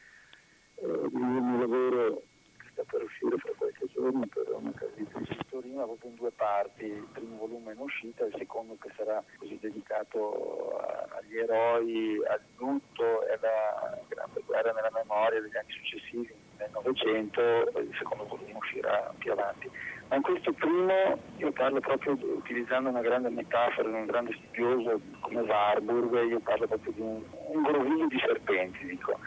il 0.82 1.10
mio 1.12 1.60
lavoro 1.60 2.22
che 2.58 2.68
sta 2.72 2.84
per 2.84 3.04
uscire 3.04 3.38
fra 3.38 3.52
qualche 3.58 3.86
giorno 3.94 4.26
per 4.28 4.46
una 4.54 4.72
casa 4.76 4.92
di 4.96 5.06
di 5.06 5.38
Torino, 5.50 5.86
proprio 5.86 6.10
in 6.12 6.16
due 6.16 6.32
parti, 6.32 6.86
il 6.86 7.08
primo 7.12 7.38
volume 7.38 7.74
in 7.74 7.80
uscita, 7.80 8.26
il 8.26 8.36
secondo 8.38 8.78
che 8.80 8.92
sarà 8.96 9.24
così 9.38 9.58
dedicato 9.60 10.78
a, 10.78 11.08
agli 11.18 11.38
eroi, 11.38 12.22
al 12.28 12.42
lutto 12.58 13.26
e 13.26 13.34
alla 13.34 14.00
grande 14.08 14.42
guerra 14.46 14.72
nella 14.74 14.92
memoria 14.94 15.42
degli 15.42 15.58
anni 15.58 15.72
successivi 15.72 16.34
nel 16.58 16.70
Novecento, 16.72 17.42
il 17.80 17.96
secondo 17.98 18.26
volume 18.26 18.54
uscirà 18.54 19.14
più 19.18 19.32
avanti. 19.32 19.70
Ma 20.10 20.16
in 20.16 20.22
questo 20.22 20.54
primo 20.54 21.20
io 21.38 21.52
parlo 21.52 21.80
proprio 21.80 22.14
utilizzando 22.14 22.90
una 22.90 23.02
grande 23.02 23.30
metafora, 23.30 23.90
un 23.90 24.06
grande 24.06 24.38
studioso 24.42 25.02
come 25.22 25.42
Warburg, 25.42 26.30
io 26.30 26.40
parlo 26.40 26.68
proprio 26.68 26.94
di 26.94 27.02
un, 27.02 27.24
un 27.48 27.62
groviglio 27.64 28.08
di 28.08 28.20
serpenti, 28.20 28.86
dico 28.86 29.20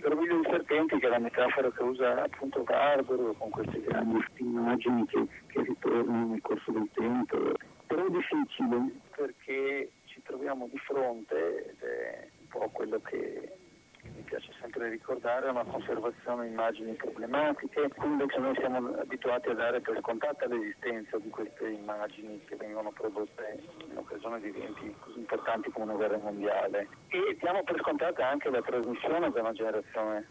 il 0.00 0.06
groviglio 0.06 0.36
di 0.38 0.48
serpenti 0.48 0.98
che 0.98 1.06
è 1.06 1.10
la 1.10 1.18
metafora 1.18 1.70
che 1.70 1.82
usa 1.82 2.22
appunto 2.22 2.62
Barbaro 2.62 3.34
con 3.36 3.50
queste 3.50 3.82
grandi 3.82 4.24
immagini 4.36 5.04
che, 5.06 5.26
che 5.46 5.62
ritornano 5.62 6.28
nel 6.28 6.40
corso 6.40 6.72
del 6.72 6.88
tempo. 6.94 7.52
Però 7.86 8.06
è 8.06 8.10
difficile 8.10 8.90
perché 9.14 9.90
ci 10.06 10.22
troviamo 10.22 10.68
di 10.68 10.78
fronte, 10.78 11.68
ed 11.68 11.82
è 11.82 12.28
un 12.40 12.46
po' 12.48 12.70
quello 12.70 12.98
che 13.00 13.52
mi 14.20 14.26
piace 14.26 14.52
sempre 14.60 14.88
ricordare, 14.90 15.48
una 15.48 15.64
conservazione 15.64 16.46
di 16.46 16.52
immagini 16.52 16.92
problematiche, 16.92 17.88
quindi 17.96 18.22
invece 18.22 18.38
noi 18.38 18.54
siamo 18.56 18.94
abituati 18.98 19.48
a 19.48 19.54
dare 19.54 19.80
per 19.80 19.98
scontata 20.00 20.46
l'esistenza 20.46 21.18
di 21.18 21.30
queste 21.30 21.68
immagini 21.68 22.42
che 22.44 22.56
vengono 22.56 22.92
prodotte 22.92 23.58
in 23.88 23.96
occasione 23.96 24.40
di 24.40 24.48
eventi 24.48 24.94
così 25.00 25.18
importanti 25.18 25.70
come 25.70 25.86
una 25.86 25.94
guerra 25.94 26.18
mondiale 26.18 26.88
e 27.08 27.36
diamo 27.40 27.62
per 27.62 27.78
scontata 27.78 28.28
anche 28.28 28.50
la 28.50 28.60
trasmissione 28.60 29.30
da 29.30 29.40
una 29.40 29.52
generazione. 29.52 30.28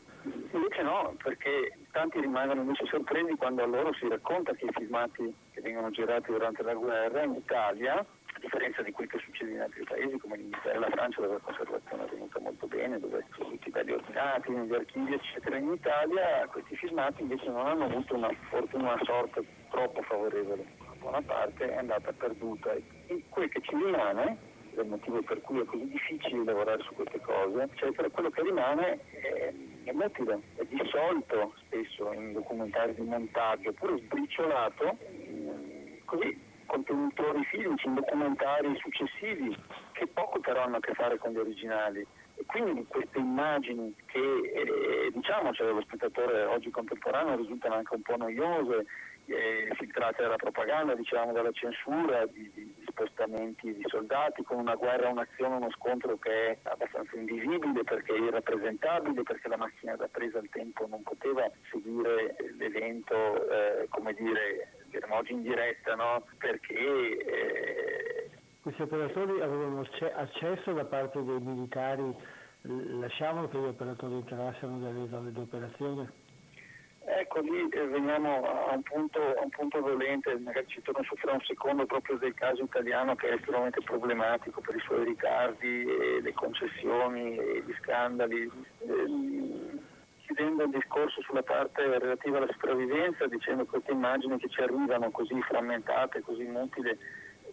Invece 0.52 0.82
no, 0.84 1.16
perché 1.24 1.78
tanti 1.92 2.20
rimangono 2.20 2.62
invece 2.62 2.86
sorpresi 2.86 3.36
quando 3.38 3.64
a 3.64 3.66
loro 3.66 3.94
si 3.94 4.08
racconta 4.08 4.54
che 4.54 4.66
i 4.66 4.72
filmati 4.72 5.34
che 5.52 5.62
vengono 5.62 5.90
girati 5.90 6.32
durante 6.32 6.62
la 6.62 6.74
guerra 6.74 7.24
in 7.24 7.36
Italia 7.36 8.06
a 8.34 8.40
differenza 8.40 8.82
di 8.82 8.92
quel 8.92 9.08
che 9.08 9.20
succede 9.20 9.52
in 9.52 9.62
altri 9.62 9.84
paesi 9.84 10.18
come 10.18 10.38
l'Inghilterra 10.38 10.76
e 10.76 10.80
la 10.80 10.90
Francia 10.90 11.22
dove 11.22 11.34
la 11.34 11.40
conservazione 11.40 12.06
è 12.06 12.10
venuta 12.10 12.40
molto 12.40 12.68
bene, 12.68 13.00
dove 13.00 13.26
sono 13.36 13.50
tutti 13.50 13.70
belli 13.70 13.92
ordinati 13.92 14.52
negli 14.52 14.74
archivi 14.74 15.14
eccetera, 15.14 15.58
in 15.58 15.72
Italia 15.72 16.48
questi 16.52 16.76
filmati 16.76 17.22
invece 17.22 17.50
non 17.50 17.66
hanno 17.66 17.86
avuto 17.86 18.16
una 18.16 18.30
fortuna, 18.50 18.94
una 18.94 19.04
sorte 19.04 19.44
troppo 19.70 20.02
favorevole, 20.04 20.66
buona 21.00 21.22
parte 21.22 21.70
è 21.70 21.78
andata 21.78 22.12
perduta. 22.14 22.74
E 22.74 23.24
quel 23.30 23.50
che 23.50 23.62
ci 23.62 23.76
rimane 23.76 24.38
il 24.76 24.86
motivo 24.86 25.22
per 25.22 25.42
cui 25.42 25.60
è 25.60 25.66
così 25.66 25.88
difficile 25.88 26.44
lavorare 26.44 26.82
su 26.84 26.94
queste 26.94 27.20
cose, 27.22 27.70
cioè 27.76 27.92
per 27.92 28.12
quello 28.12 28.30
che 28.30 28.44
rimane 28.44 29.00
è, 29.10 29.54
è 29.84 29.92
è 29.92 30.66
dissolto 30.66 31.54
spesso 31.66 32.14
in 32.14 32.34
documentari 32.34 32.94
di 32.94 33.02
montaggio, 33.02 33.70
oppure 33.70 33.98
sbriciolato, 33.98 34.98
così 36.06 36.48
contenitori 36.70 37.44
filmici, 37.46 37.92
documentari 37.92 38.78
successivi 38.78 39.58
che 39.92 40.08
poco 40.08 40.40
però 40.40 40.62
hanno 40.62 40.78
a 40.78 40.80
che 40.80 40.94
fare 40.94 41.18
con 41.18 41.32
gli 41.32 41.38
originali. 41.38 42.06
E 42.36 42.46
quindi 42.46 42.86
queste 42.88 43.20
immagini 43.20 43.94
che 44.06 44.20
eh, 44.20 45.12
diciamo 45.12 45.52
cioè, 45.52 45.74
lo 45.74 45.82
spettatore 45.82 46.46
oggi 46.46 46.70
contemporaneo 46.70 47.36
risultano 47.36 47.76
anche 47.76 47.96
un 47.96 48.02
po' 48.02 48.16
noiose, 48.16 48.86
eh, 49.26 49.70
filtrate 49.76 50.24
dalla 50.24 50.38
propaganda, 50.38 50.96
diciamo 50.96 51.34
dalla 51.34 51.52
censura, 51.52 52.26
di, 52.28 52.50
di 52.54 52.74
spostamenti 52.88 53.74
di 53.74 53.84
soldati, 53.88 54.44
con 54.44 54.58
una 54.58 54.76
guerra, 54.76 55.10
un'azione, 55.10 55.56
uno 55.56 55.72
scontro 55.72 56.18
che 56.18 56.32
è 56.32 56.58
abbastanza 56.64 57.16
invisibile 57.16 57.84
perché 57.84 58.14
è 58.14 58.20
irrappresentabile, 58.20 59.24
perché 59.24 59.48
la 59.48 59.58
macchina 59.58 59.96
da 59.96 60.08
presa 60.08 60.40
al 60.40 60.50
tempo 60.50 60.88
non 60.88 61.04
poteva 61.04 61.50
seguire 61.70 62.36
l'evento, 62.58 63.50
eh, 63.50 63.88
come 63.90 64.14
dire, 64.14 64.79
diremo 64.90 65.16
oggi 65.16 65.34
in 65.34 65.42
diretta, 65.42 65.96
no? 65.96 66.26
perché... 66.38 67.18
Eh... 67.18 68.30
Questi 68.62 68.82
operatori 68.82 69.42
avevano 69.42 69.86
accesso 70.16 70.74
da 70.74 70.86
parte 70.86 71.24
dei 71.24 71.40
militari, 71.40 72.14
lasciavano 72.62 73.48
che 73.48 73.58
gli 73.58 73.66
operatori 73.66 74.16
entrassero 74.16 74.76
nelle 74.76 75.08
zone 75.10 75.32
di 75.32 75.40
operazione? 75.40 76.28
Ecco, 77.12 77.40
lì 77.40 77.68
eh, 77.70 77.88
veniamo 77.88 78.44
a 78.46 78.76
un, 78.76 78.84
punto, 78.84 79.20
a 79.20 79.42
un 79.42 79.50
punto 79.50 79.80
dolente, 79.80 80.38
magari 80.38 80.68
ci 80.68 80.82
torno 80.84 81.02
su 81.04 81.16
fra 81.16 81.32
un 81.32 81.42
secondo 81.42 81.88
proprio 81.88 82.18
del 82.18 82.36
caso 82.36 82.64
italiano 82.64 83.16
che 83.16 83.30
è 83.30 83.34
estremamente 83.34 83.82
problematico 83.82 84.62
per 84.62 84.76
i 84.76 84.80
suoi 84.82 85.06
ritardi, 85.06 85.86
e 85.86 86.22
le 86.22 86.34
concessioni 86.34 87.36
e 87.36 87.64
gli 87.66 87.74
scandali. 87.82 88.52
Chiudendo 90.40 90.64
il 90.64 90.70
discorso 90.70 91.22
sulla 91.24 91.44
parte 91.44 91.84
relativa 92.00 92.38
alla 92.38 92.48
sopravvivenza, 92.50 93.28
dicendo 93.28 93.64
che 93.64 93.72
queste 93.72 93.92
immagini 93.92 94.38
che 94.38 94.48
ci 94.48 94.62
arrivano 94.62 95.12
così 95.12 95.38
frammentate, 95.42 96.22
così 96.22 96.44
inutili, 96.44 96.98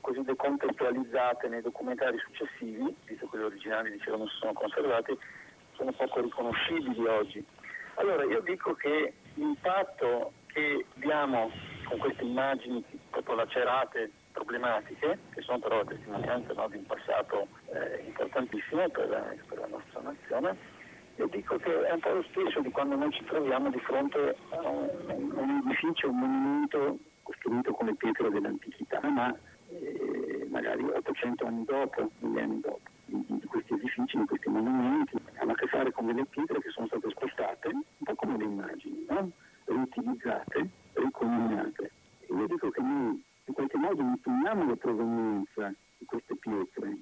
così 0.00 0.22
decontestualizzate 0.22 1.48
nei 1.48 1.62
documentari 1.62 2.16
successivi, 2.18 2.94
visto 3.06 3.26
che 3.26 3.38
gli 3.38 3.42
originali 3.42 3.90
dicevano 3.90 4.28
si 4.28 4.36
sono 4.36 4.52
conservati, 4.52 5.18
sono 5.72 5.90
poco 5.90 6.20
riconoscibili 6.20 7.04
oggi. 7.06 7.44
Allora 7.94 8.22
io 8.22 8.40
dico 8.42 8.74
che 8.74 9.14
l'impatto 9.34 10.34
che 10.46 10.86
abbiamo 10.94 11.50
con 11.88 11.98
queste 11.98 12.22
immagini 12.22 12.84
proprio 13.10 13.34
lacerate, 13.34 14.12
problematiche, 14.30 15.18
che 15.34 15.40
sono 15.40 15.58
però 15.58 15.84
testimonianze 15.84 16.52
no, 16.52 16.68
di 16.68 16.76
un 16.76 16.86
passato 16.86 17.48
eh, 17.72 18.04
importantissimo 18.06 18.88
per 18.90 19.40
per 19.48 19.58
la 19.58 19.66
nostra 19.66 20.00
nazione, 20.02 20.75
io 21.16 21.26
dico 21.28 21.56
che 21.56 21.86
è 21.86 21.92
un 21.92 22.00
po' 22.00 22.12
lo 22.12 22.24
stesso 22.30 22.60
di 22.60 22.70
quando 22.70 22.96
noi 22.96 23.10
ci 23.12 23.24
troviamo 23.24 23.70
di 23.70 23.78
fronte 23.80 24.36
a 24.50 24.68
un, 24.68 24.88
un 25.34 25.62
edificio, 25.64 26.10
un 26.10 26.18
monumento 26.18 26.98
costruito 27.22 27.72
con 27.72 27.86
le 27.86 27.94
pietre 27.94 28.30
dell'antichità, 28.30 29.00
ma 29.08 29.34
eh, 29.68 30.46
magari 30.50 30.82
800 30.82 31.46
anni 31.46 31.64
dopo, 31.64 32.10
millenni 32.20 32.60
dopo. 32.60 32.80
Di, 33.06 33.24
di, 33.26 33.46
questi 33.46 33.72
edifici, 33.74 34.18
di 34.18 34.26
questi 34.26 34.48
monumenti, 34.48 35.16
hanno 35.36 35.52
a 35.52 35.54
che 35.54 35.66
fare 35.68 35.92
con 35.92 36.06
delle 36.06 36.26
pietre 36.26 36.60
che 36.60 36.70
sono 36.70 36.86
state 36.88 37.08
spostate, 37.10 37.68
un 37.68 37.82
po' 38.04 38.14
come 38.16 38.36
le 38.36 38.44
immagini, 38.44 39.06
no? 39.08 39.30
riutilizzate, 39.64 40.68
ricombinate. 40.92 41.90
E 42.20 42.34
io 42.34 42.46
dico 42.46 42.70
che 42.70 42.80
noi 42.80 43.22
in 43.44 43.54
qualche 43.54 43.76
modo 43.76 44.02
impugniamo 44.02 44.66
la 44.66 44.76
provenienza 44.76 45.72
di 45.98 46.04
queste 46.04 46.34
pietre, 46.36 46.96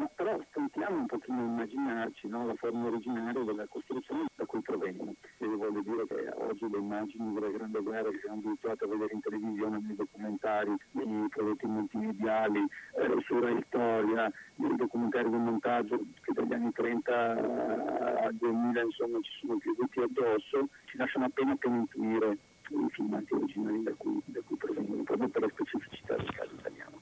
ma 0.00 0.08
però 0.14 0.40
stentiamo 0.48 0.96
un 0.96 1.06
pochino 1.06 1.40
a 1.40 1.44
immaginarci 1.44 2.26
no, 2.28 2.46
la 2.46 2.54
forma 2.54 2.86
originaria 2.86 3.44
della 3.44 3.66
costruzione 3.68 4.28
da 4.34 4.46
cui 4.46 4.62
provengono. 4.62 5.14
E 5.36 5.46
voglio 5.46 5.82
dire 5.82 6.06
che 6.06 6.32
oggi 6.36 6.70
le 6.70 6.78
immagini 6.78 7.34
della 7.34 7.50
Grande 7.50 7.80
Guerra 7.80 8.08
che 8.08 8.20
siamo 8.22 8.40
abituati 8.42 8.84
a 8.84 8.86
vedere 8.86 9.12
in 9.12 9.20
televisione, 9.20 9.78
nei 9.82 9.96
documentari, 9.96 10.74
nei 10.92 11.28
prodotti 11.28 11.66
multimediali, 11.66 12.60
eh, 12.60 13.20
su 13.26 13.38
Rai 13.38 13.62
Storia, 13.66 14.32
nei 14.54 14.76
documentari 14.76 15.28
di 15.28 15.36
montaggio 15.36 16.00
che 16.22 16.32
dagli 16.32 16.54
anni 16.54 16.72
30 16.72 18.22
al 18.24 18.34
2000 18.36 18.80
insomma 18.80 19.18
ci 19.20 19.32
sono 19.38 19.58
piovuti 19.58 20.00
addosso, 20.00 20.68
ci 20.86 20.96
lasciano 20.96 21.26
appena 21.26 21.52
appena 21.52 21.76
intuire 21.76 22.38
i 22.70 22.88
filmati 22.92 23.34
originali 23.34 23.82
da 23.82 23.92
cui, 23.98 24.22
da 24.24 24.40
cui 24.46 24.56
provengono, 24.56 25.02
proprio 25.02 25.28
per 25.28 25.42
la 25.42 25.48
specificità 25.48 26.16
del 26.16 26.30
caso 26.30 26.54
italiano 26.54 27.00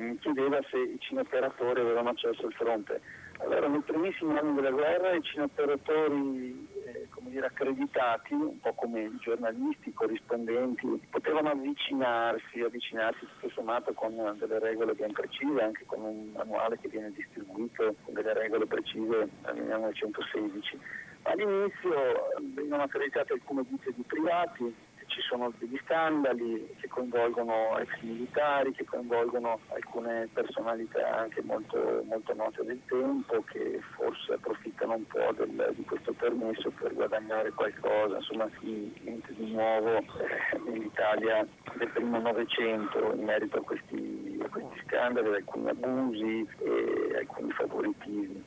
mi 0.00 0.18
chiedeva 0.18 0.60
se 0.70 0.78
i 0.78 0.96
cineoperatori 0.98 1.80
avevano 1.80 2.10
accesso 2.10 2.46
al 2.46 2.52
fronte. 2.52 3.00
Allora, 3.38 3.66
nei 3.66 3.80
primissimi 3.80 4.38
anni 4.38 4.54
della 4.54 4.70
guerra 4.70 5.14
i 5.14 5.22
cineoperatori 5.22 6.68
eh, 6.84 7.08
dire, 7.32 7.46
accreditati, 7.46 8.34
un 8.34 8.60
po' 8.60 8.74
come 8.74 9.10
giornalisti, 9.20 9.92
corrispondenti, 9.92 11.00
potevano 11.10 11.50
avvicinarsi, 11.50 12.60
avvicinarsi 12.60 13.26
tutto 13.26 13.48
sommato 13.54 13.92
con 13.94 14.14
delle 14.38 14.58
regole 14.58 14.94
ben 14.94 15.12
precise, 15.12 15.60
anche 15.60 15.84
con 15.86 16.02
un 16.02 16.30
manuale 16.36 16.78
che 16.78 16.88
viene 16.88 17.10
distribuito 17.12 17.94
con 18.04 18.14
delle 18.14 18.34
regole 18.34 18.66
precise 18.66 19.28
nel 19.44 19.62
1916. 19.62 20.78
All'inizio 21.22 22.30
vengono 22.54 22.82
accreditate 22.82 23.32
alcune 23.32 23.64
ditte 23.68 23.92
di 23.94 24.02
privati, 24.02 24.74
ci 25.12 25.20
sono 25.20 25.52
degli 25.58 25.78
scandali 25.84 26.74
che 26.80 26.88
coinvolgono 26.88 27.78
ex 27.78 28.00
militari, 28.00 28.72
che 28.72 28.84
coinvolgono 28.84 29.60
alcune 29.68 30.28
personalità 30.32 31.18
anche 31.18 31.42
molto, 31.42 32.02
molto 32.08 32.34
note 32.34 32.64
del 32.64 32.80
tempo 32.86 33.42
che 33.42 33.80
forse 33.94 34.32
approfittano 34.32 34.94
un 34.94 35.06
po' 35.06 35.32
del, 35.36 35.74
di 35.76 35.84
questo 35.84 36.12
permesso 36.14 36.70
per 36.70 36.94
guadagnare 36.94 37.50
qualcosa, 37.52 38.16
insomma 38.16 38.48
niente 38.62 39.34
di 39.34 39.52
nuovo 39.52 39.98
eh, 39.98 40.58
nell'Italia 40.66 41.46
del 41.76 41.88
primo 41.90 42.18
Novecento 42.18 43.12
in 43.12 43.24
merito 43.24 43.58
a 43.58 43.62
questi, 43.62 44.40
a 44.42 44.48
questi 44.48 44.82
scandali, 44.86 45.28
ad 45.28 45.34
alcuni 45.34 45.68
abusi 45.68 46.48
e 46.58 47.16
alcuni 47.18 47.50
favoritismi. 47.52 48.42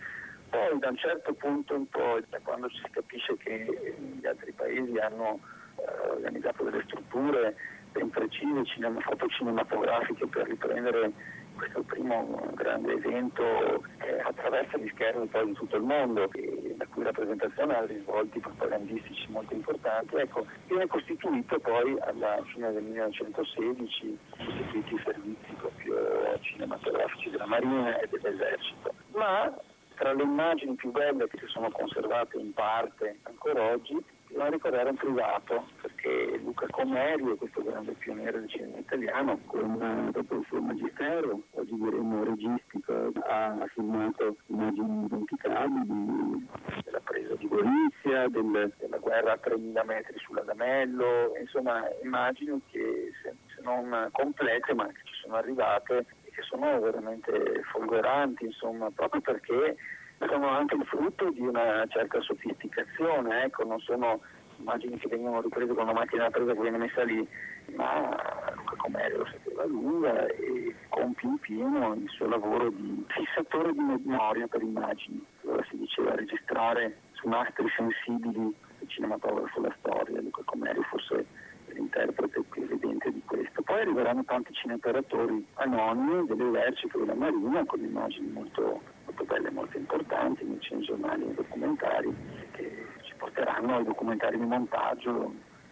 Poi 0.49 0.80
da 0.80 0.89
un 0.89 0.97
certo 0.97 1.34
punto 1.34 1.76
in 1.76 1.88
poi, 1.89 2.24
da 2.30 2.39
quando 2.41 2.70
si 2.70 2.82
capisce 2.89 3.36
che 3.38 3.97
gli 4.20 4.26
altri 4.26 4.51
paesi 4.53 4.97
hanno 4.97 5.39
eh, 5.78 6.09
organizzato 6.09 6.63
delle 6.63 6.84
strutture 6.86 7.55
ben 7.91 8.09
precise, 8.09 8.65
cinema, 8.65 8.99
fotocinematografiche 8.99 10.28
per 10.28 10.47
riprendere 10.47 11.11
questo 11.55 11.82
primo 11.84 12.51
grande 12.53 12.93
evento 12.93 13.84
che 13.97 14.19
attraversa 14.19 14.78
gli 14.78 14.89
schermi 14.93 15.26
poi 15.28 15.45
di 15.45 15.53
tutto 15.53 15.78
il 15.78 15.84
mondo 15.84 16.30
e 16.34 16.76
la 16.78 16.86
cui 16.88 17.03
rappresentazione 17.03 17.78
ha 17.78 17.86
risvolti 17.86 18.39
propagandistici 18.39 19.26
molto 19.30 19.53
importanti. 19.53 20.15
Ecco, 20.15 20.45
viene 20.67 20.88
costituito 20.88 21.57
poi 21.59 21.97
alla 22.01 22.43
fine 22.51 22.73
del 22.73 22.84
1916 22.84 24.17
costituiti 24.38 24.93
i 24.93 25.01
servizi 25.03 25.53
proprio 25.57 26.39
cinematografici 26.41 27.30
della 27.30 27.45
Marina 27.45 27.97
e 27.99 28.09
dell'Esercito. 28.09 28.93
Ma 29.13 29.53
tra 29.95 30.11
le 30.11 30.23
immagini 30.23 30.76
più 30.76 30.91
belle 30.91 31.28
che 31.30 31.38
si 31.38 31.47
sono 31.47 31.69
conservate 31.71 32.38
in 32.38 32.53
parte 32.53 33.19
ancora 33.23 33.71
oggi 33.71 33.97
bisogna 34.36 34.49
ricordare 34.49 34.89
un 34.89 34.95
privato, 34.97 35.65
perché 35.81 36.38
Luca 36.43 36.67
Comerio, 36.69 37.38
questo 37.38 37.63
grande 37.63 37.93
pioniere 37.93 38.41
del 38.41 38.49
cinema 38.49 38.77
italiano, 38.79 39.39
con, 39.45 40.09
dopo 40.11 40.36
il 40.36 40.45
suo 40.47 40.59
magistero, 40.59 41.41
oggi 41.51 41.73
diremmo 41.73 42.23
registico, 42.25 43.11
ha 43.27 43.65
filmato 43.73 44.36
immagini 44.47 44.88
indimenticabili 44.88 46.47
della 46.83 46.99
presa 46.99 47.36
di 47.36 47.47
Gorizia, 47.47 48.27
del, 48.27 48.73
della 48.77 48.97
guerra 48.97 49.31
a 49.33 49.38
3000 49.38 49.83
metri 49.86 50.19
sull'Adamello, 50.19 51.31
insomma 51.39 51.83
immagini 52.03 52.61
che 52.69 53.11
se, 53.23 53.33
se 53.55 53.61
non 53.61 54.09
complete 54.11 54.73
ma 54.73 54.86
che 54.88 55.01
ci 55.05 55.13
sono 55.21 55.36
arrivate 55.36 56.05
e 56.23 56.31
che 56.31 56.41
sono 56.41 56.77
veramente 56.81 57.61
folgoranti, 57.71 58.43
insomma, 58.43 58.91
proprio 58.91 59.21
perché 59.21 59.77
sono 60.20 60.49
anche 60.49 60.76
il 60.76 60.86
frutto 60.86 61.30
di 61.32 61.41
una 61.41 61.86
certa 61.88 62.22
sofisticazione, 62.22 63.43
ecco, 63.43 63.63
non 63.66 63.80
sono 63.80 64.22
immagini 64.57 64.97
che 64.97 65.07
vengono 65.07 65.41
riprese 65.41 65.74
con 65.74 65.84
una 65.84 65.93
macchina 65.93 66.30
presa 66.30 66.53
che 66.53 66.61
viene 66.61 66.78
messa 66.78 67.03
lì, 67.03 67.28
ma 67.76 68.16
Luca 68.55 68.76
Comerio 68.78 69.18
lo 69.18 69.26
sapeva 69.26 69.66
lunga 69.66 70.28
e 70.28 70.76
compie 70.89 71.30
in 71.30 71.39
pieno 71.39 71.93
il 71.93 72.09
suo 72.09 72.28
lavoro 72.28 72.70
di 72.70 73.05
fissatore 73.07 73.74
di 73.74 73.80
memoria 73.80 74.47
per 74.47 74.61
immagini. 74.61 75.24
Allora 75.43 75.63
si 75.70 75.78
diceva 75.78 76.16
registrare 76.16 76.99
su 77.11 77.28
nastri 77.28 77.68
sensibili 77.76 78.55
il 78.80 78.88
cinematografo 78.88 79.61
la 79.61 79.76
storia, 79.80 80.22
Luca 80.22 80.41
Comerio 80.45 80.84
forse 80.84 81.26
l'interprete 81.74 82.41
più 82.43 82.63
evidente 82.63 83.11
di 83.11 83.22
questo. 83.26 83.61
Poi 83.61 83.82
arriveranno 83.82 84.24
tanti 84.24 84.53
cineoperatori 84.53 85.45
anonimi 85.55 86.28
dell'esercito 86.28 86.99
della 86.99 87.16
marina 87.16 87.66
con 87.66 87.82
immagini 87.82 88.32
molto 88.32 88.93
molto 89.16 89.24
belle, 89.24 89.49
molto 89.49 89.78
importanti, 89.78 90.43
nei 90.43 90.59
giornali 90.82 91.24
e 91.30 91.34
documentari, 91.34 92.13
che 92.51 92.86
ci 93.03 93.13
porteranno 93.16 93.78
ai 93.78 93.86
documentari 93.86 94.38
di 94.38 94.45
montaggio 94.45 95.11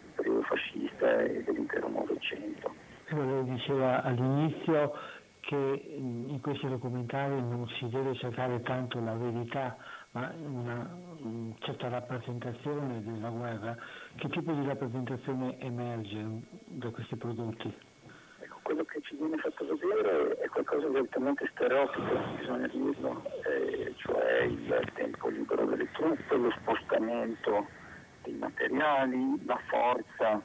del 0.02 0.12
periodo 0.16 0.42
fascista 0.44 1.22
e 1.22 1.44
dell'intero 1.44 1.90
Novecento. 1.90 2.74
Lei 3.10 3.44
diceva 3.44 4.02
all'inizio 4.02 4.94
che 5.42 5.96
in 5.98 6.40
questi 6.42 6.70
documentari 6.70 7.34
non 7.34 7.68
si 7.68 7.90
deve 7.90 8.16
cercare 8.16 8.62
tanto 8.62 9.02
la 9.02 9.14
verità, 9.14 9.76
ma 10.12 10.32
una 10.38 10.98
certa 11.60 11.90
rappresentazione 11.90 13.04
della 13.04 13.30
guerra. 13.30 13.76
Che 14.16 14.30
tipo 14.30 14.54
di 14.54 14.66
rappresentazione 14.66 15.60
emerge 15.60 16.26
da 16.68 16.90
questi 16.92 17.18
prodotti? 17.18 17.92
Quello 18.64 18.84
che 18.86 19.02
ci 19.02 19.16
viene 19.16 19.38
fatto 19.38 19.66
vedere 19.66 20.38
è 20.40 20.48
qualcosa 20.48 20.88
di 20.88 20.98
altamente 20.98 21.50
stereotipo, 21.54 22.20
bisogna 22.38 22.68
dirlo, 22.68 23.24
eh, 23.46 23.94
cioè 23.98 24.42
il 24.44 24.92
tempo 24.96 25.28
libero 25.30 25.66
delle 25.66 25.90
truppe, 25.92 26.36
lo 26.36 26.52
spostamento 26.62 27.68
dei 28.24 28.34
materiali, 28.34 29.46
la 29.46 29.60
forza 29.68 30.42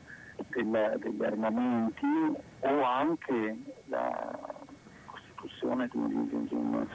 del, 0.48 0.96
degli 0.98 1.24
armamenti 1.24 2.06
o 2.60 2.82
anche 2.82 3.56
la 3.86 4.38
conservazione 5.36 5.88
di, 5.92 6.06
di, 6.06 6.28
di, 6.28 6.48
di 6.48 6.54
un, 6.54 6.86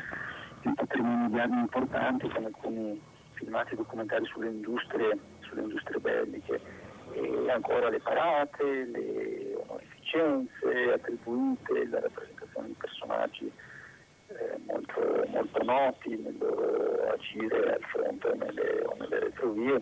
un 0.64 0.74
patrimonio 0.74 1.30
di 1.30 1.40
armi 1.40 1.60
importanti 1.60 2.30
con 2.30 2.46
alcuni 2.46 3.02
filmati 3.34 3.76
documentari 3.76 4.26
sulle 4.26 4.50
industrie, 4.50 5.18
sulle 5.40 5.62
industrie 5.62 6.00
belliche. 6.00 6.62
E 7.12 7.52
ancora 7.52 7.90
le 7.90 8.00
parate, 8.00 8.86
le 8.86 9.56
onorificenze 10.14 10.94
attribuite, 10.94 11.88
la 11.88 12.00
rappresentazione 12.00 12.68
di 12.68 12.74
personaggi 12.74 13.52
eh, 14.28 14.60
molto, 14.66 15.26
molto, 15.28 15.64
noti 15.64 16.18
nel 16.18 16.38
loro 16.38 17.12
agire 17.12 17.74
al 17.74 17.82
fronte 17.82 18.28
o 18.28 18.36
nelle, 18.36 18.82
o 18.86 18.96
nelle 19.00 19.20
retrovie. 19.20 19.82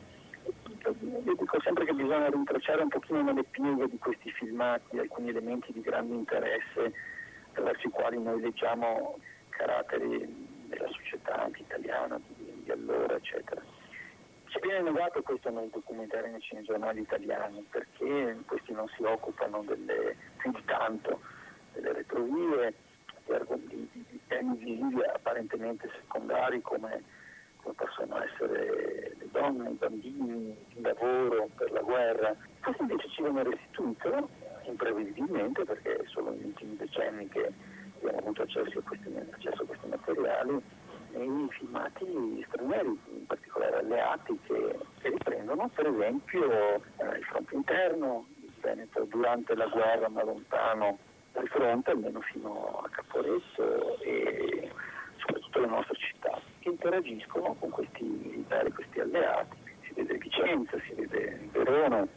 Io 0.83 1.35
dico 1.37 1.61
sempre 1.61 1.85
che 1.85 1.93
bisogna 1.93 2.29
rintracciare 2.29 2.81
un 2.81 2.89
pochino 2.89 3.21
nelle 3.21 3.43
pieghe 3.43 3.87
di 3.87 3.97
questi 3.99 4.31
filmati 4.31 4.97
alcuni 4.97 5.29
elementi 5.29 5.71
di 5.71 5.81
grande 5.81 6.15
interesse 6.15 6.93
attraverso 7.49 7.87
i 7.87 7.91
quali 7.91 8.21
noi 8.21 8.41
leggiamo 8.41 9.19
caratteri 9.49 10.65
della 10.67 10.87
società 10.87 11.43
anche 11.43 11.61
italiana 11.61 12.19
di, 12.35 12.63
di 12.63 12.71
allora, 12.71 13.15
eccetera. 13.15 13.61
Ci 14.51 14.59
viene 14.61 14.91
negato 14.91 15.21
questo 15.21 15.49
nei 15.49 15.69
documentari 15.69 16.29
nei 16.29 16.41
cinegiornali 16.41 16.99
italiani 16.99 17.65
perché 17.69 18.37
questi 18.45 18.73
non 18.73 18.85
si 18.97 19.01
occupano 19.01 19.63
delle, 19.63 20.17
più 20.35 20.51
di 20.51 20.61
tanto 20.65 21.21
delle 21.71 21.93
retrovie, 21.93 22.73
di, 23.69 24.19
temi 24.27 24.57
visivi 24.57 25.01
apparentemente 25.03 25.89
secondari 26.01 26.59
come, 26.61 27.01
come, 27.61 27.75
possono 27.75 28.21
essere 28.21 29.15
le 29.17 29.29
donne, 29.31 29.69
i 29.69 29.75
bambini, 29.75 30.53
il 30.75 30.81
lavoro 30.81 31.47
per 31.55 31.71
la 31.71 31.81
guerra. 31.81 32.35
Questi 32.61 32.81
invece 32.81 33.07
ci 33.07 33.21
vengono 33.21 33.49
restituiti 33.49 34.09
imprevedibilmente 34.63 35.63
perché 35.63 36.03
sono 36.07 36.31
negli 36.31 36.47
ultimi 36.47 36.75
decenni 36.75 37.25
che 37.29 37.53
abbiamo 37.99 38.17
avuto 38.17 38.41
accesso 38.41 38.79
a 38.79 38.81
questi, 38.81 39.15
accesso 39.31 39.61
a 39.61 39.65
questi 39.65 39.87
materiali 39.87 40.61
nei 41.13 41.47
filmati 41.51 42.45
stranieri, 42.47 42.87
in 42.87 43.25
particolare 43.25 43.50
alleati, 43.91 44.37
che, 44.47 44.77
che 45.01 45.09
riprendono 45.09 45.69
per 45.73 45.87
esempio 45.87 46.75
eh, 46.75 47.17
il 47.17 47.23
fronte 47.25 47.55
interno, 47.55 48.25
il 48.41 48.51
Veneto 48.61 49.03
durante 49.05 49.55
la 49.55 49.67
guerra 49.67 50.07
ma 50.09 50.23
lontano 50.23 50.97
dal 51.33 51.47
fronte, 51.47 51.91
almeno 51.91 52.21
fino 52.21 52.81
a 52.83 52.89
Caporetto 52.89 53.99
e 54.01 54.69
soprattutto 55.17 55.59
le 55.59 55.67
nostre 55.67 55.95
città, 55.97 56.39
che 56.59 56.69
interagiscono 56.69 57.55
con 57.59 57.69
questi 57.69 58.03
militari, 58.03 58.71
questi 58.71 58.99
alleati. 58.99 59.57
Si 59.85 59.93
vede 59.93 60.17
Vicenza, 60.17 60.77
si 60.87 60.93
vede 60.93 61.49
Verona, 61.51 62.07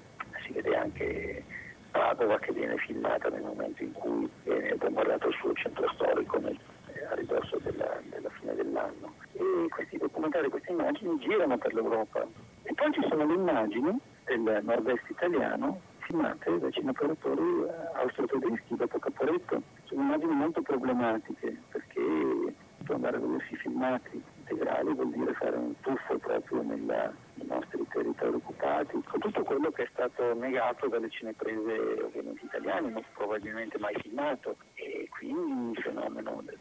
si 0.45 0.53
vede 0.53 0.77
anche 0.77 1.45
Padova 1.91 2.39
che 2.39 2.53
viene 2.53 2.77
filmata 2.79 3.29
nel 3.29 3.43
momento 3.43 3.83
in 3.83 3.93
cui 3.93 4.29
viene 4.43 4.75
bombardato 4.75 5.29
il 5.29 5.35
suo 5.35 5.53
centro 5.55 5.89
storico 5.95 6.39
nel, 6.39 6.59
eh, 6.93 7.05
a 7.05 7.15
ridosso 7.15 7.59
della, 7.59 8.01
della, 8.11 8.31
fine 8.31 8.55
dell'anno. 8.55 9.15
E 9.45 9.69
questi 9.69 9.99
documentari, 9.99 10.49
queste 10.49 10.73
immagini 10.73 11.19
girano 11.19 11.59
per 11.59 11.75
l'Europa. 11.75 12.27
E 12.63 12.73
poi 12.73 12.93
ci 12.93 13.05
sono 13.09 13.27
le 13.27 13.35
immagini 13.35 13.99
del 14.25 14.61
nord-est 14.63 15.11
italiano 15.11 15.81
filmate 15.99 16.59
dai 16.59 16.73
cineoperatori 16.73 17.43
eh, 17.43 17.99
austro-tedeschi 18.01 18.77
dopo 18.77 18.99
Caporetto. 18.99 19.63
Sono 19.85 20.01
immagini 20.01 20.35
molto 20.35 20.63
problematiche 20.63 21.59
perché 21.69 22.55
andare 22.93 23.17
a 23.17 23.21
vedersi 23.21 23.57
filmati 23.57 24.23
integrali 24.39 24.93
vuol 24.95 25.11
dire 25.11 25.33
fare 25.35 25.57
un 25.57 25.75
tuffo 25.81 26.19
proprio 26.19 26.63
nella, 26.63 27.13
nei 27.35 27.47
nostri 27.47 27.85
territori 27.89 28.37
occupati, 28.37 29.03
con 29.03 29.21
tutto 29.21 29.43
quello 29.43 29.71
che 29.71 29.85
è 29.85 29.89
stato 29.93 30.35
negato 30.35 30.89
dalle 30.89 31.09
cineprese 31.11 32.03
ovviamente 32.03 32.45
italiane, 32.45 32.91
non 32.91 33.05
probabilmente 33.15 33.79
mai 33.79 33.95
filmato, 34.01 34.57
e 34.75 35.09
quindi 35.11 35.79
il 35.79 35.83
fenomeno 35.83 36.43
della 36.45 36.59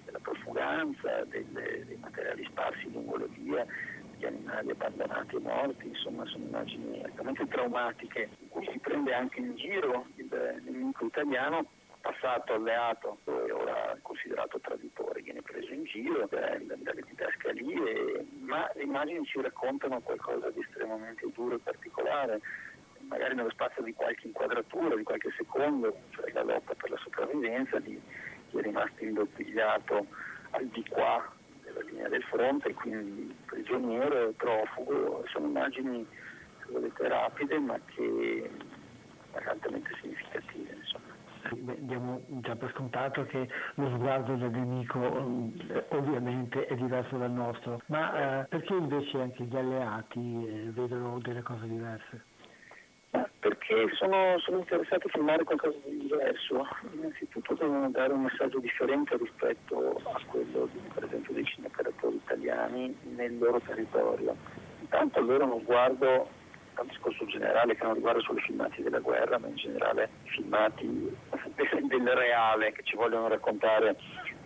profuganza, 0.64 1.26
delle, 1.26 1.86
dei 1.86 1.98
materiali 1.98 2.46
sparsi 2.46 2.92
lungo 2.92 3.18
le 3.18 3.28
vie, 3.28 3.66
gli 4.18 4.26
animali 4.26 4.72
abbandonati 4.72 5.36
e 5.36 5.40
morti, 5.40 5.88
insomma 5.88 6.26
sono 6.26 6.46
immagini 6.46 7.04
altamente 7.04 7.48
traumatiche, 7.48 8.30
in 8.40 8.50
cui 8.50 8.68
si 8.72 8.80
prende 8.80 9.14
anche 9.14 9.40
in 9.40 9.56
giro 9.56 10.06
il 10.16 10.62
nemico 10.64 11.06
italiano 11.06 11.66
passato 12.00 12.54
alleato 12.54 13.20
e 13.26 13.52
ora 13.52 13.98
considerato 14.02 14.60
traditore, 14.60 15.22
viene 15.22 15.42
preso 15.42 15.72
in 15.74 15.84
giro 15.86 16.28
dalle 16.30 17.02
didascalie, 17.08 18.26
ma 18.42 18.70
le 18.76 18.84
immagini 18.84 19.26
ci 19.26 19.42
raccontano 19.42 20.02
qualcosa 20.02 20.50
di 20.50 20.60
estremamente 20.60 21.30
duro 21.34 21.56
e 21.56 21.60
particolare, 21.60 22.42
magari 23.08 23.36
nello 23.36 23.52
spazio 23.52 23.84
di 23.84 23.94
qualche 23.94 24.28
inquadratura, 24.28 24.96
di 24.96 25.04
qualche 25.04 25.32
secondo, 25.38 25.96
cioè 26.12 26.32
la 26.34 26.44
lotta 26.44 26.74
per 26.74 26.90
la 26.90 26.98
sopravvivenza 26.98 27.80
di 27.80 28.00
chi 28.50 28.58
è 28.58 28.62
rimasto 28.62 29.04
indottigliato 29.04 29.96
al 29.96 30.06
di 30.72 30.86
qua 30.90 31.32
della 31.64 31.82
linea 31.82 32.08
del 32.10 32.24
fronte 32.24 32.74
quindi 32.74 33.36
prigioniero 33.46 34.30
e 34.30 34.34
profugo, 34.34 35.26
sono 35.28 35.48
immagini 35.48 36.06
se 36.60 36.72
volete 36.72 37.08
rapide 37.08 37.60
ma 37.60 37.80
che 37.86 38.50
altamente 39.46 39.90
significative. 40.02 40.76
Insomma. 40.76 41.14
Beh, 41.52 41.78
diamo 41.80 42.22
già 42.28 42.56
per 42.56 42.72
scontato 42.74 43.26
che 43.26 43.48
lo 43.76 43.90
sguardo 43.90 44.36
del 44.36 44.50
nemico 44.52 45.52
eh, 45.70 45.86
ovviamente 45.90 46.66
è 46.68 46.76
diverso 46.76 47.18
dal 47.18 47.32
nostro, 47.32 47.82
ma 47.88 48.42
eh, 48.42 48.46
perché 48.46 48.74
invece 48.74 49.20
anche 49.20 49.44
gli 49.44 49.56
alleati 49.56 50.20
eh, 50.20 50.72
vedono 50.72 51.20
delle 51.20 51.42
cose 51.42 51.68
diverse? 51.68 52.24
Perché 53.40 53.90
sono, 53.96 54.40
sono, 54.40 54.60
interessati 54.60 55.08
a 55.08 55.10
filmare 55.12 55.44
qualcosa 55.44 55.78
di 55.86 55.98
diverso. 55.98 56.66
Innanzitutto 56.94 57.54
devono 57.56 57.90
dare 57.92 58.14
un 58.14 58.22
messaggio 58.24 58.60
differente 58.60 59.18
rispetto 59.18 59.93
a 60.14 60.20
quello 60.28 60.70
di, 60.72 60.80
per 60.94 61.04
esempio 61.04 61.34
dei 61.34 61.46
cineoperatori 61.46 62.16
italiani 62.16 62.96
nel 63.16 63.38
loro 63.38 63.60
territorio. 63.60 64.36
Intanto 64.80 65.22
loro 65.22 65.46
uno 65.46 65.60
sguardo 65.62 66.28
un 66.82 66.88
discorso 66.88 67.26
generale 67.26 67.76
che 67.76 67.84
non 67.84 67.94
riguarda 67.94 68.22
solo 68.22 68.40
i 68.40 68.42
filmati 68.42 68.82
della 68.82 69.00
guerra, 69.00 69.38
ma 69.38 69.48
in 69.48 69.56
generale 69.56 70.10
filmati 70.24 70.88
del 71.88 72.08
reale 72.08 72.72
che 72.72 72.82
ci 72.84 72.96
vogliono 72.96 73.28
raccontare 73.28 73.96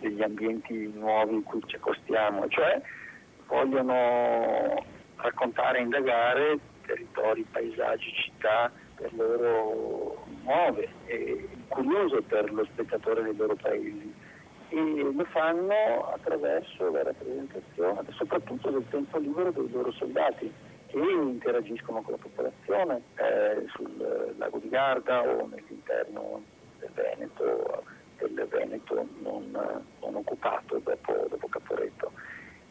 degli 0.00 0.22
ambienti 0.22 0.90
nuovi 0.94 1.36
in 1.36 1.42
cui 1.42 1.60
ci 1.66 1.76
accostiamo, 1.76 2.48
cioè 2.48 2.80
vogliono 3.46 4.84
raccontare 5.16 5.80
indagare 5.80 6.58
territori, 6.86 7.46
paesaggi, 7.50 8.12
città 8.14 8.70
per 8.94 9.12
loro 9.14 10.24
nuove 10.42 10.88
e 11.06 11.48
curiose 11.68 12.22
per 12.22 12.52
lo 12.52 12.64
spettatore 12.64 13.22
dei 13.22 13.36
loro 13.36 13.54
paesi 13.54 14.14
e 14.70 15.12
lo 15.12 15.24
fanno 15.24 16.10
attraverso 16.12 16.90
la 16.90 17.02
rappresentazione 17.02 18.02
soprattutto 18.12 18.70
del 18.70 18.84
tempo 18.90 19.18
libero 19.18 19.50
dei 19.50 19.70
loro 19.70 19.90
soldati 19.92 20.52
che 20.88 20.98
interagiscono 20.98 22.02
con 22.02 22.12
la 22.12 22.22
popolazione 22.22 23.02
eh, 23.16 23.66
sul 23.74 24.34
lago 24.36 24.58
di 24.58 24.68
Garda 24.68 25.20
o 25.22 25.46
nell'interno 25.46 26.42
del 26.78 26.90
Veneto, 26.94 27.84
del 28.18 28.46
Veneto 28.48 29.06
non, 29.20 29.50
non 30.00 30.14
occupato 30.14 30.80
dopo, 30.82 31.26
dopo 31.28 31.48
Caporetto. 31.48 32.12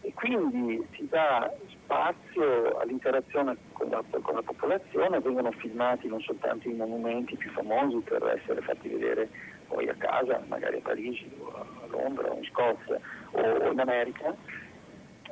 E 0.01 0.13
quindi 0.13 0.85
si 0.93 1.07
dà 1.07 1.51
spazio 1.69 2.77
all'interazione 2.79 3.57
con 3.73 3.89
la, 3.89 4.03
con 4.21 4.35
la, 4.35 4.41
popolazione, 4.41 5.19
vengono 5.19 5.51
filmati 5.51 6.07
non 6.07 6.21
soltanto 6.21 6.69
i 6.69 6.73
monumenti 6.73 7.35
più 7.35 7.51
famosi 7.51 7.97
per 7.99 8.25
essere 8.27 8.61
fatti 8.61 8.87
vedere 8.87 9.29
poi 9.67 9.87
a 9.89 9.95
casa, 9.95 10.41
magari 10.47 10.77
a 10.77 10.81
Parigi 10.81 11.29
o 11.39 11.47
a 11.55 11.85
Londra 11.87 12.31
o 12.31 12.37
in 12.37 12.45
Scozia 12.45 12.99
o 13.31 13.71
in 13.71 13.79
America, 13.79 14.35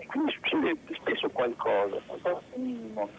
quindi 0.08 0.32
succede 0.32 0.78
spesso 0.94 1.30
qualcosa, 1.30 1.98
qualcosa 2.06 2.42
minimo. 2.56 3.10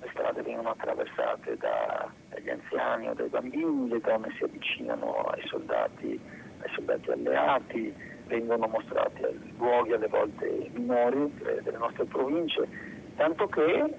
Le 0.00 0.08
strade 0.12 0.42
vengono 0.42 0.70
attraversate 0.70 1.56
da, 1.56 2.08
dagli 2.28 2.48
anziani 2.48 3.08
o 3.08 3.14
dai 3.14 3.28
bambini, 3.28 3.88
le 3.88 4.00
donne 4.00 4.32
si 4.36 4.44
avvicinano 4.44 5.14
ai 5.24 5.42
soldati, 5.48 6.20
ai 6.60 6.70
soldati 6.74 7.10
alleati, 7.10 7.92
vengono 8.26 8.68
mostrati 8.68 9.22
luoghi 9.56 9.92
alle 9.92 10.06
volte 10.06 10.70
minori 10.72 11.32
delle 11.62 11.78
nostre 11.78 12.04
province, 12.04 12.68
tanto 13.16 13.48
che 13.48 13.92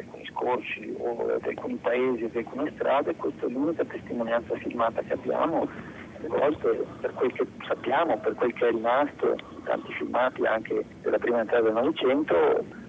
alcuni 0.00 0.26
scorci 0.26 0.94
o 0.98 1.38
di 1.40 1.48
alcuni 1.48 1.74
paesi 1.76 2.24
o 2.24 2.28
di 2.28 2.38
alcune 2.38 2.72
strade, 2.74 3.14
questa 3.16 3.46
è 3.46 3.48
l'unica 3.48 3.84
testimonianza 3.84 4.54
filmata 4.56 5.02
che 5.02 5.12
abbiamo. 5.12 5.68
Alle 6.18 6.28
volte 6.28 6.84
per 7.00 7.14
quel 7.14 7.32
che 7.32 7.46
sappiamo, 7.66 8.18
per 8.18 8.34
quel 8.34 8.52
che 8.52 8.68
è 8.68 8.70
rimasto, 8.70 9.36
tanti 9.64 9.92
filmati 9.94 10.44
anche 10.44 10.84
della 11.02 11.18
prima 11.18 11.38
metà 11.38 11.60
del 11.60 11.72
Novecento, 11.72 12.34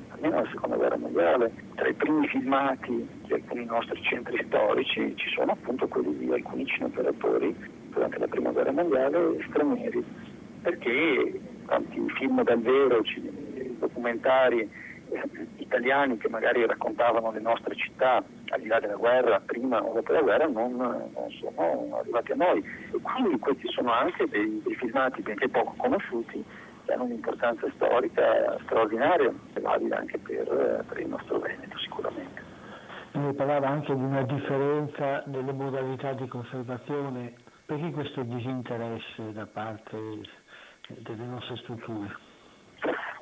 almeno 0.09 0.41
la 0.41 0.49
seconda 0.51 0.75
guerra 0.75 0.97
mondiale, 0.97 1.51
tra 1.75 1.87
i 1.87 1.93
primi 1.93 2.27
filmati 2.27 3.07
di 3.25 3.33
alcuni 3.33 3.65
nostri 3.65 4.01
centri 4.03 4.43
storici 4.47 5.15
ci 5.15 5.29
sono 5.29 5.53
appunto 5.53 5.87
quelli 5.87 6.17
di 6.17 6.31
alcuni 6.31 6.65
cineoperatori 6.65 7.55
durante 7.89 8.17
la 8.19 8.27
prima 8.27 8.51
guerra 8.51 8.71
mondiale 8.71 9.37
stranieri, 9.47 10.03
perché 10.61 11.39
tanti 11.67 12.01
film 12.17 12.43
dal 12.43 12.61
vero, 12.61 13.01
documentari 13.79 14.69
italiani 15.57 16.17
che 16.17 16.29
magari 16.29 16.65
raccontavano 16.65 17.31
le 17.31 17.39
nostre 17.39 17.75
città 17.75 18.23
al 18.49 18.61
di 18.61 18.67
là 18.67 18.79
della 18.79 18.95
guerra, 18.95 19.39
prima 19.39 19.83
o 19.83 19.93
dopo 19.93 20.11
la 20.11 20.21
guerra, 20.21 20.47
non, 20.47 20.75
non 20.75 21.31
sono 21.39 21.97
arrivati 21.97 22.31
a 22.31 22.35
noi. 22.35 22.63
E 22.91 22.99
quindi 23.01 23.39
questi 23.39 23.67
sono 23.69 23.91
anche 23.91 24.27
dei, 24.27 24.61
dei 24.63 24.75
filmati, 24.75 25.21
benché 25.21 25.49
poco 25.49 25.73
conosciuti, 25.77 26.43
che 26.85 26.93
hanno 26.93 27.03
un'importanza 27.03 27.69
storica 27.75 28.57
straordinaria 28.63 29.33
e 29.53 29.59
valida 29.59 29.97
anche 29.97 30.17
per, 30.17 30.85
per 30.87 30.99
il 30.99 31.07
nostro 31.07 31.39
Veneto 31.39 31.77
sicuramente. 31.77 32.41
Lei 33.13 33.33
parlava 33.33 33.67
anche 33.67 33.93
di 33.93 34.01
una 34.01 34.23
differenza 34.23 35.23
nelle 35.25 35.51
modalità 35.51 36.13
di 36.13 36.27
conservazione. 36.27 37.33
Perché 37.65 37.91
questo 37.91 38.23
disinteresse 38.23 39.31
da 39.31 39.45
parte 39.45 39.97
delle 40.87 41.23
nostre 41.23 41.55
strutture? 41.57 42.13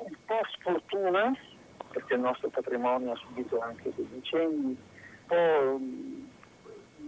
Un 0.00 0.16
po' 0.26 0.40
sfortuna, 0.58 1.32
perché 1.92 2.14
il 2.14 2.20
nostro 2.20 2.48
patrimonio 2.48 3.12
ha 3.12 3.16
subito 3.16 3.60
anche 3.60 3.92
degli 3.94 4.14
incendi, 4.14 4.66
un 4.66 4.76
po' 5.26 5.80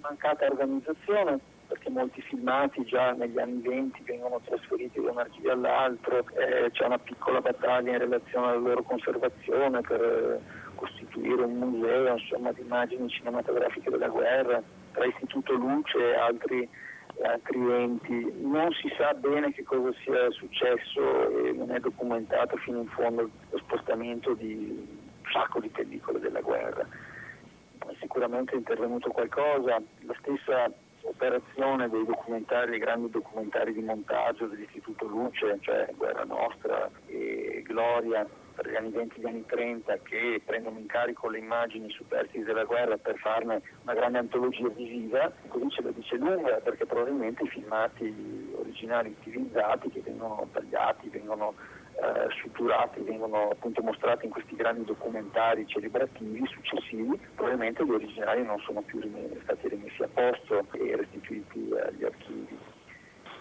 mancata 0.01 0.47
organizzazione, 0.47 1.39
perché 1.69 1.89
molti 1.89 2.21
filmati 2.21 2.85
già 2.85 3.13
negli 3.13 3.39
anni 3.39 3.61
20 3.63 4.03
vengono 4.05 4.41
trasferiti 4.45 5.01
da 5.01 5.11
un 5.11 5.19
archivio 5.19 5.53
all'altro, 5.53 6.25
eh, 6.35 6.71
c'è 6.71 6.85
una 6.85 6.99
piccola 6.99 7.41
battaglia 7.41 7.93
in 7.93 7.99
relazione 7.99 8.49
alla 8.49 8.57
loro 8.57 8.83
conservazione 8.83 9.81
per 9.81 10.03
eh, 10.03 10.41
costituire 10.75 11.45
un 11.45 11.55
museo 11.57 12.17
insomma, 12.17 12.53
di 12.53 12.61
immagini 12.61 13.09
cinematografiche 13.09 13.91
della 13.91 14.09
guerra. 14.09 14.63
Tra 14.93 15.07
Istituto 15.07 15.55
Luce 15.55 15.97
e 15.97 16.15
altri, 16.15 16.69
altri. 17.23 17.59
Non 17.59 18.73
si 18.73 18.93
sa 18.97 19.15
bene 19.15 19.53
che 19.53 19.63
cosa 19.63 19.93
sia 20.03 20.31
successo 20.31 21.29
e 21.29 21.53
non 21.53 21.71
è 21.71 21.81
documentato 21.81 22.57
fino 22.59 22.81
in 22.81 22.89
fondo 22.89 23.31
lo 23.51 23.59
spostamento 23.59 24.35
di 24.35 24.67
un 24.69 25.31
sacco 25.31 25.61
di 25.61 25.69
pellicole 25.69 26.19
della 26.21 26.41
guerra. 26.41 26.87
Sicuramente 28.01 28.53
è 28.53 28.57
intervenuto 28.57 29.11
qualcosa, 29.11 29.81
la 30.01 30.15
stessa 30.21 30.73
operazione 31.03 31.89
dei 31.89 32.05
documentari, 32.05 32.71
dei 32.71 32.79
grandi 32.79 33.11
documentari 33.11 33.73
di 33.73 33.83
montaggio 33.83 34.47
dell'Istituto 34.47 35.07
Luce, 35.07 35.59
cioè 35.61 35.89
Guerra 35.97 36.25
Nostra 36.25 36.89
e 37.07 37.63
Gloria, 37.65 38.27
per 38.55 38.71
gli 38.71 38.77
anni 38.77 38.91
20 38.91 39.17
e 39.17 39.21
gli 39.21 39.27
anni 39.27 39.45
30 39.47 39.99
che 40.03 40.41
prendono 40.45 40.79
in 40.79 40.87
carico 40.87 41.29
le 41.29 41.39
immagini 41.39 41.91
superstiti 41.91 42.45
della 42.45 42.65
guerra 42.65 42.97
per 42.97 43.17
farne 43.17 43.63
una 43.83 43.95
grande 43.95 44.19
antologia 44.19 44.69
visiva, 44.69 45.33
così 45.49 45.69
ce 45.71 45.83
la 45.83 45.91
dice 45.91 46.17
lunga 46.17 46.61
perché 46.61 46.87
probabilmente 46.87 47.45
i 47.45 47.49
filmati 47.49 48.53
originali 48.57 49.15
utilizzati 49.19 49.91
che 49.91 50.01
vengono 50.01 50.49
tagliati, 50.53 51.09
vengono 51.09 51.55
eh, 52.03 52.31
strutturati, 52.33 53.01
vengono 53.03 53.51
appunto 53.51 53.83
mostrati 53.83 54.25
in 54.25 54.33
questi 54.33 54.57
grandi 54.57 54.85
documentari 54.85 55.67
celebrativi 55.67 56.45
successivi, 56.47 57.19
probabilmente 57.35 57.85
gli 57.85 57.91
originali 57.91 58.43
non 58.45 58.59
sono 58.61 58.83
più 58.83 59.01
rim- 59.01 59.43
stati 59.43 59.69
rimessi 59.69 60.03
a 60.03 60.09
posto 60.09 60.67
e 60.73 60.97
restituiti 60.97 61.69
agli 61.87 62.05
archivi. 62.05 62.59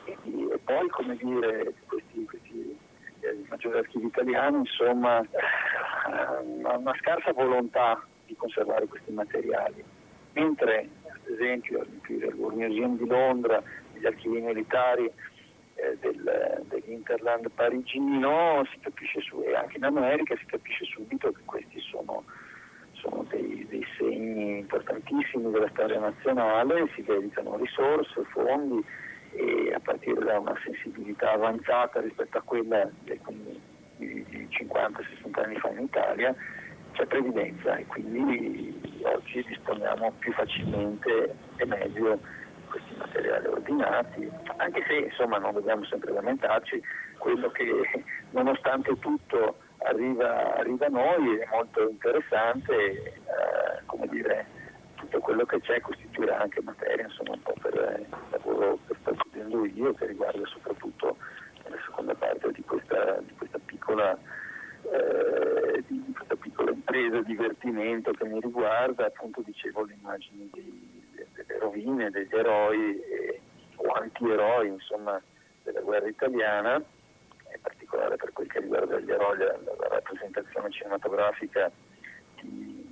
E, 0.06 0.18
e 0.24 0.60
poi, 0.64 0.88
come 0.90 1.16
dire, 1.16 1.74
questi, 1.88 2.26
questi 2.26 2.78
eh, 3.22 3.34
i 3.34 3.46
maggiori 3.50 3.78
archivi 3.78 4.08
italiani, 4.08 4.58
insomma, 4.58 5.26
una, 6.44 6.78
una 6.78 6.96
scarsa 7.00 7.32
volontà 7.34 8.04
di 8.26 8.36
conservare 8.36 8.88
questi 8.88 9.12
materiali, 9.12 9.84
mentre 10.34 10.90
ad 11.06 11.28
esempio 11.28 11.80
al 11.82 12.36
Museum 12.36 12.98
di 12.98 13.08
Londra, 13.08 13.62
gli 13.94 14.06
archivi 14.06 14.42
militari, 14.42 15.12
eh, 15.76 15.98
del, 16.00 16.64
dell'Interland 16.68 17.50
parigino 17.52 18.64
si 18.72 18.80
capisce 18.80 19.22
su, 19.22 19.42
e 19.42 19.56
anche 19.56 19.78
in 19.78 19.84
America 19.84 20.36
si 20.38 20.46
capisce 20.46 20.86
subito 20.86 21.32
che 21.32 21.42
questi 21.46 21.80
sono, 21.80 22.24
sono 22.92 23.26
dei, 23.30 23.66
dei, 23.70 23.86
segni 23.98 24.60
importantissimi 24.60 25.50
della 25.50 25.70
storia 25.70 26.00
nazionale, 26.00 26.90
si 26.94 27.04
dedicano 27.04 27.58
risorse, 27.58 28.24
fondi 28.26 28.84
e 29.34 29.74
a 29.74 29.80
partire 29.80 30.24
da 30.24 30.40
una 30.40 30.58
sensibilità 30.64 31.32
avanzata 31.32 32.02
rispetto 32.02 32.38
a 32.38 32.42
quella 32.42 32.90
di, 33.04 34.26
di 34.30 34.48
50-60 34.50 35.44
anni 35.44 35.56
fa 35.58 35.70
in 35.70 35.84
Italia 35.84 36.36
c'è 36.94 37.06
previdenza 37.06 37.76
e 37.78 37.86
quindi 37.86 39.00
oggi 39.04 39.44
disponiamo 39.48 40.12
più 40.20 40.32
facilmente 40.34 41.36
e 41.56 41.66
meglio 41.66 42.20
questi 42.70 42.96
materiali 42.96 43.48
ordinati, 43.48 44.30
anche 44.58 44.84
se 44.88 44.94
insomma 44.94 45.38
non 45.38 45.54
dobbiamo 45.54 45.84
sempre 45.86 46.14
lamentarci, 46.14 46.82
quello 47.18 47.50
che 47.52 47.66
nonostante 48.32 48.98
tutto 49.00 49.58
arriva, 49.84 50.56
arriva 50.56 50.86
a 50.86 50.90
noi 50.90 51.38
è 51.38 51.48
molto 51.52 51.90
interessante, 51.90 52.74
eh, 52.74 53.14
tutto 55.12 55.20
quello 55.20 55.46
che 55.46 55.60
c'è 55.60 55.82
costituirà 55.82 56.40
anche 56.40 56.62
materia 56.62 57.06
insomma 57.06 57.34
un 57.34 57.42
po' 57.42 57.54
per 57.62 57.98
il 58.00 58.08
lavoro 58.30 58.80
che 58.88 58.96
sto 59.02 59.14
facendo 59.14 59.66
io, 59.66 59.94
che 59.94 60.06
riguarda 60.06 60.46
soprattutto 60.46 61.18
la 61.68 61.78
seconda 61.86 62.16
parte 62.16 62.52
di 62.54 62.64
questa, 62.64 63.20
di 63.20 63.34
questa 63.38 63.60
piccola 63.60 64.18
eh, 64.84 65.84
di 65.86 66.14
questa 66.16 66.36
piccola 66.36 66.72
impresa, 66.72 67.22
divertimento 67.22 68.12
che 68.12 68.26
mi 68.26 68.40
riguarda, 68.40 69.06
appunto 69.06 69.42
dicevo 69.42 69.84
le 69.84 69.98
immagini 70.00 70.50
dei, 70.54 71.28
delle 71.34 71.60
rovine, 71.60 72.10
degli 72.10 72.34
eroi 72.34 73.00
e, 73.02 73.42
o 73.76 73.92
antieroi 73.92 74.70
insomma, 74.70 75.22
della 75.64 75.82
guerra 75.82 76.08
italiana, 76.08 76.76
in 76.76 77.62
particolare 77.62 78.16
per 78.16 78.32
quel 78.32 78.48
che 78.48 78.62
riguarda 78.62 78.98
gli 79.00 79.12
eroi, 79.12 79.38
la, 79.38 79.60
la 79.78 79.88
rappresentazione 79.90 80.72
cinematografica 80.72 81.70
di 82.42 82.90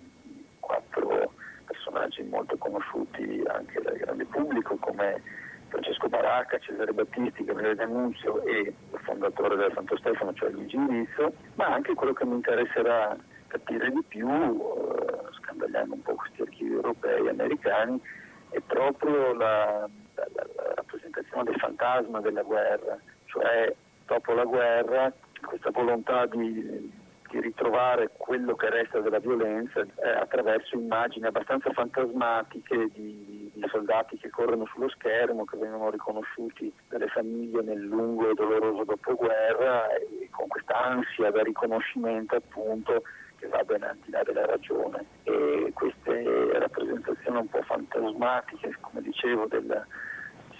quattro 0.59 1.33
personaggi 1.69 2.23
molto 2.23 2.57
conosciuti 2.57 3.43
anche 3.47 3.79
dal 3.81 3.97
grande 3.97 4.25
pubblico 4.25 4.75
come 4.77 5.21
Francesco 5.67 6.09
Baracca, 6.09 6.57
Cesare 6.57 6.91
Battisti, 6.91 7.43
Gabriele 7.43 7.75
D'Annunzio 7.75 8.43
e 8.43 8.59
il 8.59 8.99
fondatore 9.03 9.55
del 9.55 9.71
Santo 9.75 9.95
Stefano, 9.97 10.33
cioè 10.33 10.49
Luigi 10.49 10.77
Rizzo, 10.77 11.33
ma 11.55 11.67
anche 11.67 11.93
quello 11.93 12.13
che 12.13 12.25
mi 12.25 12.33
interesserà 12.33 13.15
capire 13.47 13.91
di 13.91 14.03
più, 14.07 14.27
eh, 14.27 15.31
scandagliando 15.41 15.93
un 15.93 16.01
po' 16.01 16.15
questi 16.15 16.41
archivi 16.41 16.73
europei 16.73 17.27
e 17.27 17.29
americani, 17.29 18.01
è 18.49 18.59
proprio 18.61 19.33
la, 19.33 19.87
la, 20.15 20.27
la 20.33 20.73
rappresentazione 20.73 21.43
del 21.43 21.59
fantasma 21.59 22.19
della 22.19 22.41
guerra, 22.41 22.97
cioè 23.25 23.73
dopo 24.07 24.33
la 24.33 24.45
guerra 24.45 25.13
questa 25.45 25.69
volontà 25.69 26.25
di, 26.25 26.91
di 27.29 27.39
ritrovare 27.39 28.11
quello 28.17 28.55
che 28.55 28.69
resta 28.69 28.99
della 28.99 29.19
violenza 29.19 29.81
eh, 29.81 30.09
attraverso 30.09 30.75
immagini 30.75 31.25
abbastanza 31.25 31.71
fantasmatiche 31.71 32.89
di, 32.91 33.51
di, 33.53 33.65
soldati 33.69 34.17
che 34.17 34.29
corrono 34.29 34.65
sullo 34.73 34.89
schermo, 34.89 35.45
che 35.45 35.57
vengono 35.57 35.91
riconosciuti 35.91 36.73
dalle 36.87 37.07
famiglie 37.07 37.61
nel 37.61 37.81
lungo 37.81 38.29
e 38.29 38.33
doloroso 38.33 38.83
dopoguerra 38.83 39.87
e 39.95 40.27
con 40.31 40.47
questa 40.47 40.83
ansia 40.85 41.29
da 41.29 41.43
riconoscimento 41.43 42.35
appunto 42.35 43.03
che 43.35 43.47
va 43.47 43.63
ben 43.63 43.83
al 43.83 43.97
di 44.03 44.11
là 44.11 44.23
della 44.23 44.45
ragione. 44.45 45.05
E 45.23 45.71
queste 45.73 46.59
rappresentazioni 46.59 47.37
un 47.37 47.47
po' 47.47 47.61
fantasmatiche, 47.61 48.75
come 48.81 49.01
dicevo, 49.01 49.45
del 49.47 49.85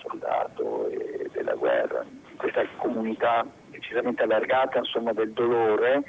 soldato 0.02 0.88
e 0.88 1.30
della 1.34 1.56
guerra, 1.56 2.06
questa 2.38 2.64
comunità 2.78 3.46
decisamente 3.70 4.24
allargata 4.24 4.78
insomma, 4.78 5.14
del 5.14 5.32
dolore 5.32 6.04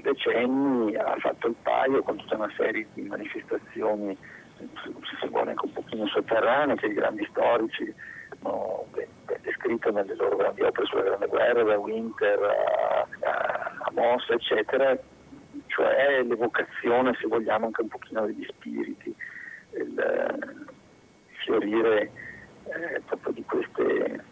decenni 0.00 0.96
ha 0.96 1.16
fatto 1.18 1.48
il 1.48 1.54
paio 1.62 2.02
con 2.02 2.16
tutta 2.16 2.36
una 2.36 2.52
serie 2.56 2.86
di 2.94 3.02
manifestazioni, 3.02 4.16
se 4.58 5.16
si 5.20 5.28
vuole 5.28 5.50
anche 5.50 5.64
un 5.66 5.72
pochino 5.72 6.06
sotterranee, 6.06 6.76
che 6.76 6.86
i 6.86 6.94
grandi 6.94 7.26
storici 7.30 7.94
hanno 8.42 8.86
descritto 9.42 9.90
nelle 9.92 10.14
loro 10.14 10.36
grandi 10.36 10.62
opere 10.62 10.86
sulla 10.86 11.02
Grande 11.02 11.26
Guerra, 11.26 11.62
da 11.62 11.78
Winter 11.78 12.42
a, 12.42 13.06
a, 13.28 13.76
a 13.78 13.90
Moss, 13.92 14.28
eccetera, 14.30 14.98
cioè 15.66 16.22
l'evocazione, 16.22 17.16
se 17.20 17.26
vogliamo, 17.26 17.66
anche 17.66 17.82
un 17.82 17.88
pochino 17.88 18.26
degli 18.26 18.46
spiriti, 18.48 19.14
il, 19.72 20.64
fiorire 21.46 22.10
eh, 22.64 23.00
proprio 23.06 23.32
di 23.32 23.44
queste, 23.44 24.24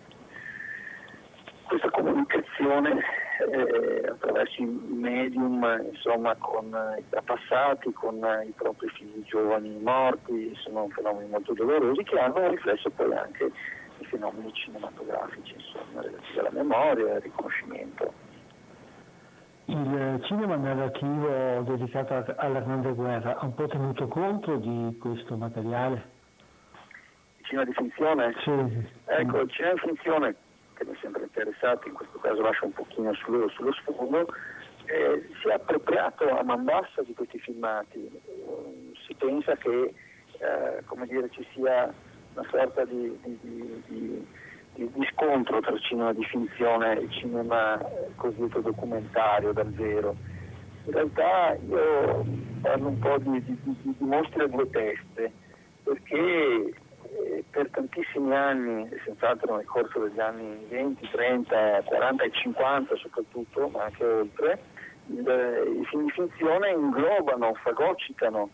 questa 1.66 1.90
comunicazione 1.90 3.02
eh, 3.50 4.06
attraverso 4.08 4.62
i 4.62 4.66
medium 4.66 5.88
insomma, 5.92 6.34
con 6.36 6.66
i 6.98 7.04
trapassati, 7.08 7.92
con 7.92 8.16
i 8.46 8.52
propri 8.56 8.88
figli 8.90 9.22
giovani 9.24 9.78
morti, 9.80 10.54
sono 10.56 10.88
fenomeni 10.88 11.28
molto 11.28 11.52
dolorosi 11.52 12.02
che 12.04 12.18
hanno 12.18 12.48
riflesso 12.48 12.90
poi 12.90 13.14
anche 13.14 13.50
i 13.98 14.04
fenomeni 14.06 14.52
cinematografici, 14.52 15.54
insomma, 15.54 16.02
relativi 16.02 16.38
alla 16.38 16.50
memoria 16.52 17.06
e 17.06 17.14
al 17.14 17.20
riconoscimento. 17.20 18.12
Il 19.66 20.20
cinema 20.24 20.56
narrativo 20.56 21.62
dedicato 21.62 22.34
alla 22.36 22.60
Grande 22.60 22.92
Guerra 22.92 23.38
ha 23.38 23.44
un 23.46 23.54
po' 23.54 23.66
tenuto 23.66 24.08
conto 24.08 24.56
di 24.56 24.96
questo 25.00 25.36
materiale? 25.36 26.12
Il 27.38 27.46
cinema 27.46 27.64
di 27.64 27.72
finzione? 27.72 28.34
Sì. 28.40 28.86
Ecco, 29.06 29.40
il 29.40 29.50
cinema 29.50 29.72
di 29.72 29.80
finzione, 29.80 30.36
che 30.74 30.84
mi 30.84 30.92
è 30.92 30.98
sempre 31.00 31.22
interessato, 31.22 31.88
in 31.88 31.94
questo 31.94 32.18
caso 32.18 32.42
lascia 32.42 32.64
un 32.64 32.72
pochino 32.72 33.12
sullo, 33.14 33.48
sullo 33.48 33.72
sfondo, 33.72 34.26
eh, 34.86 35.28
si 35.40 35.48
è 35.48 35.52
appropriato 35.52 36.28
a 36.28 36.42
man 36.42 36.64
bassa 36.64 37.02
di 37.02 37.14
questi 37.14 37.38
filmati. 37.38 38.10
Si 39.06 39.14
pensa 39.14 39.56
che 39.56 39.94
eh, 40.38 41.06
dire, 41.06 41.30
ci 41.30 41.46
sia 41.54 41.92
una 42.34 42.46
sorta 42.50 42.84
di, 42.84 43.18
di, 43.22 43.38
di, 43.86 44.26
di, 44.74 45.08
scontro 45.12 45.60
tra 45.60 45.78
cinema 45.78 46.12
di 46.12 46.24
finzione 46.24 47.00
e 47.00 47.08
cinema 47.10 47.80
cosiddetto 48.16 48.60
documentario 48.60 49.52
dal 49.52 49.70
vero. 49.70 50.16
In 50.86 50.92
realtà 50.92 51.56
io 51.66 52.26
parlo 52.60 52.88
un 52.88 52.98
po' 52.98 53.16
di, 53.18 53.42
mostri 53.98 54.42
a 54.42 54.46
due 54.48 54.68
teste, 54.68 55.32
perché 55.82 56.74
eh, 57.14 57.44
per 57.50 57.68
tantissimi 57.70 58.34
anni, 58.34 58.88
senz'altro 59.04 59.56
nel 59.56 59.66
corso 59.66 60.00
degli 60.00 60.20
anni 60.20 60.64
20, 60.68 61.08
30, 61.10 61.82
40 61.84 62.24
e 62.24 62.30
50 62.30 62.96
soprattutto, 62.96 63.68
ma 63.68 63.84
anche 63.84 64.04
oltre, 64.04 64.62
il, 65.06 65.78
i 65.80 65.84
film 65.86 66.04
di 66.04 66.10
finzione 66.10 66.70
inglobano, 66.70 67.54
fagocitano 67.54 68.50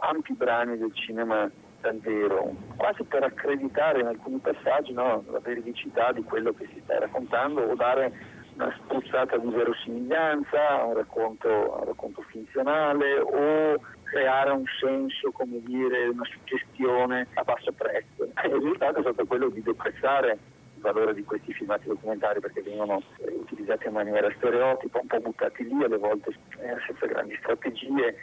ampi 0.00 0.32
brani 0.32 0.78
del 0.78 0.92
cinema 0.94 1.50
dal 1.80 1.98
vero, 1.98 2.54
quasi 2.76 3.02
per 3.04 3.24
accreditare 3.24 4.00
in 4.00 4.06
alcuni 4.06 4.38
passaggi 4.38 4.92
no, 4.92 5.24
la 5.30 5.40
veridicità 5.40 6.12
di 6.12 6.22
quello 6.22 6.52
che 6.52 6.66
si 6.72 6.80
sta 6.82 6.98
raccontando 6.98 7.62
o 7.62 7.74
dare 7.74 8.12
una 8.54 8.72
spruzzata 8.78 9.36
di 9.36 9.48
verosimiglianza 9.48 10.68
a 10.68 10.84
un 10.84 10.94
racconto, 10.94 11.48
un 11.48 11.84
racconto 11.84 12.22
finzionale 12.22 13.18
o 13.18 13.80
creare 14.12 14.50
un 14.50 14.64
senso, 14.78 15.30
come 15.30 15.62
dire, 15.62 16.08
una 16.08 16.24
suggestione 16.24 17.26
a 17.32 17.42
basso 17.42 17.72
prezzo. 17.72 18.24
Il 18.44 18.52
risultato 18.52 18.98
è 18.98 19.00
stato 19.00 19.24
quello 19.24 19.48
di 19.48 19.62
deprezzare 19.62 20.38
il 20.74 20.82
valore 20.82 21.14
di 21.14 21.24
questi 21.24 21.54
filmati 21.54 21.88
documentari 21.88 22.40
perché 22.40 22.60
vengono 22.60 23.02
eh, 23.20 23.32
utilizzati 23.32 23.86
in 23.86 23.94
maniera 23.94 24.30
stereotipa, 24.36 25.00
un 25.00 25.06
po' 25.06 25.20
buttati 25.20 25.64
lì, 25.64 25.82
alle 25.82 25.96
volte 25.96 26.28
eh, 26.58 26.76
senza 26.86 27.06
grandi 27.06 27.34
strategie 27.40 28.14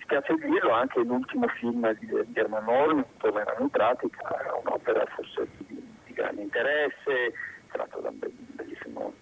spiace 0.00 0.34
dirlo, 0.36 0.70
anche 0.70 1.00
l'ultimo 1.00 1.46
film 1.48 1.92
di 1.98 2.08
German 2.28 2.66
Horn, 2.66 3.04
Torneranno 3.18 3.60
in 3.60 3.70
pratica, 3.70 4.40
era 4.40 4.54
un'opera 4.54 5.04
forse 5.14 5.48
di, 5.58 5.82
di 6.06 6.12
grande 6.14 6.42
interesse, 6.42 7.34
tratto 7.72 8.00
da 8.00 8.08
un 8.08 8.18
bellissimo 8.54 9.12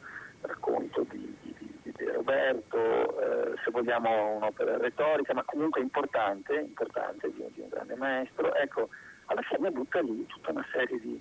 racconto 0.42 1.04
di 1.10 1.43
Roberto, 2.12 3.20
eh, 3.20 3.54
se 3.64 3.70
vogliamo 3.70 4.36
un'opera 4.36 4.76
retorica, 4.78 5.34
ma 5.34 5.42
comunque 5.44 5.80
importante, 5.80 6.54
importante 6.54 7.30
di, 7.32 7.44
di 7.52 7.60
un 7.60 7.68
grande 7.68 7.94
maestro. 7.96 8.54
Ecco, 8.54 8.88
alla 9.26 9.42
fine 9.42 9.70
butta 9.70 10.00
lì 10.00 10.26
tutta 10.26 10.50
una 10.50 10.66
serie 10.72 11.00
di, 11.00 11.20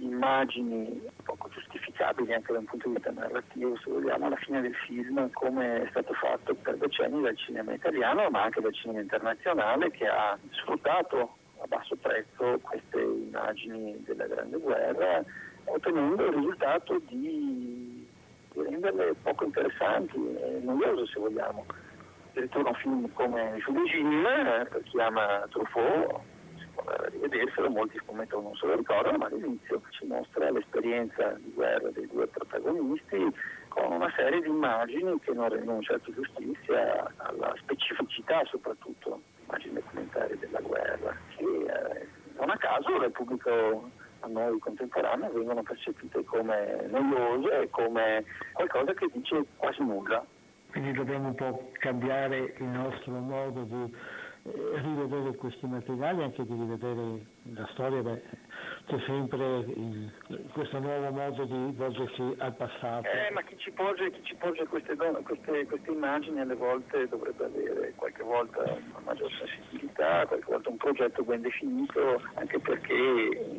immagini 0.00 1.02
poco 1.22 1.48
giustificabili 1.48 2.32
anche 2.32 2.52
da 2.52 2.58
un 2.58 2.64
punto 2.64 2.88
di 2.88 2.94
vista 2.94 3.10
narrativo, 3.10 3.76
se 3.76 3.90
vogliamo, 3.90 4.26
alla 4.26 4.36
fine 4.36 4.60
del 4.60 4.74
film, 4.74 5.30
come 5.32 5.82
è 5.82 5.88
stato 5.90 6.12
fatto 6.14 6.54
per 6.54 6.76
decenni 6.76 7.22
dal 7.22 7.36
cinema 7.36 7.72
italiano, 7.72 8.28
ma 8.30 8.42
anche 8.42 8.60
dal 8.60 8.74
cinema 8.74 9.00
internazionale, 9.00 9.90
che 9.90 10.06
ha 10.06 10.38
sfruttato 10.50 11.36
a 11.60 11.66
basso 11.66 11.96
prezzo 11.96 12.58
queste 12.62 13.00
immagini 13.00 14.02
della 14.04 14.26
Grande 14.26 14.58
Guerra, 14.58 15.22
ottenendo 15.64 16.26
il 16.26 16.32
risultato 16.32 17.00
di, 17.06 17.99
di 18.52 18.62
renderle 18.62 19.14
poco 19.22 19.44
interessanti 19.44 20.16
e 20.16 20.60
noiose, 20.62 21.06
se 21.06 21.20
vogliamo. 21.20 21.64
Addirittura 22.30 22.68
un 22.68 22.74
film 22.74 23.12
come 23.12 23.56
Jules 23.64 23.90
Jim, 23.90 24.24
eh, 24.24 24.66
per 24.70 24.82
chi 24.84 25.00
ama 25.00 25.46
Truffaut, 25.50 26.20
rivederselo, 27.10 27.70
molti 27.70 27.98
scommettono 27.98 28.42
non 28.42 28.54
se 28.56 28.66
lo 28.66 28.76
ricordano, 28.76 29.18
ma 29.18 29.26
all'inizio 29.26 29.82
ci 29.90 30.06
mostra 30.06 30.50
l'esperienza 30.50 31.36
di 31.38 31.52
guerra 31.52 31.90
dei 31.90 32.06
due 32.06 32.26
protagonisti 32.26 33.34
con 33.68 33.92
una 33.92 34.12
serie 34.16 34.40
di 34.40 34.48
immagini 34.48 35.18
che 35.20 35.32
non 35.32 35.48
rendono 35.48 35.80
certo 35.82 36.12
giustizia 36.12 37.12
alla 37.16 37.54
specificità 37.58 38.42
soprattutto, 38.46 39.20
immagini 39.46 39.74
documentarie 39.74 40.38
della 40.38 40.60
guerra, 40.60 41.16
che 41.36 41.44
eh, 41.44 42.06
non 42.36 42.50
a 42.50 42.56
caso 42.56 42.98
dal 42.98 43.12
pubblico 43.12 43.90
a 44.20 44.26
noi 44.28 44.58
contemporaneo 44.58 45.32
vengono 45.32 45.62
percepite 45.62 46.24
come 46.24 46.86
noiose 46.88 47.62
e 47.62 47.70
come 47.70 48.24
qualcosa 48.52 48.92
che 48.94 49.08
dice 49.12 49.44
quasi 49.56 49.82
nulla. 49.82 50.24
Quindi 50.70 50.92
dobbiamo 50.92 51.28
un 51.28 51.34
po' 51.34 51.70
cambiare 51.72 52.54
il 52.56 52.66
nostro 52.66 53.12
modo 53.12 53.62
di 53.62 53.94
eh, 54.44 54.80
rivedere 54.80 55.34
questi 55.34 55.66
materiali, 55.66 56.22
anche 56.22 56.46
di 56.46 56.54
rivedere 56.54 57.26
la 57.54 57.66
storia, 57.72 58.02
beh, 58.02 58.22
c'è 58.90 58.98
sempre 59.06 59.58
il, 59.58 60.10
questo 60.52 60.80
nuovo 60.80 61.10
modo 61.10 61.44
di 61.44 61.72
volgersi 61.76 62.34
al 62.38 62.54
passato. 62.56 63.06
Eh, 63.06 63.30
ma 63.30 63.40
chi 63.42 63.56
ci 63.56 63.70
porge, 63.70 64.10
chi 64.10 64.20
ci 64.24 64.34
porge 64.34 64.66
queste, 64.66 64.96
queste, 64.96 65.66
queste, 65.66 65.90
immagini 65.92 66.40
alle 66.40 66.56
volte 66.56 67.06
dovrebbe 67.06 67.44
avere 67.44 67.92
qualche 67.94 68.24
volta 68.24 68.62
una 68.62 69.00
maggior 69.04 69.30
sensibilità, 69.30 70.26
qualche 70.26 70.50
volta 70.50 70.70
un 70.70 70.76
progetto 70.76 71.22
ben 71.22 71.40
definito, 71.40 72.20
anche 72.34 72.58
perché 72.58 72.92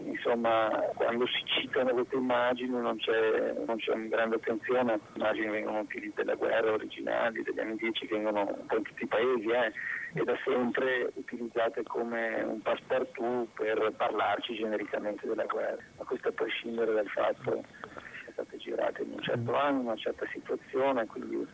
insomma 0.05 0.69
quando 0.95 1.25
si 1.27 1.41
citano 1.45 1.93
queste 1.93 2.17
immagini 2.17 2.71
non 2.71 2.97
c'è, 2.97 3.53
non 3.65 3.77
c'è 3.77 3.93
una 3.93 4.07
grande 4.07 4.35
attenzione, 4.35 4.93
le 4.93 4.99
immagini 5.15 5.47
vengono 5.47 5.79
utilizzate 5.79 6.23
della 6.23 6.35
guerra 6.35 6.73
originali, 6.73 7.41
degli 7.41 7.59
anni 7.59 7.75
10 7.77 8.07
vengono 8.07 8.57
in 8.69 8.83
tutti 8.83 9.03
i 9.03 9.07
paesi 9.07 9.47
eh, 9.47 9.71
e 10.13 10.23
da 10.23 10.37
sempre 10.43 11.09
utilizzate 11.13 11.83
come 11.83 12.41
un 12.43 12.61
passepartout 12.61 13.49
per 13.53 13.93
parlarci 13.95 14.55
genericamente 14.55 15.25
della 15.25 15.45
guerra, 15.45 15.81
ma 15.97 16.03
questo 16.03 16.29
a 16.29 16.31
prescindere 16.31 16.93
dal 16.93 17.07
fatto 17.07 17.51
che 17.51 18.23
sia 18.23 18.31
state 18.33 18.57
girate 18.57 19.03
in 19.03 19.13
un 19.13 19.21
certo 19.21 19.55
anno, 19.55 19.79
in 19.79 19.85
una 19.85 19.95
certa 19.95 20.25
situazione, 20.31 21.05
quindi 21.05 21.47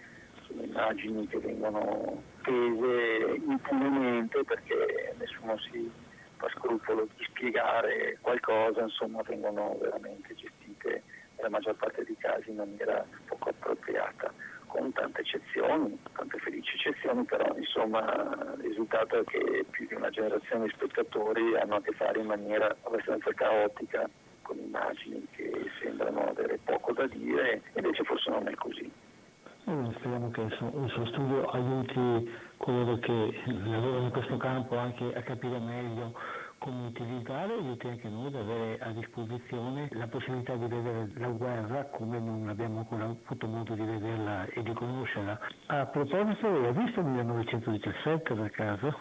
sono 0.48 0.64
immagini 0.64 1.28
che 1.28 1.38
vengono 1.38 2.24
prese 2.42 3.36
impunemente 3.46 4.44
perché 4.44 5.14
nessuno 5.20 5.58
si 5.60 5.92
fa 6.38 6.48
scrupolo 6.50 7.08
di 7.16 7.26
spiegare 7.26 8.18
qualcosa, 8.22 8.82
insomma 8.82 9.22
vengono 9.24 9.78
veramente 9.80 10.34
gestite 10.36 11.04
nella 11.36 11.50
maggior 11.50 11.76
parte 11.76 12.04
dei 12.04 12.18
casi 12.18 12.50
in 12.50 12.56
maniera 12.56 13.06
poco 13.28 13.50
appropriata 13.50 14.34
con 14.78 14.94
tante 14.94 15.22
eccezioni, 15.22 15.98
tante 16.14 16.38
felici 16.38 16.76
eccezioni, 16.76 17.24
però 17.24 17.56
insomma 17.58 18.54
il 18.58 18.62
risultato 18.62 19.20
è 19.20 19.24
che 19.24 19.66
più 19.72 19.88
di 19.88 19.96
una 19.96 20.10
generazione 20.10 20.66
di 20.66 20.74
spettatori 20.76 21.58
hanno 21.58 21.76
a 21.76 21.82
che 21.82 21.94
fare 21.94 22.20
in 22.20 22.28
maniera 22.28 22.76
abbastanza 22.84 23.34
caotica 23.34 24.08
con 24.44 24.58
immagini 24.60 25.28
che 25.36 25.52
sembrano 25.82 26.30
avere 26.30 26.60
poco 26.64 26.94
da 26.94 27.08
dire, 27.08 27.62
invece 27.74 28.04
forse 28.04 28.30
non 28.30 28.48
è 28.48 28.54
così. 28.54 28.90
Eh, 29.66 29.94
speriamo 29.98 30.30
che 30.32 30.42
il 30.42 30.90
suo, 30.94 31.06
studio 31.08 31.46
aiuti 31.50 32.32
coloro 32.58 33.00
che 33.00 33.34
lavorano 33.46 34.06
in 34.06 34.12
questo 34.12 34.38
campo 34.38 34.78
anche 34.78 35.12
a 35.14 35.22
capire 35.24 35.60
meglio 35.60 36.14
utilizzare, 36.70 37.54
aiuti 37.54 37.88
anche 37.88 38.08
noi 38.10 38.28
ad 38.28 38.36
avere 38.36 38.78
a 38.80 38.92
disposizione 38.92 39.88
la 39.92 40.08
possibilità 40.08 40.56
di 40.56 40.68
vedere 40.68 41.10
la 41.16 41.28
guerra 41.28 41.86
come 41.86 42.20
non 42.20 42.48
abbiamo 42.50 42.80
ancora 42.80 43.06
avuto 43.06 43.48
modo 43.48 43.74
di 43.74 43.84
vederla 43.84 44.46
e 44.46 44.62
di 44.64 44.74
conoscerla. 44.74 45.40
A 45.68 45.86
proposito, 45.86 46.48
hai 46.48 46.74
visto 46.74 47.02
1917 47.02 48.34
per 48.34 48.50
caso? 48.52 49.00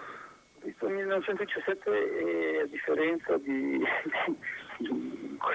Visto 0.62 0.88
1917 0.88 1.90
e 1.90 2.60
a 2.60 2.66
differenza 2.66 3.36
di, 3.38 3.78
di, 4.78 4.88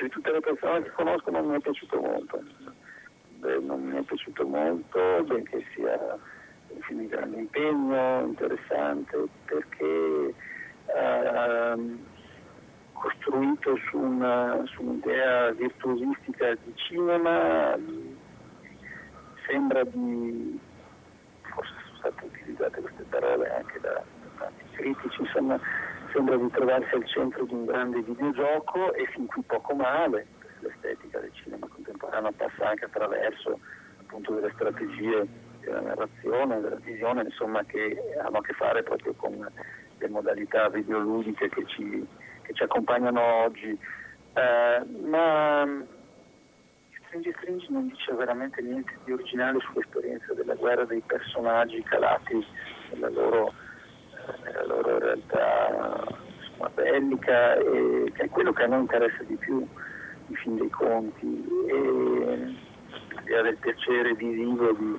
di 0.02 0.10
tutte 0.10 0.32
le 0.32 0.40
persone 0.40 0.84
che 0.84 0.92
conosco 0.92 1.32
non 1.32 1.48
mi 1.48 1.56
è 1.56 1.60
piaciuto 1.60 2.00
molto. 2.00 2.44
Beh, 3.40 3.60
non 3.60 3.84
mi 3.84 3.98
è 3.98 4.02
piaciuto 4.04 4.46
molto, 4.46 5.24
benché 5.24 5.66
sia 5.74 6.18
un 6.68 6.82
film 6.82 7.00
di 7.00 7.08
grande 7.08 7.38
impegno, 7.38 8.22
interessante, 8.22 9.28
perché 9.46 10.34
Ehm, 10.96 12.00
costruito 13.02 13.76
su, 13.90 13.98
una, 13.98 14.62
su, 14.66 14.84
un'idea 14.84 15.52
virtuosistica 15.52 16.54
di 16.64 16.74
cinema, 16.76 17.76
sembra 19.48 19.84
di, 19.86 20.60
forse 21.42 21.74
sono 21.86 21.98
state 21.98 22.26
utilizzate 22.26 22.82
queste 22.82 23.04
parole 23.10 23.50
anche 23.56 23.80
da, 23.80 23.94
da 23.94 24.30
tanti 24.38 24.64
critici, 24.74 25.22
insomma 25.22 25.60
sembra 26.12 26.36
di 26.36 26.50
trovarsi 26.52 26.94
al 26.94 27.08
centro 27.08 27.46
di 27.46 27.54
un 27.54 27.66
grande 27.66 28.02
videogioco 28.02 28.94
e 28.94 29.06
fin 29.08 29.26
qui 29.26 29.42
poco 29.48 29.74
male, 29.74 30.28
l'estetica 30.60 31.20
del 31.20 31.32
cinema 31.34 31.68
contemporaneo 31.68 32.32
passa 32.34 32.70
anche 32.70 32.86
attraverso 32.86 33.60
appunto 34.00 34.34
delle 34.34 34.52
strategie 34.54 35.28
della 35.62 35.82
narrazione, 35.82 36.60
della 36.60 36.76
visione, 36.76 37.24
insomma 37.24 37.64
che 37.64 37.98
hanno 38.24 38.38
a 38.38 38.42
che 38.42 38.54
fare 38.54 38.84
proprio 38.84 39.14
con 39.14 39.50
le 40.02 40.10
modalità 40.10 40.70
videoludiche 40.70 41.50
che 41.50 41.64
ci, 41.68 42.06
che 42.42 42.54
ci 42.54 42.64
accompagnano 42.64 43.22
oggi. 43.22 43.78
Eh, 44.34 44.86
ma 45.06 45.66
Stringi 47.12 47.34
Stringi 47.38 47.68
non 47.70 47.88
dice 47.88 48.14
veramente 48.14 48.62
niente 48.62 48.98
di 49.04 49.12
originale 49.12 49.60
sull'esperienza 49.60 50.34
della 50.34 50.56
guerra 50.56 50.86
dei 50.86 51.04
personaggi 51.06 51.84
calati 51.84 52.46
nella 52.92 53.10
loro, 53.10 53.54
nella 54.44 54.66
loro 54.66 54.98
realtà 54.98 56.08
insomma, 56.40 56.70
bellica 56.70 57.56
e 57.56 58.12
che 58.16 58.24
è 58.24 58.30
quello 58.30 58.54
che 58.54 58.64
a 58.64 58.68
noi 58.68 58.80
interessa 58.80 59.24
di 59.24 59.36
più 59.36 59.68
in 60.28 60.36
fin 60.36 60.56
dei 60.56 60.70
conti 60.70 61.46
e 61.68 62.56
l'idea 63.10 63.42
del 63.42 63.58
piacere 63.58 64.14
visivo 64.14 64.72
di 64.72 64.98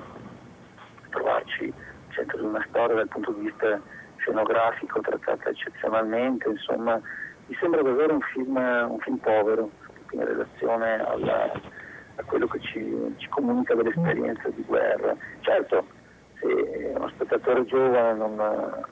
trovarci 1.09 1.73
al 1.73 2.15
centro 2.15 2.41
di 2.41 2.45
una 2.45 2.65
storia 2.69 2.97
dal 2.97 3.09
punto 3.09 3.33
di 3.33 3.41
vista 3.47 3.81
scenografico 4.23 5.01
trattata 5.01 5.51
eccezionalmente, 5.51 6.49
insomma 6.49 7.01
mi 7.47 7.57
sembra 7.61 7.83
davvero 7.83 8.15
un 8.15 8.21
film, 8.21 8.57
un 8.57 8.99
film 9.01 9.17
povero 9.19 9.71
in 10.13 10.25
relazione 10.25 11.05
alla, 11.05 11.53
a 12.17 12.23
quello 12.25 12.47
che 12.47 12.61
ci, 12.61 13.15
ci 13.17 13.29
comunica 13.29 13.75
dell'esperienza 13.75 14.49
di 14.51 14.63
guerra. 14.63 15.15
Certo, 15.41 15.87
se 16.41 16.93
uno 16.95 17.09
spettatore 17.09 17.65
giovane 17.67 18.19
non, 18.19 18.85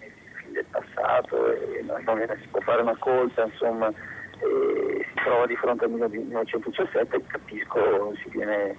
il 0.00 0.12
film 0.40 0.52
del 0.52 0.66
passato 0.70 1.52
e 1.52 1.82
non, 1.82 2.02
non 2.04 2.38
si 2.40 2.48
può 2.48 2.60
fare 2.60 2.82
una 2.82 2.96
colpa, 2.96 3.44
insomma, 3.44 3.92
si 4.40 5.14
trova 5.22 5.46
di 5.46 5.56
fronte 5.56 5.84
al 5.84 5.90
1917, 5.90 7.22
capisco, 7.26 8.14
si 8.22 8.30
viene 8.30 8.76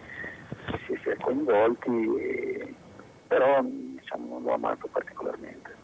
si, 0.85 1.09
è 1.09 1.15
coinvolti, 1.17 2.75
però 3.27 3.61
diciamo, 4.09 4.27
non 4.33 4.43
l'ho 4.43 4.53
amato 4.53 4.87
particolarmente. 4.87 5.75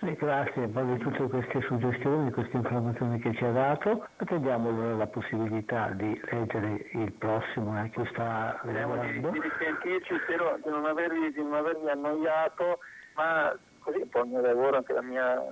Eh, 0.00 0.14
grazie 0.14 0.68
per 0.68 0.84
di 0.84 0.98
tutte 0.98 1.26
queste 1.28 1.60
suggestioni, 1.62 2.30
queste 2.30 2.56
informazioni 2.56 3.18
che 3.18 3.34
ci 3.34 3.44
ha 3.44 3.52
dato. 3.52 4.06
Attendiamo 4.16 4.68
allora 4.68 4.94
la 4.94 5.06
possibilità 5.06 5.88
di 5.90 6.20
leggere 6.30 6.86
il 6.92 7.12
prossimo 7.12 7.82
eh, 7.82 7.90
che 7.90 8.04
sta 8.12 8.60
lavorando. 8.64 9.30
Di 9.30 9.40
sentirci, 9.58 10.14
spero 10.24 10.58
di 10.62 10.70
non, 10.70 10.84
avervi, 10.84 11.32
di 11.32 11.42
non 11.42 11.54
avermi 11.54 11.88
annoiato, 11.88 12.80
ma 13.14 13.56
così 13.78 14.00
un 14.00 14.08
po' 14.08 14.20
il 14.20 14.28
mio 14.28 14.40
lavoro, 14.40 14.76
anche 14.76 14.92
la 14.92 15.02
mia 15.02 15.42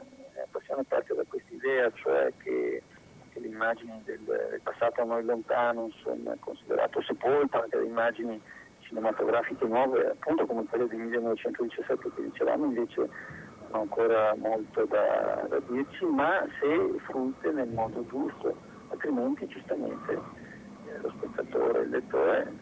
passione 0.51 0.85
parte 0.85 1.15
da 1.15 1.23
questa 1.27 1.53
idea, 1.55 1.91
cioè 1.95 2.33
che 2.43 2.83
le 3.33 3.47
immagini 3.49 4.01
del, 4.05 4.21
del 4.21 4.61
passato 4.63 5.01
a 5.01 5.05
noi 5.05 5.25
lontano, 5.25 5.87
insomma, 5.87 6.37
considerato 6.39 7.03
sepolto, 7.03 7.63
anche 7.63 7.79
le 7.79 7.87
immagini 7.87 8.41
cinematografiche 8.95 9.67
nuove, 9.67 10.11
appunto 10.11 10.47
come 10.47 10.65
quelle 10.65 10.87
del 10.87 10.99
1917 10.99 12.13
che 12.15 12.23
dicevamo, 12.23 12.65
invece 12.65 13.01
hanno 13.71 13.83
ancora 13.83 14.35
molto 14.37 14.85
da, 14.85 15.47
da 15.49 15.59
dirci, 15.69 16.05
ma 16.05 16.47
se 16.61 16.99
fruite 17.07 17.51
nel 17.51 17.69
modo 17.69 18.07
giusto, 18.07 18.57
altrimenti 18.91 19.47
giustamente 19.49 20.13
eh, 20.13 21.01
lo 21.01 21.13
spettatore, 21.17 21.83
il 21.83 21.91
lettore 21.91 22.53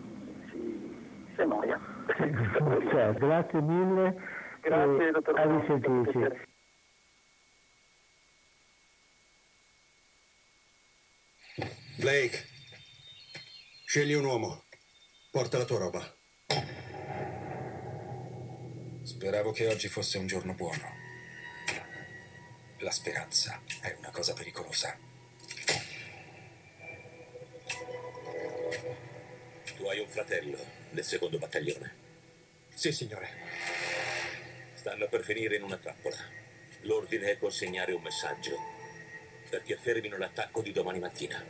si, 0.51 0.97
si 1.35 1.41
annoia. 1.43 1.79
cioè, 2.91 3.13
grazie 3.13 3.61
mille. 3.61 4.41
Grazie, 4.61 5.11
dottor 5.11 5.39
A 5.39 5.59
risentirci. 5.59 6.51
Blake, 11.99 12.39
scegli 13.85 14.15
un 14.15 14.25
uomo. 14.25 14.65
Porta 15.31 15.59
la 15.59 15.65
tua 15.65 15.79
roba. 15.79 16.22
Speravo 19.03 19.53
che 19.53 19.67
oggi 19.67 19.89
fosse 19.89 20.19
un 20.19 20.27
giorno 20.27 20.55
buono. 20.55 21.01
La 22.79 22.91
speranza 22.91 23.61
è 23.81 23.95
una 23.99 24.11
cosa 24.11 24.33
pericolosa. 24.33 24.99
Tu 29.77 29.85
hai 29.87 30.01
un 30.01 30.09
fratello 30.09 30.59
nel 30.91 31.05
secondo 31.05 31.39
battaglione. 31.39 31.95
Sì, 32.75 32.93
signore. 32.93 33.29
Stanno 34.75 35.07
per 35.09 35.23
finire 35.23 35.57
in 35.57 35.63
una 35.63 35.77
trappola. 35.77 36.17
L'ordine 36.81 37.31
è 37.31 37.39
consegnare 37.39 37.93
un 37.93 38.03
messaggio 38.03 38.57
perché 39.49 39.77
fermino 39.77 40.17
l'attacco 40.17 40.63
di 40.63 40.73
domani 40.73 40.99
mattina. 40.99 41.45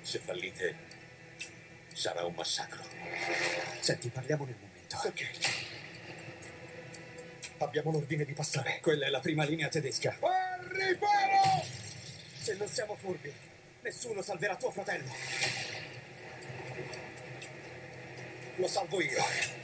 Se 0.00 0.18
fallite, 0.18 0.87
sarà 1.98 2.24
un 2.24 2.34
massacro. 2.34 2.82
Senti, 3.80 4.08
parliamo 4.08 4.44
nel 4.44 4.56
momento. 4.60 4.96
Ok. 5.04 5.26
Abbiamo 7.58 7.90
l'ordine 7.90 8.24
di 8.24 8.32
passare. 8.34 8.78
Quella 8.80 9.06
è 9.06 9.08
la 9.08 9.20
prima 9.20 9.44
linea 9.44 9.68
tedesca. 9.68 10.16
Al 10.20 10.64
riparo! 10.66 11.64
Se 12.40 12.54
non 12.54 12.68
siamo 12.68 12.94
furbi, 12.94 13.32
nessuno 13.82 14.22
salverà 14.22 14.56
tuo 14.56 14.70
fratello. 14.70 15.12
Lo 18.56 18.68
salvo 18.68 19.00
io. 19.00 19.56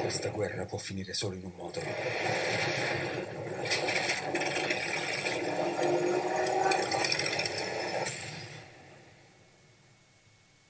Questa 0.00 0.28
guerra 0.30 0.64
può 0.64 0.76
finire 0.90 1.14
solo 1.14 1.36
in 1.36 1.44
un 1.44 1.52
modo. 1.54 1.80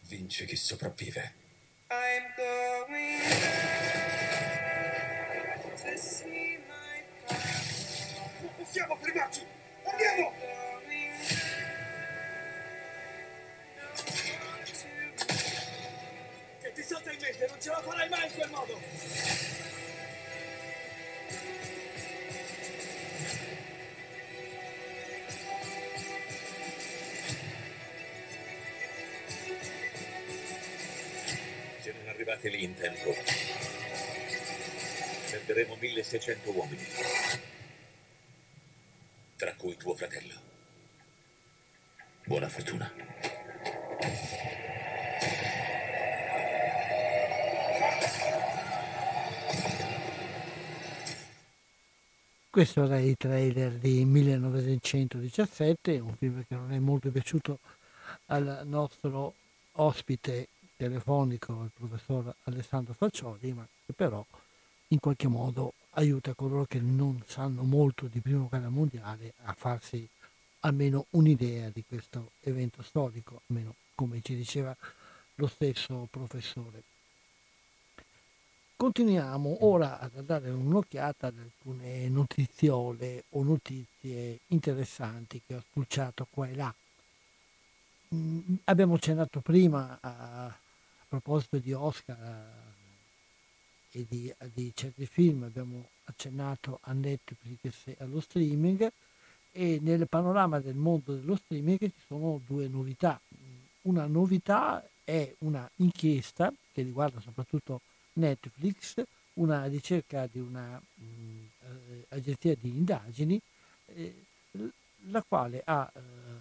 Vince 0.00 0.44
chi 0.44 0.56
sopravvive. 0.56 1.32
I'm 1.88 2.24
going 2.36 3.20
to 5.76 5.96
see 5.96 6.58
my 6.68 7.02
Non 8.42 8.54
possiamo 8.56 8.96
Arrivate 32.40 32.48
lì 32.48 32.64
in 32.64 32.74
tempo, 32.74 33.14
perderemo 35.30 35.76
1600 35.78 36.50
uomini, 36.52 36.82
tra 39.36 39.54
cui 39.56 39.76
tuo 39.76 39.94
fratello. 39.94 40.34
Buona 42.24 42.48
fortuna. 42.48 42.90
Questo 52.48 52.84
era 52.84 52.98
il 53.00 53.16
trailer 53.18 53.72
di 53.72 54.06
1917, 54.06 55.98
un 55.98 56.16
film 56.16 56.44
che 56.48 56.54
non 56.54 56.72
è 56.72 56.78
molto 56.78 57.10
piaciuto 57.10 57.58
al 58.26 58.62
nostro 58.64 59.34
ospite 59.72 60.48
telefonico, 60.80 61.64
il 61.64 61.70
professor 61.74 62.34
Alessandro 62.44 62.94
Faccioli, 62.94 63.52
ma 63.52 63.68
che 63.84 63.92
però 63.92 64.24
in 64.88 64.98
qualche 64.98 65.28
modo 65.28 65.74
aiuta 65.90 66.32
coloro 66.32 66.64
che 66.64 66.80
non 66.80 67.22
sanno 67.26 67.64
molto 67.64 68.06
di 68.06 68.20
Prima 68.20 68.46
Guerra 68.48 68.70
Mondiale 68.70 69.34
a 69.42 69.52
farsi 69.52 70.08
almeno 70.60 71.04
un'idea 71.10 71.68
di 71.68 71.84
questo 71.86 72.30
evento 72.40 72.82
storico, 72.82 73.42
almeno 73.48 73.74
come 73.94 74.22
ci 74.22 74.34
diceva 74.34 74.74
lo 75.34 75.46
stesso 75.48 76.08
professore. 76.10 76.82
Continuiamo 78.74 79.66
ora 79.66 80.00
a 80.00 80.08
dare 80.22 80.48
un'occhiata 80.48 81.26
ad 81.26 81.36
alcune 81.36 82.08
notiziole 82.08 83.24
o 83.30 83.42
notizie 83.42 84.38
interessanti 84.46 85.42
che 85.46 85.56
ho 85.56 85.60
spulciato 85.60 86.26
qua 86.30 86.48
e 86.48 86.54
là. 86.54 86.74
Mm, 88.14 88.54
abbiamo 88.64 88.94
accennato 88.94 89.40
prima 89.40 89.98
a 90.00 90.52
proposito 91.10 91.58
di 91.58 91.72
Oscar 91.72 92.46
e 93.90 94.06
di, 94.08 94.32
di, 94.54 94.72
certi 94.72 95.04
film, 95.06 95.42
abbiamo 95.42 95.88
accennato 96.04 96.78
a 96.82 96.92
Netflix 96.92 97.86
e 97.86 97.96
allo 97.98 98.20
streaming 98.20 98.88
e 99.50 99.80
nel 99.82 100.06
panorama 100.08 100.60
del 100.60 100.76
mondo 100.76 101.16
dello 101.16 101.34
streaming 101.34 101.80
ci 101.80 101.92
sono 102.06 102.40
due 102.46 102.68
novità. 102.68 103.20
Una 103.82 104.06
novità 104.06 104.88
è 105.02 105.34
una 105.38 105.68
inchiesta 105.76 106.52
che 106.72 106.82
riguarda 106.82 107.18
soprattutto 107.20 107.80
Netflix, 108.12 109.02
una 109.34 109.66
ricerca 109.66 110.28
di 110.28 110.38
un'agenzia 110.38 112.54
di 112.54 112.68
indagini, 112.68 113.40
eh, 113.86 114.14
la 115.08 115.22
quale 115.26 115.62
ha, 115.64 115.90
eh, 115.94 116.00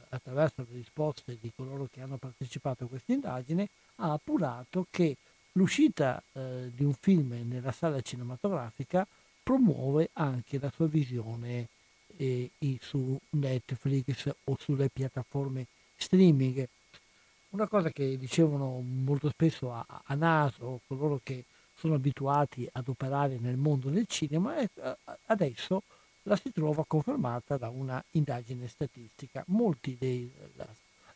attraverso 0.10 0.66
le 0.68 0.76
risposte 0.76 1.38
di 1.40 1.52
coloro 1.56 1.88
che 1.92 2.02
hanno 2.02 2.18
partecipato 2.18 2.84
a 2.84 2.88
questa 2.88 3.14
indagine, 3.14 3.70
ha 3.98 4.12
appurato 4.14 4.88
che 4.90 5.18
l'uscita 5.54 6.22
eh, 6.34 6.72
di 6.74 6.84
un 6.84 6.94
film 6.94 7.42
nella 7.44 7.72
sala 7.72 8.02
cinematografica 8.02 9.08
promuove 9.42 10.10
anche 10.14 10.60
la 10.60 10.72
sua 10.74 10.88
visione 10.88 11.68
eh, 12.18 12.52
su 12.82 13.18
Netflix 13.32 14.30
o 14.46 14.58
sulle 14.60 14.90
piattaforme 14.90 15.66
streaming. 15.96 16.68
una 17.50 17.68
cosa 17.68 17.90
che 17.90 18.18
dicevano 18.18 18.82
molto 18.82 19.30
spesso 19.30 19.74
a, 19.74 19.86
a 20.04 20.16
naso 20.16 20.82
coloro 20.88 21.20
che 21.24 21.46
sono 21.76 21.96
abituati 21.96 22.68
ad 22.74 22.88
operare 22.90 23.38
nel 23.40 23.56
mondo 23.56 23.90
del 23.90 24.06
cinema 24.06 24.58
e 24.58 24.70
adesso 25.28 25.84
la 26.30 26.36
si 26.36 26.52
trova 26.52 26.86
confermata 26.86 27.58
da 27.58 27.70
una 27.70 28.02
indagine 28.12 28.68
statistica. 28.68 29.44
Dei, 29.82 30.32
la, 30.56 30.68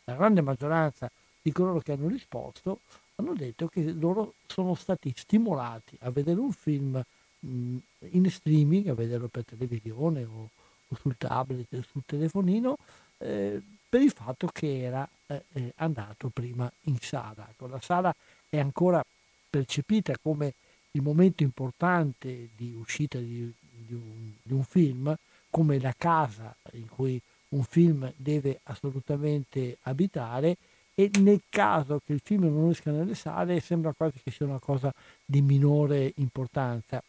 la 0.04 0.14
grande 0.14 0.40
maggioranza 0.40 1.08
di 1.40 1.52
coloro 1.52 1.78
che 1.78 1.92
hanno 1.92 2.08
risposto 2.08 2.80
hanno 3.16 3.34
detto 3.34 3.68
che 3.68 3.92
loro 3.92 4.34
sono 4.46 4.74
stati 4.74 5.12
stimolati 5.16 5.96
a 6.00 6.10
vedere 6.10 6.40
un 6.40 6.50
film 6.50 7.00
mh, 7.38 7.76
in 8.10 8.28
streaming, 8.28 8.88
a 8.88 8.94
vederlo 8.94 9.28
per 9.28 9.44
televisione 9.44 10.24
o, 10.24 10.50
o 10.88 10.96
sul 10.96 11.14
tablet, 11.16 11.80
sul 11.88 12.02
telefonino, 12.04 12.76
eh, 13.18 13.62
per 13.88 14.00
il 14.00 14.10
fatto 14.10 14.48
che 14.48 14.82
era 14.82 15.08
eh, 15.26 15.44
eh 15.52 15.72
andato 15.76 16.28
prima 16.28 16.70
in 16.82 16.98
sala. 17.00 17.46
Ecco, 17.48 17.68
la 17.68 17.80
sala 17.80 18.12
è 18.48 18.58
ancora 18.58 19.04
percepita 19.48 20.18
come 20.20 20.54
il 20.90 21.02
momento 21.02 21.44
importante 21.44 22.48
di 22.56 22.74
uscita 22.76 23.18
di, 23.18 23.52
di, 23.86 23.94
un, 23.94 24.32
di 24.42 24.52
un 24.52 24.64
film, 24.64 25.14
come 25.50 25.78
la 25.78 25.94
casa 25.96 26.54
in 26.72 26.88
cui 26.88 27.20
un 27.50 27.62
film 27.62 28.12
deve 28.16 28.60
assolutamente 28.64 29.78
abitare 29.82 30.56
e 30.94 31.10
nel 31.20 31.42
caso 31.48 32.00
che 32.04 32.12
il 32.12 32.20
film 32.22 32.44
non 32.44 32.70
esca 32.70 32.90
nelle 32.90 33.14
sale 33.14 33.60
sembra 33.60 33.92
quasi 33.92 34.20
che 34.22 34.30
sia 34.30 34.46
una 34.46 34.58
cosa 34.58 34.92
di 35.24 35.42
minore 35.42 36.12
importanza. 36.16 37.02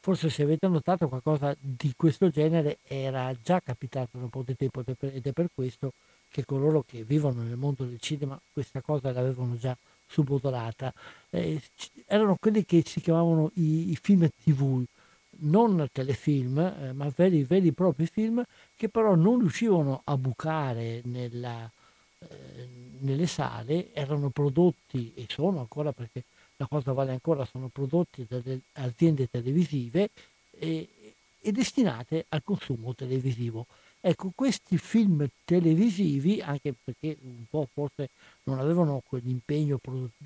Forse 0.00 0.30
se 0.30 0.42
avete 0.42 0.68
notato 0.68 1.08
qualcosa 1.08 1.54
di 1.58 1.92
questo 1.96 2.30
genere 2.30 2.78
era 2.84 3.34
già 3.42 3.60
capitato 3.60 4.16
da 4.18 4.24
un 4.24 4.30
po' 4.30 4.42
di 4.46 4.56
tempo 4.56 4.82
ed 4.86 5.26
è 5.26 5.32
per 5.32 5.48
questo 5.52 5.92
che 6.28 6.44
coloro 6.44 6.84
che 6.86 7.02
vivono 7.02 7.42
nel 7.42 7.56
mondo 7.56 7.84
del 7.84 7.98
cinema 8.00 8.40
questa 8.52 8.80
cosa 8.80 9.12
l'avevano 9.12 9.56
già 9.58 9.76
subodorata. 10.06 10.92
Eh, 11.30 11.60
erano 12.06 12.36
quelli 12.38 12.64
che 12.64 12.82
si 12.86 13.00
chiamavano 13.00 13.50
i, 13.54 13.90
i 13.90 13.98
film 14.00 14.28
tv, 14.44 14.84
non 15.40 15.88
telefilm, 15.92 16.58
eh, 16.58 16.92
ma 16.92 17.12
veri, 17.14 17.46
e 17.48 17.72
propri 17.72 18.06
film 18.06 18.42
che 18.74 18.88
però 18.88 19.14
non 19.14 19.38
riuscivano 19.40 20.02
a 20.04 20.16
bucare 20.16 21.00
nella, 21.04 21.70
eh, 22.18 22.68
nelle 23.00 23.26
sale, 23.26 23.92
erano 23.92 24.30
prodotti 24.30 25.12
e 25.14 25.26
sono 25.28 25.60
ancora 25.60 25.92
perché 25.92 26.24
la 26.56 26.66
cosa 26.66 26.92
vale 26.92 27.12
ancora, 27.12 27.44
sono 27.44 27.68
prodotti 27.68 28.26
dalle 28.28 28.60
aziende 28.74 29.28
televisive 29.30 30.10
e, 30.58 30.88
e 31.40 31.52
destinate 31.52 32.24
al 32.30 32.42
consumo 32.42 32.94
televisivo. 32.94 33.66
Ecco, 34.00 34.30
questi 34.34 34.78
film 34.78 35.26
televisivi, 35.44 36.40
anche 36.40 36.74
perché 36.82 37.16
un 37.22 37.44
po' 37.50 37.68
forse 37.72 38.10
non 38.44 38.58
avevano 38.58 39.02
quell'impegno 39.06 39.78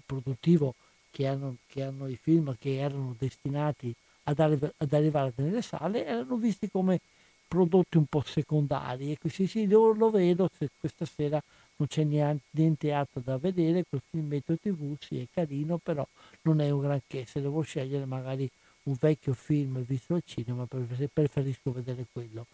produttivo 0.04 0.74
che 1.10 1.26
hanno, 1.26 1.56
che 1.66 1.82
hanno 1.82 2.06
i 2.06 2.18
film 2.20 2.54
che 2.58 2.76
erano 2.78 3.14
destinati 3.18 3.92
ad, 4.30 4.38
arri- 4.38 4.72
ad, 4.76 4.92
arrivare 4.92 5.32
nelle 5.36 5.62
sale, 5.62 6.06
erano 6.06 6.36
visti 6.36 6.70
come 6.70 7.00
prodotti 7.46 7.96
un 7.96 8.06
po' 8.06 8.22
secondari. 8.24 9.12
E 9.12 9.18
quindi 9.18 9.46
sì, 9.46 9.66
lo, 9.66 9.92
lo 9.92 10.10
vedo, 10.10 10.48
se 10.56 10.70
questa 10.78 11.04
sera 11.04 11.42
non 11.76 11.88
c'è 11.88 12.04
niente, 12.04 12.44
niente 12.52 12.92
altro 12.92 13.20
da 13.20 13.38
vedere, 13.38 13.84
quel 13.88 14.02
filmetto 14.08 14.56
tv 14.56 14.96
sì 14.98 15.20
è 15.20 15.26
carino, 15.32 15.78
però 15.78 16.06
non 16.42 16.60
è 16.60 16.70
un 16.70 16.80
granché. 16.80 17.24
Se 17.26 17.40
devo 17.40 17.62
scegliere 17.62 18.04
magari 18.04 18.48
un 18.84 18.96
vecchio 18.98 19.34
film 19.34 19.84
visto 19.84 20.14
al 20.14 20.22
cinema, 20.24 20.66
preferisco 20.66 21.72
vedere 21.72 22.06
quello. 22.12 22.46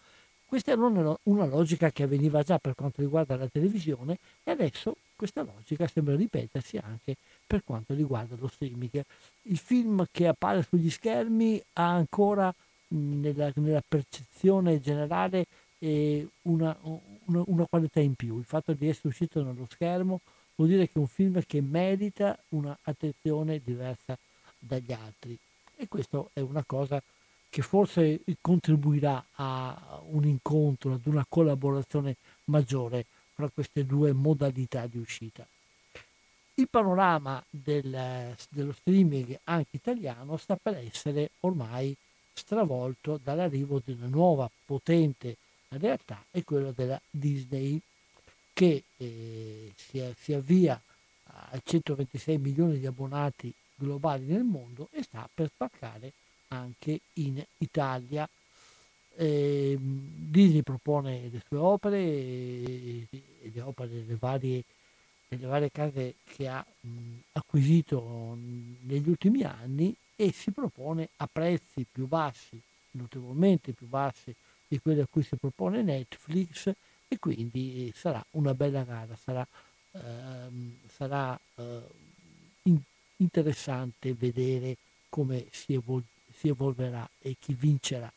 Questa 0.45 0.71
era 0.71 0.85
una, 0.85 1.17
una, 1.23 1.45
logica 1.45 1.91
che 1.91 2.03
avveniva 2.03 2.41
già 2.41 2.57
per 2.57 2.73
quanto 2.73 3.01
riguarda 3.01 3.35
la 3.35 3.49
televisione 3.49 4.17
e 4.45 4.51
adesso 4.51 4.95
questa 5.13 5.43
logica 5.43 5.87
sembra 5.87 6.15
ripetersi 6.15 6.77
anche 6.77 7.17
per 7.47 7.63
quanto 7.63 7.93
riguarda 7.93 8.35
lo 8.37 8.47
streaming. 8.47 9.03
Il 9.43 9.57
film 9.57 10.05
che 10.11 10.27
appare 10.27 10.61
sugli 10.63 10.89
schermi 10.89 11.63
ha 11.73 11.89
ancora 11.89 12.53
nella, 12.89 13.51
nella 13.55 13.83
percezione 13.87 14.81
generale 14.81 15.45
eh, 15.79 16.27
una, 16.43 16.77
una, 17.25 17.43
una, 17.45 17.65
qualità 17.65 18.01
in 18.01 18.15
più. 18.15 18.37
Il 18.37 18.45
fatto 18.45 18.73
di 18.73 18.87
essere 18.87 19.07
uscito 19.07 19.41
nello 19.41 19.67
schermo 19.69 20.19
vuol 20.55 20.69
dire 20.69 20.85
che 20.87 20.93
è 20.95 20.99
un 20.99 21.07
film 21.07 21.41
che 21.45 21.61
merita 21.61 22.37
un'attenzione 22.49 23.61
diversa 23.63 24.17
dagli 24.59 24.91
altri. 24.91 25.37
E 25.75 25.87
questo 25.87 26.31
è 26.33 26.41
una 26.41 26.63
cosa 26.65 27.01
che 27.49 27.61
forse 27.61 28.21
contribuirà 28.41 29.23
a 29.35 30.01
un 30.09 30.25
incontro, 30.25 30.93
ad 30.93 31.05
una 31.05 31.25
collaborazione 31.27 32.17
maggiore 32.45 33.05
fra 33.33 33.49
queste 33.49 33.85
due 33.85 34.11
modalità 34.13 34.85
di 34.87 34.97
uscita. 34.97 35.47
Il 36.59 36.69
panorama 36.69 37.43
del, 37.51 38.35
dello 38.49 38.73
streaming 38.73 39.39
anche 39.43 39.75
italiano 39.75 40.37
sta 40.37 40.55
per 40.55 40.75
essere 40.77 41.29
ormai 41.41 41.95
stravolto 42.33 43.19
dall'arrivo 43.23 43.79
di 43.85 43.91
una 43.91 44.07
nuova 44.07 44.49
potente 44.65 45.37
realtà, 45.69 46.25
è 46.31 46.43
quella 46.43 46.71
della 46.71 46.99
Disney, 47.11 47.79
che 48.53 48.83
eh, 48.97 49.71
si, 49.75 50.03
si 50.17 50.33
avvia 50.33 50.81
a 51.25 51.59
126 51.63 52.39
milioni 52.39 52.79
di 52.79 52.87
abbonati 52.87 53.53
globali 53.75 54.25
nel 54.25 54.43
mondo 54.43 54.89
e 54.91 55.03
sta 55.03 55.29
per 55.31 55.51
spaccare 55.53 56.11
anche 56.47 57.01
in 57.13 57.43
Italia. 57.57 58.27
Eh, 59.15 59.77
Disney 59.79 60.63
propone 60.63 61.29
le 61.31 61.41
sue 61.47 61.57
opere 61.57 61.99
e, 61.99 63.07
le 63.41 63.61
opere 63.61 63.89
delle 63.89 64.15
varie, 64.15 64.63
delle 65.27 65.45
varie 65.45 65.71
case 65.71 66.15
che 66.23 66.47
ha 66.47 66.65
acquisito 67.33 68.37
negli 68.81 69.09
ultimi 69.09 69.43
anni 69.43 69.95
e 70.15 70.31
si 70.31 70.51
propone 70.51 71.09
a 71.17 71.29
prezzi 71.31 71.85
più 71.89 72.07
bassi, 72.07 72.59
notevolmente 72.91 73.73
più 73.73 73.87
bassi 73.87 74.33
di 74.67 74.79
quelli 74.79 75.01
a 75.01 75.07
cui 75.09 75.23
si 75.23 75.35
propone 75.35 75.81
Netflix 75.81 76.71
e 77.07 77.19
quindi 77.19 77.91
sarà 77.95 78.23
una 78.31 78.53
bella 78.53 78.83
gara, 78.83 79.15
sarà, 79.15 79.47
ehm, 79.91 80.77
sarà 80.87 81.39
eh, 81.55 81.81
in, 82.63 82.79
interessante 83.17 84.13
vedere 84.13 84.77
come 85.09 85.47
si 85.51 85.73
evolverà 85.73 86.15
si 86.37 86.47
evolverà 86.49 87.09
e 87.19 87.35
chi 87.39 87.53
vincerà. 87.53 88.11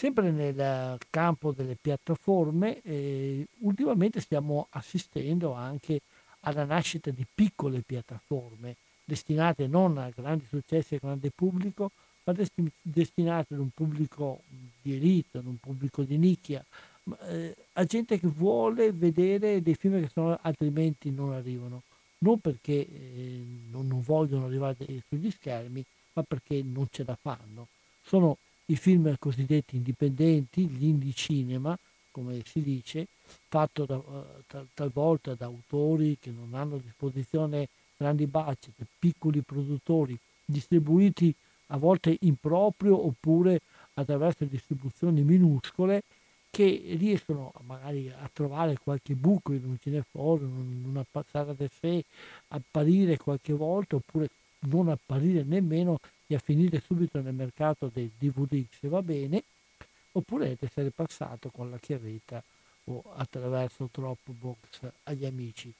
Sempre 0.00 0.30
nel 0.30 0.96
campo 1.10 1.50
delle 1.50 1.74
piattaforme, 1.74 2.80
eh, 2.82 3.44
ultimamente 3.62 4.20
stiamo 4.20 4.68
assistendo 4.70 5.54
anche 5.54 6.02
alla 6.42 6.64
nascita 6.64 7.10
di 7.10 7.26
piccole 7.34 7.80
piattaforme 7.80 8.76
destinate 9.02 9.66
non 9.66 9.98
a 9.98 10.08
grandi 10.14 10.44
successi 10.46 10.94
e 10.94 10.98
grande 11.00 11.32
pubblico, 11.34 11.90
ma 12.22 12.32
desti- 12.32 12.70
destinate 12.80 13.54
ad 13.54 13.60
un 13.60 13.70
pubblico 13.74 14.42
di 14.80 14.94
elite, 14.94 15.38
ad 15.38 15.46
un 15.46 15.56
pubblico 15.56 16.04
di 16.04 16.16
nicchia, 16.16 16.64
eh, 17.22 17.56
a 17.72 17.84
gente 17.84 18.20
che 18.20 18.28
vuole 18.28 18.92
vedere 18.92 19.60
dei 19.62 19.74
film 19.74 20.00
che 20.00 20.10
sono, 20.12 20.38
altrimenti 20.40 21.10
non 21.10 21.32
arrivano, 21.32 21.82
non 22.18 22.38
perché 22.38 22.86
eh, 22.86 23.42
non, 23.72 23.88
non 23.88 24.00
vogliono 24.02 24.44
arrivare 24.44 24.76
sugli 25.08 25.32
schermi, 25.32 25.84
ma 26.12 26.22
perché 26.22 26.62
non 26.62 26.86
ce 26.88 27.02
la 27.04 27.18
fanno. 27.20 27.66
Sono 28.00 28.38
i 28.70 28.76
film 28.76 29.14
cosiddetti 29.18 29.76
indipendenti, 29.76 30.66
gli 30.66 30.86
indie 30.86 31.12
cinema, 31.12 31.76
come 32.10 32.42
si 32.44 32.60
dice, 32.60 33.06
fatto 33.48 33.84
da, 33.84 33.96
uh, 33.96 34.66
talvolta 34.74 35.34
da 35.34 35.46
autori 35.46 36.18
che 36.20 36.30
non 36.30 36.54
hanno 36.54 36.76
a 36.76 36.80
disposizione 36.80 37.68
grandi 37.96 38.26
budget, 38.26 38.74
piccoli 38.98 39.40
produttori, 39.40 40.18
distribuiti 40.44 41.34
a 41.68 41.76
volte 41.76 42.16
in 42.20 42.36
proprio 42.36 43.04
oppure 43.06 43.60
attraverso 43.94 44.44
distribuzioni 44.44 45.22
minuscole 45.22 46.02
che 46.50 46.96
riescono 46.98 47.52
magari 47.66 48.08
a 48.08 48.28
trovare 48.32 48.78
qualche 48.82 49.14
buco 49.14 49.52
in 49.52 49.64
un 49.64 49.76
cineforum, 49.78 50.48
in 50.72 50.84
una 50.88 51.04
passata 51.08 51.52
del 51.52 51.70
sé, 51.78 52.04
apparire 52.48 53.16
qualche 53.18 53.52
volta 53.52 53.96
oppure 53.96 54.28
non 54.60 54.88
apparire 54.88 55.42
nemmeno 55.44 55.98
e 56.26 56.34
a 56.34 56.38
finire 56.38 56.80
subito 56.84 57.20
nel 57.20 57.34
mercato 57.34 57.90
del 57.92 58.10
DVD 58.18 58.64
se 58.78 58.88
va 58.88 59.02
bene, 59.02 59.42
oppure 60.12 60.56
essere 60.60 60.90
passato 60.90 61.50
con 61.50 61.70
la 61.70 61.78
chiavetta 61.78 62.42
o 62.84 63.02
attraverso 63.16 63.88
Dropbox 63.90 64.90
agli 65.04 65.24
amici. 65.24 65.72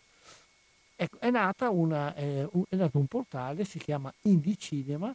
Ecco, 0.97 1.19
è, 1.21 1.29
una, 1.69 2.15
eh, 2.15 2.49
è 2.69 2.77
nato 2.77 2.99
un 2.99 3.07
portale, 3.07 3.65
si 3.65 3.79
chiama 3.79 4.13
Indicinema, 4.23 5.15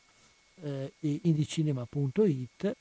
eh, 0.61 0.93
indicinema.it, 0.99 2.75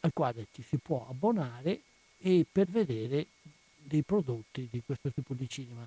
al 0.00 0.12
quale 0.12 0.46
ci 0.52 0.62
si 0.62 0.76
può 0.78 1.06
abbonare 1.08 1.80
e 2.18 2.44
per 2.50 2.66
vedere 2.66 3.26
dei 3.76 4.02
prodotti 4.02 4.68
di 4.70 4.82
questo 4.84 5.10
tipo 5.10 5.34
di 5.34 5.48
cinema. 5.48 5.86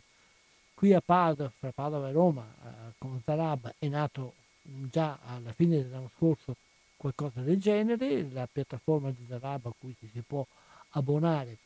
Qui 0.77 0.93
a 0.93 1.01
Padova, 1.01 1.49
fra 1.57 1.71
Padova 1.71 2.07
e 2.07 2.11
Roma, 2.11 2.45
eh, 2.45 2.93
con 2.99 3.19
Zarab, 3.25 3.73
è 3.79 3.87
nato 3.87 4.35
già 4.61 5.17
alla 5.25 5.51
fine 5.51 5.81
dell'anno 5.81 6.11
scorso 6.15 6.55
qualcosa 6.97 7.41
del 7.41 7.59
genere, 7.59 8.29
la 8.29 8.47
piattaforma 8.51 9.09
di 9.09 9.25
Zarab 9.27 9.65
a 9.65 9.73
cui 9.75 9.95
si 9.99 10.21
può 10.21 10.45
abbonare 10.89 11.57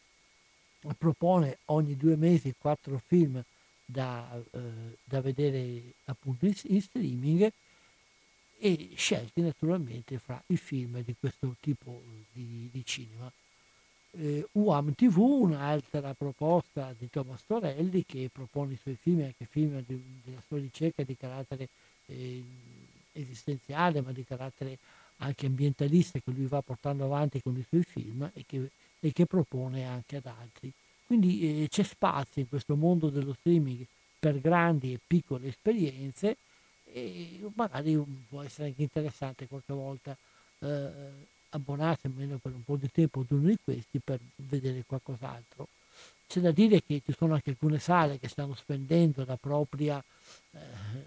propone 0.97 1.57
ogni 1.65 1.97
due 1.97 2.15
mesi 2.15 2.55
quattro 2.57 3.01
film 3.05 3.43
da, 3.83 4.41
eh, 4.49 4.59
da 5.03 5.19
vedere 5.19 5.93
appunto 6.05 6.45
in, 6.45 6.53
in, 6.67 6.81
streaming 6.81 7.51
e 8.59 8.91
scelti 8.95 9.41
naturalmente 9.41 10.19
fra 10.19 10.41
i 10.47 10.55
film 10.55 11.03
di 11.03 11.13
questo 11.19 11.53
tipo 11.59 12.01
di, 12.31 12.69
di 12.71 12.85
cinema. 12.85 13.29
Eh, 14.13 14.45
UAM 14.53 14.93
TV, 14.93 15.17
un'altra 15.17 16.13
proposta 16.13 16.93
di 16.97 17.09
Thomas 17.09 17.43
Torelli 17.45 18.03
che 18.05 18.29
propone 18.31 18.73
i 18.73 18.79
suoi 18.81 18.97
film, 18.99 19.21
anche 19.21 19.45
film 19.49 19.81
di, 19.85 20.01
della 20.23 20.41
sua 20.47 20.57
ricerca 20.57 21.03
di 21.03 21.15
carattere 21.15 21.69
eh, 22.07 22.43
esistenziale, 23.13 24.01
ma 24.01 24.11
di 24.11 24.25
carattere 24.25 24.77
anche 25.17 25.45
ambientalista 25.45 26.19
che 26.19 26.31
lui 26.31 26.45
va 26.45 26.61
portando 26.61 27.05
avanti 27.05 27.41
con 27.41 27.55
i 27.55 27.65
suoi 27.67 27.83
film 27.83 28.29
e 28.33 28.43
che, 28.45 28.69
e 28.99 29.11
che 29.13 29.25
propone 29.25 29.85
anche 29.85 30.17
ad 30.17 30.25
altri. 30.25 30.71
Quindi 31.05 31.63
eh, 31.63 31.67
c'è 31.69 31.83
spazio 31.83 32.41
in 32.41 32.49
questo 32.49 32.75
mondo 32.75 33.09
dello 33.09 33.33
streaming 33.33 33.85
per 34.19 34.39
grandi 34.39 34.93
e 34.93 34.99
piccole 35.05 35.47
esperienze 35.47 36.37
e 36.85 37.39
magari 37.55 38.01
può 38.27 38.41
essere 38.41 38.67
anche 38.67 38.81
interessante 38.81 39.47
qualche 39.47 39.73
volta 39.73 40.15
eh, 40.59 40.89
abbonarsi 41.51 42.07
almeno 42.07 42.37
per 42.37 42.53
un 42.53 42.63
po' 42.63 42.75
di 42.75 42.89
tempo 42.91 43.21
ad 43.21 43.31
uno 43.31 43.47
di 43.47 43.57
questi 43.63 43.99
per 43.99 44.19
vedere 44.35 44.83
qualcos'altro. 44.85 45.67
C'è 46.27 46.39
da 46.39 46.51
dire 46.51 46.81
che 46.83 47.01
ci 47.05 47.13
sono 47.17 47.33
anche 47.33 47.51
alcune 47.51 47.79
sale 47.79 48.19
che 48.19 48.29
stanno 48.29 48.55
spendendo 48.55 49.25
la 49.25 49.37
propria, 49.37 50.01
eh, 50.51 50.59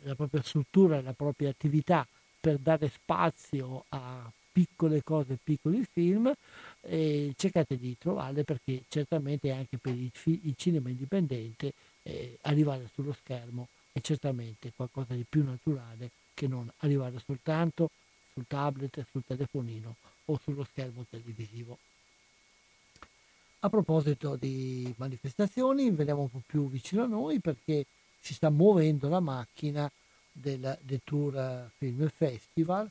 la 0.03 0.15
propria 0.15 0.43
struttura, 0.43 1.01
la 1.01 1.15
propria 1.15 1.49
attività 1.49 2.07
per 2.39 2.59
dare 2.59 2.91
spazio 2.91 3.85
a 3.89 4.31
piccole 4.53 5.03
cose, 5.03 5.39
piccoli 5.43 5.85
film, 5.91 6.33
eh, 6.83 7.33
cercate 7.37 7.77
di 7.77 7.97
trovarle 7.99 8.45
perché 8.45 8.85
certamente 8.89 9.51
anche 9.51 9.79
per 9.79 9.95
il, 9.95 10.13
il 10.25 10.55
cinema 10.57 10.91
indipendente 10.91 11.73
eh, 12.03 12.39
arrivare 12.43 12.89
sullo 12.93 13.13
schermo 13.13 13.69
è 13.93 14.01
certamente 14.01 14.73
qualcosa 14.77 15.15
di 15.15 15.25
più 15.29 15.43
naturale 15.43 16.11
che 16.35 16.47
non 16.47 16.71
arrivare 16.79 17.19
soltanto 17.25 17.91
sul 18.33 18.45
tablet, 18.47 19.07
sul 19.11 19.25
telefonino 19.27 19.97
o 20.27 20.39
sullo 20.43 20.65
schermo 20.65 21.05
televisivo. 21.09 21.79
A 23.61 23.71
proposito 23.71 24.37
di 24.37 24.93
manifestazioni, 24.99 25.91
veniamo 25.91 26.23
un 26.23 26.31
po' 26.31 26.43
più 26.47 26.69
vicino 26.69 27.05
a 27.05 27.07
noi 27.07 27.41
perché 27.41 27.87
si 28.21 28.35
sta 28.35 28.51
muovendo 28.51 29.09
la 29.09 29.21
macchina 29.21 29.91
del 30.31 30.79
Detour 30.83 31.71
Film 31.79 32.09
Festival, 32.09 32.91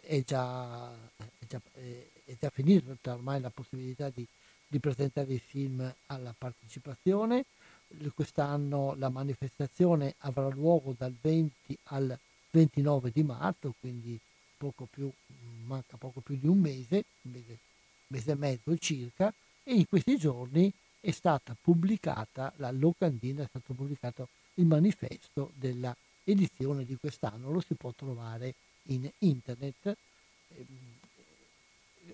è 0.00 0.22
già, 0.22 0.92
è 0.92 1.46
già, 1.48 1.60
è 1.72 2.36
già 2.38 2.50
finita 2.50 3.12
ormai 3.14 3.40
la 3.40 3.50
possibilità 3.50 4.10
di, 4.10 4.24
di 4.66 4.78
presentare 4.78 5.32
i 5.32 5.38
film 5.38 5.92
alla 6.06 6.34
partecipazione. 6.36 7.44
Quest'anno 8.14 8.94
la 8.96 9.08
manifestazione 9.08 10.14
avrà 10.18 10.48
luogo 10.48 10.94
dal 10.96 11.14
20 11.20 11.78
al 11.84 12.18
29 12.50 13.10
di 13.12 13.22
marzo, 13.22 13.74
quindi 13.80 14.18
poco 14.62 14.86
più, 14.88 15.10
manca 15.64 15.96
poco 15.96 16.20
più 16.20 16.38
di 16.38 16.46
un 16.46 16.60
mese, 16.60 17.04
un 17.22 17.32
mese, 17.32 17.58
mese 18.06 18.30
e 18.30 18.34
mezzo 18.36 18.78
circa, 18.78 19.34
e 19.64 19.74
in 19.74 19.88
questi 19.88 20.16
giorni 20.16 20.72
è 21.00 21.10
stata 21.10 21.56
pubblicata, 21.60 22.52
la 22.58 22.70
locandina 22.70 23.42
è 23.42 23.46
stato 23.48 23.72
pubblicato 23.74 24.28
il 24.54 24.66
manifesto 24.66 25.50
della 25.56 25.96
edizione 26.22 26.84
di 26.84 26.94
quest'anno, 26.94 27.50
lo 27.50 27.60
si 27.60 27.74
può 27.74 27.92
trovare 27.96 28.54
in 28.84 29.10
internet 29.18 29.96
ehm, 30.48 30.66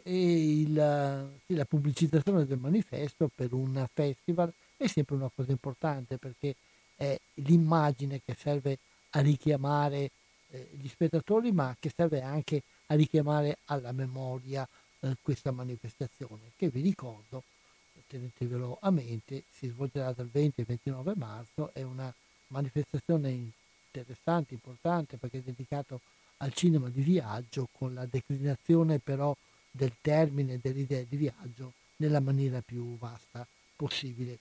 e 0.02 0.60
il, 0.60 0.72
la 0.72 1.64
pubblicizzazione 1.66 2.46
del 2.46 2.58
manifesto 2.58 3.30
per 3.34 3.52
un 3.52 3.86
festival 3.92 4.50
è 4.78 4.86
sempre 4.86 5.16
una 5.16 5.30
cosa 5.34 5.50
importante 5.50 6.16
perché 6.16 6.54
è 6.96 7.18
l'immagine 7.34 8.22
che 8.24 8.34
serve 8.38 8.78
a 9.10 9.20
richiamare 9.20 10.10
eh, 10.50 10.68
gli 10.72 10.88
spettatori 10.88 11.52
ma 11.52 11.76
che 11.78 11.92
serve 11.94 12.22
anche 12.22 12.62
a 12.86 12.94
richiamare 12.94 13.58
alla 13.66 13.92
memoria 13.92 14.66
eh, 15.00 15.16
questa 15.22 15.50
manifestazione 15.50 16.52
che 16.56 16.68
vi 16.68 16.80
ricordo, 16.80 17.42
tenetevelo 18.06 18.78
a 18.80 18.90
mente, 18.90 19.44
si 19.52 19.68
svolgerà 19.68 20.12
dal 20.12 20.28
20 20.28 20.60
al 20.60 20.66
29 20.66 21.12
marzo, 21.16 21.70
è 21.72 21.82
una 21.82 22.12
manifestazione 22.48 23.50
interessante, 23.90 24.54
importante 24.54 25.16
perché 25.16 25.38
è 25.38 25.42
dedicato 25.42 26.00
al 26.38 26.52
cinema 26.52 26.88
di 26.88 27.02
viaggio 27.02 27.68
con 27.72 27.94
la 27.94 28.06
declinazione 28.06 28.98
però 28.98 29.36
del 29.70 29.92
termine 30.00 30.58
dell'idea 30.60 31.02
di 31.06 31.16
viaggio 31.16 31.72
nella 31.96 32.20
maniera 32.20 32.60
più 32.60 32.96
vasta 32.96 33.46
possibile. 33.76 34.38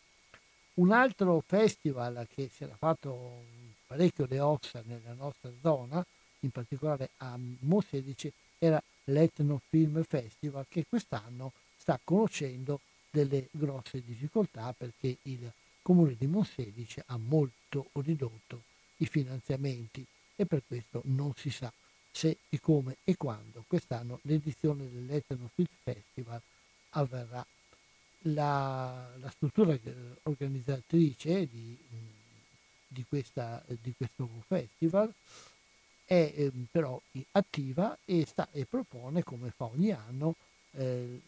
Un 0.76 0.92
altro 0.92 1.44
festival 1.46 2.28
che 2.34 2.50
si 2.54 2.64
era 2.64 2.76
fatto 2.76 3.42
parecchio 3.88 4.26
le 4.28 4.40
ossa 4.40 4.84
nella 4.86 5.14
nostra 5.14 5.50
zona, 5.62 6.06
in 6.42 6.52
particolare 6.52 7.10
a 7.18 7.38
Mosedici, 7.62 8.32
era 8.60 8.82
l'Etno 9.06 9.62
Film 9.70 10.04
Festival 10.04 10.66
che 10.68 10.86
quest'anno 10.88 11.54
sta 11.78 12.00
conoscendo 12.04 12.82
delle 13.10 13.48
grosse 13.52 14.04
difficoltà 14.04 14.74
perché 14.78 15.18
il 15.24 15.52
comune 15.82 16.16
di 16.18 16.28
Monselice 16.28 17.04
ha 17.08 17.18
molto 17.18 17.88
ridotto 17.94 18.64
i 18.98 19.06
finanziamenti 19.06 20.06
e 20.36 20.46
per 20.46 20.62
questo 20.68 21.02
non 21.06 21.34
si 21.36 21.50
sa 21.50 21.72
se 22.12 22.38
e 22.50 22.60
come 22.60 22.98
e 23.04 23.16
quando 23.16 23.64
quest'anno 23.68 24.20
l'edizione 24.24 24.92
dell'Etno 24.92 25.50
Film 25.54 25.68
Festival 25.84 26.42
avverrà. 26.90 27.46
La, 28.22 29.10
la 29.20 29.30
struttura 29.30 29.78
organizzatrice 30.24 31.48
di, 31.48 31.78
di, 32.88 33.06
questa, 33.08 33.64
di 33.82 33.94
questo 33.96 34.30
festival 34.48 35.14
è 36.06 36.34
eh, 36.36 36.52
però 36.72 37.00
attiva 37.32 37.98
e, 38.06 38.26
sta, 38.26 38.48
e, 38.52 38.66
propone, 38.66 39.24
come 39.24 39.52
fa 39.52 39.66
ogni 39.66 39.92
anno, 39.92 40.36
eh, 40.72 41.20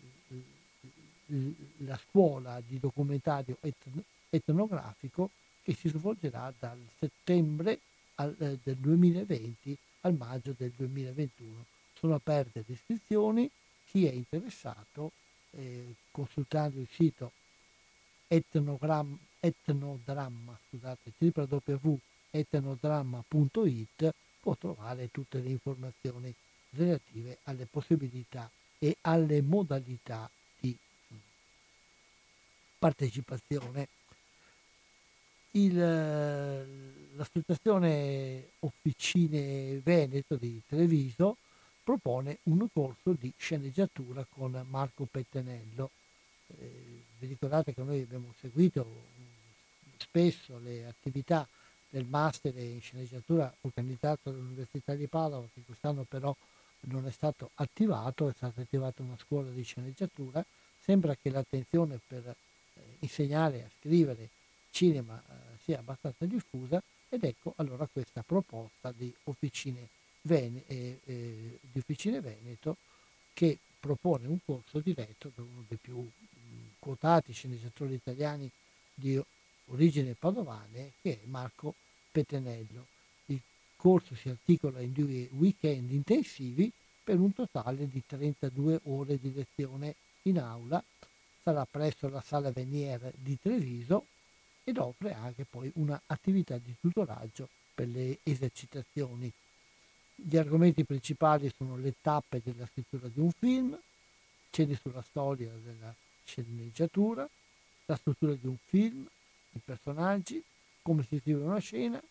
la 1.79 1.97
scuola 1.97 2.61
di 2.65 2.79
documentario 2.79 3.57
etn- 3.59 4.03
etnografico 4.29 5.31
che 5.61 5.73
si 5.73 5.89
svolgerà 5.89 6.51
dal 6.57 6.79
settembre 6.97 7.79
al, 8.15 8.35
eh, 8.39 8.57
del 8.63 8.77
2020 8.77 9.77
al 10.01 10.15
maggio 10.15 10.55
del 10.57 10.71
2021. 10.75 11.65
Sono 11.93 12.15
aperte 12.15 12.63
le 12.65 12.73
iscrizioni, 12.73 13.49
chi 13.85 14.05
è 14.05 14.11
interessato 14.11 15.11
eh, 15.51 15.95
consultando 16.11 16.79
il 16.79 16.87
sito 16.89 17.33
etnogram, 18.27 19.17
etnodramma, 19.39 20.59
scusate, 20.67 21.13
www.etnodramma.it 21.17 24.13
può 24.39 24.55
trovare 24.55 25.09
tutte 25.11 25.39
le 25.39 25.49
informazioni 25.49 26.33
relative 26.71 27.39
alle 27.43 27.65
possibilità 27.65 28.49
e 28.77 28.97
alle 29.01 29.41
modalità 29.41 30.29
di 30.59 30.77
partecipazione 32.77 33.87
il, 35.51 35.75
l'associazione 37.15 38.49
Officine 38.59 39.79
Veneto 39.83 40.35
di 40.35 40.61
Treviso 40.67 41.37
propone 41.83 42.37
un 42.43 42.67
corso 42.71 43.13
di 43.13 43.33
sceneggiatura 43.35 44.25
con 44.29 44.63
Marco 44.69 45.05
Pettenello. 45.05 45.89
Eh, 46.59 47.03
vi 47.17 47.27
ricordate 47.27 47.73
che 47.73 47.81
noi 47.81 48.01
abbiamo 48.01 48.33
seguito 48.39 49.17
spesso 50.09 50.57
le 50.57 50.85
attività 50.85 51.47
del 51.89 52.05
master 52.05 52.55
in 52.57 52.81
sceneggiatura 52.81 53.53
organizzato 53.61 54.29
all'Università 54.29 54.93
di 54.95 55.07
Padova, 55.07 55.47
che 55.53 55.61
quest'anno 55.65 56.03
però 56.03 56.35
non 56.81 57.05
è 57.07 57.11
stato 57.11 57.51
attivato, 57.55 58.29
è 58.29 58.33
stata 58.35 58.61
attivata 58.61 59.01
una 59.01 59.17
scuola 59.17 59.49
di 59.49 59.63
sceneggiatura. 59.63 60.43
Sembra 60.81 61.15
che 61.15 61.29
l'attenzione 61.29 61.99
per 62.05 62.25
eh, 62.27 62.81
insegnare 62.99 63.63
a 63.63 63.69
scrivere 63.79 64.29
cinema 64.71 65.21
eh, 65.21 65.57
sia 65.63 65.79
abbastanza 65.79 66.25
diffusa 66.25 66.81
ed 67.09 67.23
ecco 67.23 67.53
allora 67.57 67.87
questa 67.91 68.23
proposta 68.25 68.91
di 68.95 69.13
Officine, 69.25 69.87
Vene, 70.21 70.63
eh, 70.67 70.99
eh, 71.05 71.59
di 71.61 71.79
Officine 71.79 72.21
Veneto 72.21 72.77
che 73.33 73.57
propone 73.79 74.27
un 74.27 74.39
corso 74.45 74.79
diretto 74.79 75.31
da 75.33 75.41
uno 75.41 75.63
dei 75.67 75.77
più 75.77 75.97
mh, 75.97 76.09
quotati 76.79 77.33
sceneggiatori 77.33 77.93
italiani 77.93 78.49
di 78.93 79.19
origine 79.71 80.13
padovane 80.13 80.93
che 81.01 81.21
è 81.21 81.25
Marco 81.25 81.75
Petenello. 82.11 82.87
Il 83.25 83.41
corso 83.75 84.15
si 84.15 84.29
articola 84.29 84.81
in 84.81 84.93
due 84.93 85.29
weekend 85.33 85.91
intensivi 85.91 86.71
per 87.03 87.19
un 87.19 87.33
totale 87.33 87.87
di 87.87 88.03
32 88.05 88.81
ore 88.83 89.19
di 89.19 89.33
lezione 89.33 89.95
in 90.23 90.39
aula. 90.39 90.83
Sarà 91.41 91.65
presso 91.65 92.09
la 92.09 92.21
sala 92.21 92.51
Venier 92.51 93.11
di 93.15 93.37
Treviso 93.41 94.05
ed 94.63 94.77
offre 94.77 95.13
anche 95.13 95.45
poi 95.49 95.71
un'attività 95.75 96.57
di 96.57 96.75
tutoraggio 96.79 97.49
per 97.73 97.87
le 97.87 98.19
esercitazioni. 98.23 99.31
Gli 100.15 100.37
argomenti 100.37 100.83
principali 100.83 101.51
sono 101.55 101.77
le 101.77 101.95
tappe 102.01 102.41
della 102.43 102.67
scrittura 102.71 103.07
di 103.07 103.19
un 103.19 103.31
film, 103.31 103.79
cene 104.51 104.75
sulla 104.75 105.01
storia 105.01 105.51
della 105.63 105.95
sceneggiatura, 106.25 107.27
la 107.85 107.95
struttura 107.95 108.33
di 108.33 108.45
un 108.45 108.57
film, 108.65 109.07
i 109.51 109.59
personaggi, 109.63 110.43
come 110.81 111.03
si 111.03 111.19
scrive 111.19 111.43
una 111.43 111.59
scena 111.59 112.01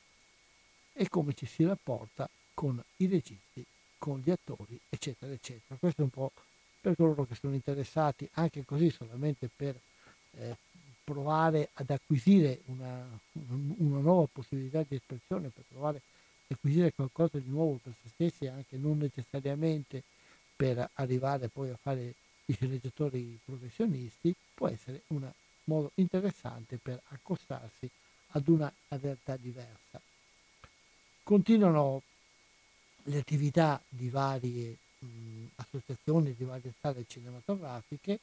e 0.93 1.09
come 1.09 1.35
ci 1.35 1.47
si 1.47 1.65
rapporta 1.65 2.29
con 2.55 2.83
i 2.97 3.07
registi, 3.07 3.65
con 3.99 4.21
gli 4.21 4.31
attori, 4.31 4.79
eccetera, 4.89 5.33
eccetera. 5.33 5.77
Questo 5.79 6.01
è 6.01 6.05
un 6.05 6.11
po' 6.11 6.33
per 6.81 6.97
coloro 6.97 7.25
che 7.25 7.35
sono 7.35 7.55
interessati 7.55 8.29
anche 8.33 8.65
così 8.65 8.91
solamente 8.91 9.49
per 9.55 9.79
eh, 10.33 10.57
provare 11.05 11.71
ad 11.75 11.91
acquisire 11.91 12.61
una, 12.67 13.07
una, 13.33 14.01
nuova 14.01 14.29
possibilità 14.31 14.85
di 14.87 14.97
espressione, 14.97 15.49
per 15.49 15.65
provare 15.69 16.03
ad 16.47 16.57
acquisire 16.57 16.93
qualcosa 16.93 17.39
di 17.39 17.49
nuovo 17.49 17.79
per 17.83 17.95
se 18.03 18.09
stessi, 18.09 18.47
anche 18.47 18.77
non 18.77 18.99
necessariamente 18.99 20.03
per 20.55 20.91
arrivare 20.95 21.49
poi 21.49 21.71
a 21.71 21.79
fare 21.81 22.15
i 22.45 22.53
sceneggiatori 22.53 23.39
professionisti, 23.45 24.35
può 24.55 24.69
essere 24.69 25.03
un 25.09 25.31
modo 25.69 25.93
interessante 25.95 26.79
per 26.79 27.01
accostarsi 27.09 27.89
ad 28.33 28.49
una 28.49 28.73
realtà 28.89 29.37
diversa. 29.37 30.01
Continuano 31.23 32.03
le 33.05 33.19
attività 33.19 33.81
di 33.89 34.09
varie 34.09 34.77
mh, 34.99 35.47
associazioni, 35.57 36.35
di 36.37 36.45
varie 36.45 36.73
sale 36.81 37.05
cinematografiche, 37.07 38.19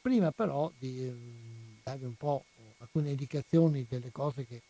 prima 0.00 0.30
però 0.30 0.70
di 0.78 1.00
mh, 1.00 1.80
darvi 1.82 2.04
un 2.04 2.16
po' 2.16 2.44
alcune 2.78 3.10
indicazioni 3.10 3.86
delle 3.88 4.10
cose 4.10 4.46
che, 4.46 4.60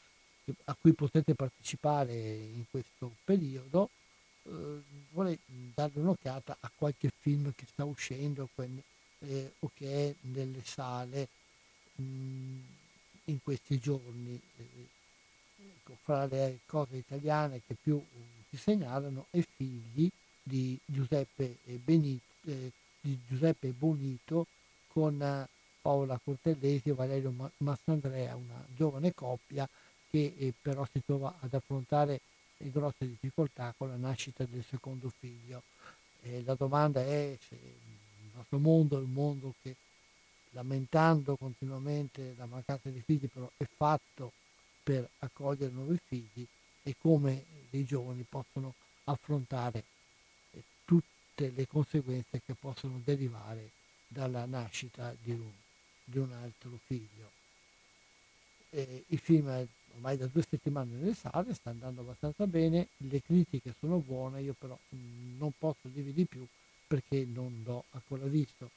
a 0.65 0.77
cui 0.81 0.93
potete 0.93 1.35
partecipare 1.35 2.15
in 2.15 2.65
questo 2.71 3.17
periodo, 3.25 3.91
eh, 4.45 4.81
vorrei 5.11 5.39
darvi 5.45 5.99
un'occhiata 5.99 6.57
a 6.61 6.71
qualche 6.75 7.11
film 7.21 7.53
che 7.55 7.67
sta 7.67 7.85
uscendo 7.85 8.49
eh, 9.19 9.53
o 9.61 9.71
che 9.75 10.09
è 10.09 10.15
nelle 10.29 10.63
sale 10.65 11.29
in 11.97 13.43
questi 13.43 13.79
giorni. 13.79 14.41
Eh, 14.57 14.89
ecco, 15.77 15.97
fra 16.03 16.27
le 16.27 16.61
cose 16.67 16.97
italiane 16.97 17.63
che 17.67 17.77
più 17.81 18.03
si 18.49 18.57
segnalano 18.57 19.27
è 19.31 19.41
Figli 19.57 20.11
di 20.43 20.79
Giuseppe, 20.85 21.59
Benito, 21.83 22.25
eh, 22.45 22.71
di 23.01 23.19
Giuseppe 23.27 23.69
Bonito 23.71 24.47
con 24.89 25.47
Paola 25.81 26.21
Cortellesi 26.23 26.91
e 26.91 26.95
Valerio 26.95 27.51
Massandrea, 27.59 28.37
una 28.37 28.65
giovane 28.75 29.15
coppia 29.15 29.69
che 30.09 30.35
eh, 30.37 30.53
però 30.61 30.87
si 30.93 31.03
trova 31.05 31.37
ad 31.41 31.55
affrontare 31.55 32.21
grosse 32.59 33.09
difficoltà 33.09 33.75
con 33.77 33.89
la 33.89 33.97
nascita 33.97 34.45
del 34.45 34.65
secondo 34.69 35.11
figlio. 35.19 35.63
Eh, 36.23 36.43
la 36.45 36.55
domanda 36.55 37.01
è 37.01 37.37
se 37.49 37.55
il 37.55 38.31
nostro 38.35 38.59
mondo 38.59 38.99
è 38.99 39.03
un 39.03 39.13
mondo 39.13 39.55
che 39.63 39.75
lamentando 40.53 41.37
continuamente 41.37 42.35
la 42.37 42.47
mancanza 42.47 42.89
di 42.91 43.01
figli 43.01 43.29
però 43.29 43.51
è 43.57 43.65
fatto 43.65 44.33
per 44.83 45.09
accogliere 45.19 45.73
nuovi 45.73 45.99
figli 46.07 46.47
e 46.83 46.97
come 46.99 47.45
i 47.71 47.85
giovani 47.85 48.25
possono 48.29 48.75
affrontare 49.05 49.85
eh, 50.53 50.63
tutte 50.85 51.51
le 51.51 51.67
conseguenze 51.67 52.41
che 52.45 52.55
possono 52.55 53.01
derivare 53.05 53.71
dalla 54.07 54.45
nascita 54.47 55.15
di 55.23 55.33
un, 55.33 55.51
di 56.05 56.19
un 56.19 56.33
altro 56.33 56.79
figlio. 56.87 57.31
E 58.71 59.05
il 59.09 59.19
film 59.19 59.49
è 59.49 59.67
ormai 59.95 60.17
da 60.17 60.27
due 60.27 60.43
settimane 60.49 60.97
nelle 60.97 61.15
sale, 61.15 61.55
sta 61.55 61.71
andando 61.71 62.01
abbastanza 62.01 62.47
bene, 62.47 62.89
le 62.99 63.21
critiche 63.21 63.75
sono 63.79 63.99
buone, 63.99 64.41
io 64.43 64.55
però 64.55 64.77
mh, 64.89 65.37
non 65.37 65.53
posso 65.59 65.89
dirvi 65.89 66.13
di 66.13 66.25
più 66.25 66.47
perché 66.87 67.25
non 67.25 67.63
l'ho 67.65 67.85
ancora 67.91 68.27
visto. 68.27 68.71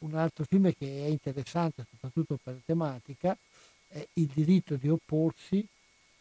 Un 0.00 0.14
altro 0.14 0.44
film 0.44 0.72
che 0.72 1.04
è 1.04 1.08
interessante 1.08 1.84
soprattutto 1.90 2.38
per 2.42 2.60
tematica 2.64 3.36
è 3.88 4.06
Il 4.14 4.26
diritto 4.26 4.76
di 4.76 4.88
opporsi 4.88 5.66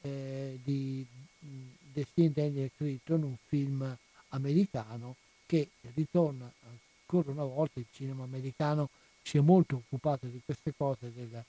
eh, 0.02 0.60
di 0.64 1.06
Destin 1.40 2.32
Daniel 2.34 2.72
Critton, 2.76 3.24
un 3.24 3.36
film 3.48 3.98
americano 4.30 5.16
che 5.46 5.70
ritorna 5.94 6.52
ancora 6.64 7.32
una 7.32 7.46
volta, 7.46 7.80
il 7.80 7.88
cinema 7.92 8.24
americano 8.24 8.90
si 9.22 9.38
è 9.38 9.42
molto 9.42 9.78
occupato 9.78 10.28
di 10.28 10.42
queste 10.44 10.74
cose, 10.76 11.12
della 11.14 11.44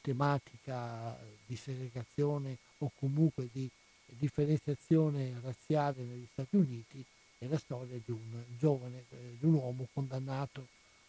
tematica 0.00 1.18
di 1.46 1.56
segregazione 1.56 2.58
o 2.78 2.90
comunque 2.98 3.48
di 3.52 3.68
differenziazione 4.06 5.34
razziale 5.42 6.02
negli 6.02 6.26
Stati 6.32 6.56
Uniti, 6.56 7.04
è 7.38 7.46
la 7.46 7.58
storia 7.58 7.98
di 8.02 8.10
un 8.10 8.42
giovane, 8.58 9.04
eh, 9.10 9.36
di 9.38 9.46
un 9.46 9.54
uomo 9.54 9.86
condannato 9.92 10.68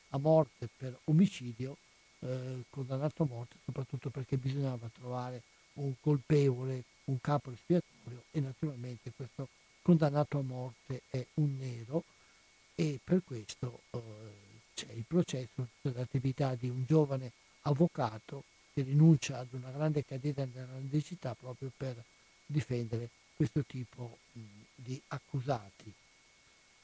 a 0.09 0.17
morte 0.17 0.69
per 0.75 0.97
omicidio, 1.05 1.77
eh, 2.19 2.63
condannato 2.69 3.23
a 3.23 3.27
morte 3.27 3.57
soprattutto 3.63 4.09
perché 4.09 4.37
bisognava 4.37 4.89
trovare 4.93 5.41
un 5.73 5.93
colpevole, 5.99 6.83
un 7.05 7.19
capo 7.21 7.51
espiatorio 7.51 8.23
e 8.31 8.39
naturalmente 8.39 9.11
questo 9.15 9.47
condannato 9.81 10.39
a 10.39 10.41
morte 10.41 11.03
è 11.09 11.25
un 11.35 11.57
nero 11.57 12.03
e 12.75 12.99
per 13.03 13.21
questo 13.23 13.81
eh, 13.91 13.99
c'è 14.73 14.91
il 14.91 15.05
processo 15.07 15.69
dell'attività 15.81 16.55
di 16.55 16.69
un 16.69 16.83
giovane 16.85 17.31
avvocato 17.61 18.43
che 18.73 18.83
rinuncia 18.83 19.39
ad 19.39 19.53
una 19.53 19.71
grande 19.71 20.05
carriera 20.05 20.45
nella 20.45 20.73
mendicità 20.73 21.33
proprio 21.33 21.71
per 21.75 22.03
difendere 22.45 23.09
questo 23.35 23.63
tipo 23.63 24.19
mh, 24.33 24.41
di 24.75 25.01
accusati. 25.07 25.91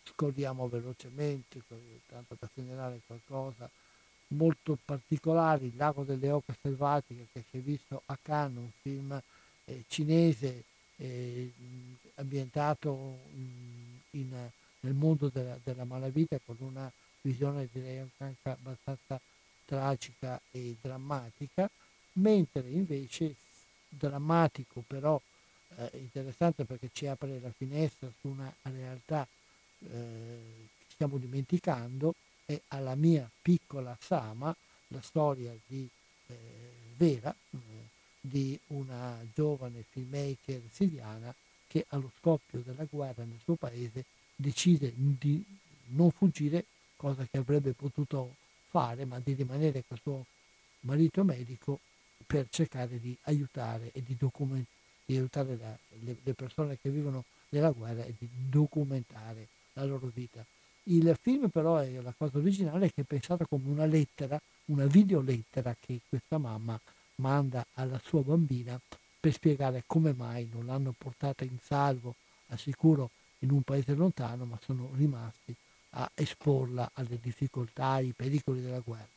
Scorriamo 0.04 0.68
velocemente, 0.68 1.62
tanto 2.08 2.36
per 2.36 2.50
segnalare 2.54 3.02
qualcosa 3.06 3.70
molto 4.28 4.78
particolare, 4.84 5.66
Il 5.66 5.76
lago 5.76 6.04
delle 6.04 6.32
oche 6.32 6.56
selvatiche 6.62 7.28
che 7.32 7.44
si 7.50 7.58
è 7.58 7.60
visto 7.62 8.02
a 8.06 8.18
Cannes, 8.22 8.58
un 8.58 8.72
film 8.82 9.22
eh, 9.66 9.84
cinese 9.88 10.64
eh, 10.98 11.52
ambientato 12.16 13.20
in, 14.12 14.50
nel 14.82 14.94
mondo 14.94 15.30
della, 15.30 15.58
della 15.64 15.86
malavita 15.86 16.40
con 16.46 16.58
una 16.60 16.92
visione 17.22 17.70
direi 17.72 18.06
anche 18.18 18.50
abbastanza 18.50 19.20
tragica 19.66 20.40
e 20.52 20.76
drammatica, 20.82 21.70
mentre 22.14 22.68
invece 22.70 23.36
drammatico 23.88 24.84
però 24.86 25.20
eh, 25.78 25.90
interessante 26.00 26.66
perché 26.66 26.90
ci 26.92 27.08
apre 27.08 27.40
la 27.40 27.52
finestra 27.56 28.12
su 28.20 28.28
una 28.28 28.54
realtà 28.64 29.26
eh, 29.92 30.68
stiamo 30.88 31.18
dimenticando 31.18 32.16
è 32.46 32.60
alla 32.70 32.96
mia 32.96 33.30
piccola 33.42 33.98
Sama 34.00 34.56
la 34.88 35.02
storia 35.02 35.54
di 35.66 35.88
eh, 36.28 36.36
vera 36.98 37.34
eh, 37.52 37.58
di 38.20 38.58
una 38.68 39.20
giovane 39.34 39.84
filmmaker 39.90 40.62
siriana 40.72 41.34
che 41.68 41.86
allo 41.90 42.12
scoppio 42.20 42.60
della 42.60 42.86
guerra 42.90 43.24
nel 43.24 43.40
suo 43.44 43.56
paese 43.56 44.06
decide 44.36 44.94
di 44.96 45.44
non 45.88 46.12
fuggire, 46.12 46.66
cosa 46.96 47.28
che 47.30 47.38
avrebbe 47.38 47.74
potuto 47.74 48.36
fare, 48.70 49.06
ma 49.06 49.20
di 49.20 49.34
rimanere 49.34 49.84
con 49.88 49.98
suo 49.98 50.26
marito 50.82 51.24
medico 51.24 51.80
per 52.26 52.48
cercare 52.50 53.00
di 53.00 53.16
aiutare 53.24 53.92
e 53.92 54.02
di, 54.04 54.16
document- 54.16 54.68
di 55.06 55.18
aiutare 55.18 55.58
la, 55.58 55.78
le, 56.02 56.18
le 56.24 56.34
persone 56.34 56.78
che 56.80 56.90
vivono 56.90 57.26
nella 57.50 57.72
guerra 57.72 58.04
e 58.04 58.14
di 58.18 58.30
documentare 58.50 59.48
la 59.74 59.86
loro 59.86 60.12
vita. 60.14 60.46
Il 60.84 61.18
film 61.22 61.50
però 61.50 61.78
è 61.78 62.02
la 62.02 62.14
cosa 62.18 62.38
originale 62.38 62.92
che 62.92 63.02
è 63.02 63.06
pensato 63.06 63.46
come 63.48 63.70
una 63.70 63.86
lettera, 63.86 64.40
una 64.66 64.86
videolettera 64.86 65.76
che 65.80 66.02
questa 66.08 66.38
mamma 66.38 66.80
manda 67.16 67.66
alla 67.76 68.02
sua 68.04 68.22
bambina 68.22 68.80
per 69.20 69.32
spiegare 69.32 69.84
come 69.86 70.14
mai 70.14 70.50
non 70.52 70.66
l'hanno 70.66 70.94
portata 70.98 71.46
in 71.46 71.58
salvo 71.62 72.16
al 72.48 72.60
sicuro 72.60 73.12
in 73.40 73.52
un 73.52 73.62
paese 73.62 73.94
lontano, 73.94 74.46
ma 74.46 74.60
sono 74.62 74.90
rimasti 74.96 75.56
a 75.92 76.10
esporla 76.14 76.92
alle 76.94 77.20
difficoltà, 77.22 77.92
ai 77.92 78.14
pericoli 78.14 78.62
della 78.62 78.80
guerra. 78.80 79.08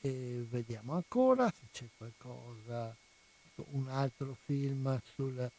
E 0.00 0.46
vediamo 0.48 0.94
ancora 0.94 1.50
se 1.50 1.66
c'è 1.72 1.86
qualcosa, 1.96 2.94
un 3.70 3.88
altro 3.88 4.36
film 4.44 5.00
sul 5.14 5.50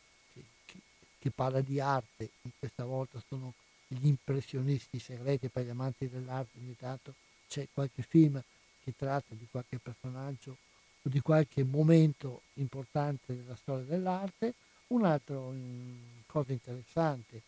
che 1.23 1.31
parla 1.31 1.61
di 1.61 1.79
arte, 1.79 2.31
questa 2.59 2.83
volta 2.83 3.17
sono 3.29 3.53
gli 3.87 4.07
impressionisti 4.07 4.99
segreti 4.99 5.47
per 5.47 5.63
gli 5.63 5.69
amanti 5.69 6.09
dell'arte, 6.09 6.59
ogni 6.59 6.75
tanto 6.77 7.13
c'è 7.47 7.65
qualche 7.71 8.01
film 8.01 8.43
che 8.83 8.93
tratta 8.97 9.33
di 9.33 9.47
qualche 9.49 9.79
personaggio 9.79 10.57
o 11.01 11.09
di 11.09 11.21
qualche 11.21 11.63
momento 11.63 12.41
importante 12.55 13.37
della 13.37 13.55
storia 13.55 13.85
dell'arte. 13.85 14.53
Un'altra 14.87 15.39
um, 15.39 16.23
cosa 16.25 16.51
interessante, 16.51 17.41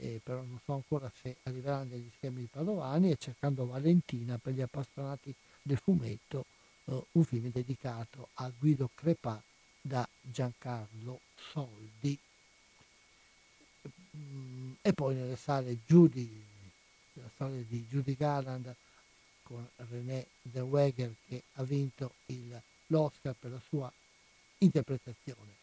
eh, 0.00 0.20
però 0.20 0.42
non 0.42 0.58
so 0.64 0.72
ancora 0.72 1.08
se 1.22 1.36
arriveranno 1.44 1.90
degli 1.90 2.10
schemi 2.16 2.40
di 2.40 2.48
Padovani, 2.50 3.12
è 3.12 3.16
Cercando 3.16 3.64
Valentina 3.64 4.38
per 4.38 4.54
gli 4.54 4.60
appassionati 4.60 5.32
del 5.62 5.78
fumetto, 5.78 6.46
eh, 6.86 7.00
un 7.12 7.22
film 7.22 7.48
dedicato 7.52 8.30
a 8.34 8.50
Guido 8.58 8.90
Crepà 8.92 9.40
da 9.80 10.06
Giancarlo 10.20 11.20
Soldi. 11.36 12.18
Mm, 14.16 14.72
e 14.82 14.92
poi 14.92 15.14
nelle 15.14 15.36
sale 15.36 15.78
Judy, 15.86 16.28
la 17.14 17.30
storia 17.34 17.62
di 17.66 17.84
Judy 17.88 18.16
Garland 18.16 18.74
con 19.42 19.68
René 19.76 20.26
Zellweger 20.50 21.14
che 21.26 21.42
ha 21.54 21.62
vinto 21.62 22.14
il, 22.26 22.60
l'Oscar 22.86 23.34
per 23.38 23.50
la 23.50 23.60
sua 23.68 23.92
interpretazione. 24.58 25.58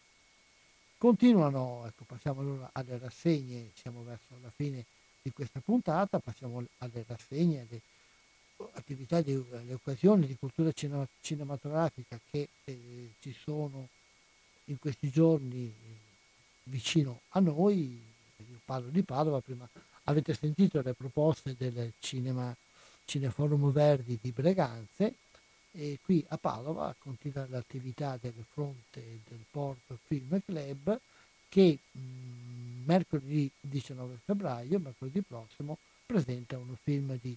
Continuano, 0.96 1.86
ecco, 1.86 2.04
passiamo 2.04 2.40
allora 2.40 2.70
alle 2.72 2.98
rassegne, 2.98 3.70
siamo 3.74 4.02
verso 4.02 4.36
la 4.42 4.50
fine 4.50 4.84
di 5.22 5.30
questa 5.30 5.60
puntata, 5.60 6.18
passiamo 6.18 6.64
alle 6.78 7.04
rassegne, 7.06 7.66
alle 7.68 7.80
attività, 8.72 9.20
di, 9.20 9.32
alle 9.32 9.74
occasioni 9.74 10.26
di 10.26 10.36
cultura 10.36 10.72
cinema, 10.72 11.06
cinematografica 11.20 12.18
che 12.30 12.48
eh, 12.64 13.12
ci 13.20 13.32
sono 13.32 13.88
in 14.64 14.78
questi 14.78 15.10
giorni 15.10 15.72
vicino 16.64 17.20
a 17.30 17.40
noi. 17.40 18.16
Parlo 18.68 18.90
di 18.90 19.02
Padova, 19.02 19.40
prima 19.40 19.66
avete 20.04 20.34
sentito 20.34 20.82
le 20.82 20.92
proposte 20.92 21.54
del 21.56 21.90
cinema, 22.00 22.54
Cineforum 23.06 23.72
Verdi 23.72 24.18
di 24.20 24.30
Breganze 24.30 25.14
e 25.72 25.98
qui 26.04 26.22
a 26.28 26.36
Padova 26.36 26.94
continua 26.98 27.46
l'attività 27.48 28.18
del 28.20 28.34
fronte 28.52 29.20
del 29.26 29.42
Porto 29.50 29.98
Film 30.06 30.38
Club 30.44 31.00
che 31.48 31.78
mh, 31.90 32.84
mercoledì 32.84 33.50
19 33.58 34.18
febbraio, 34.22 34.78
mercoledì 34.78 35.22
prossimo, 35.22 35.78
presenta 36.04 36.58
un 36.58 36.76
film 36.82 37.18
di 37.22 37.34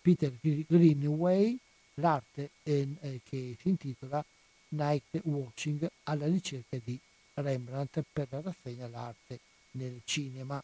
Peter 0.00 0.32
Greenway, 0.40 1.58
l'arte 1.94 2.50
eh, 2.62 3.20
che 3.24 3.56
si 3.60 3.68
intitola 3.68 4.24
Night 4.68 5.22
Watching 5.24 5.90
alla 6.04 6.26
ricerca 6.26 6.78
di 6.84 6.96
Rembrandt 7.34 8.04
per 8.12 8.28
la 8.30 8.42
rassegna 8.42 8.86
L'arte 8.86 9.40
nel 9.72 10.00
cinema. 10.04 10.62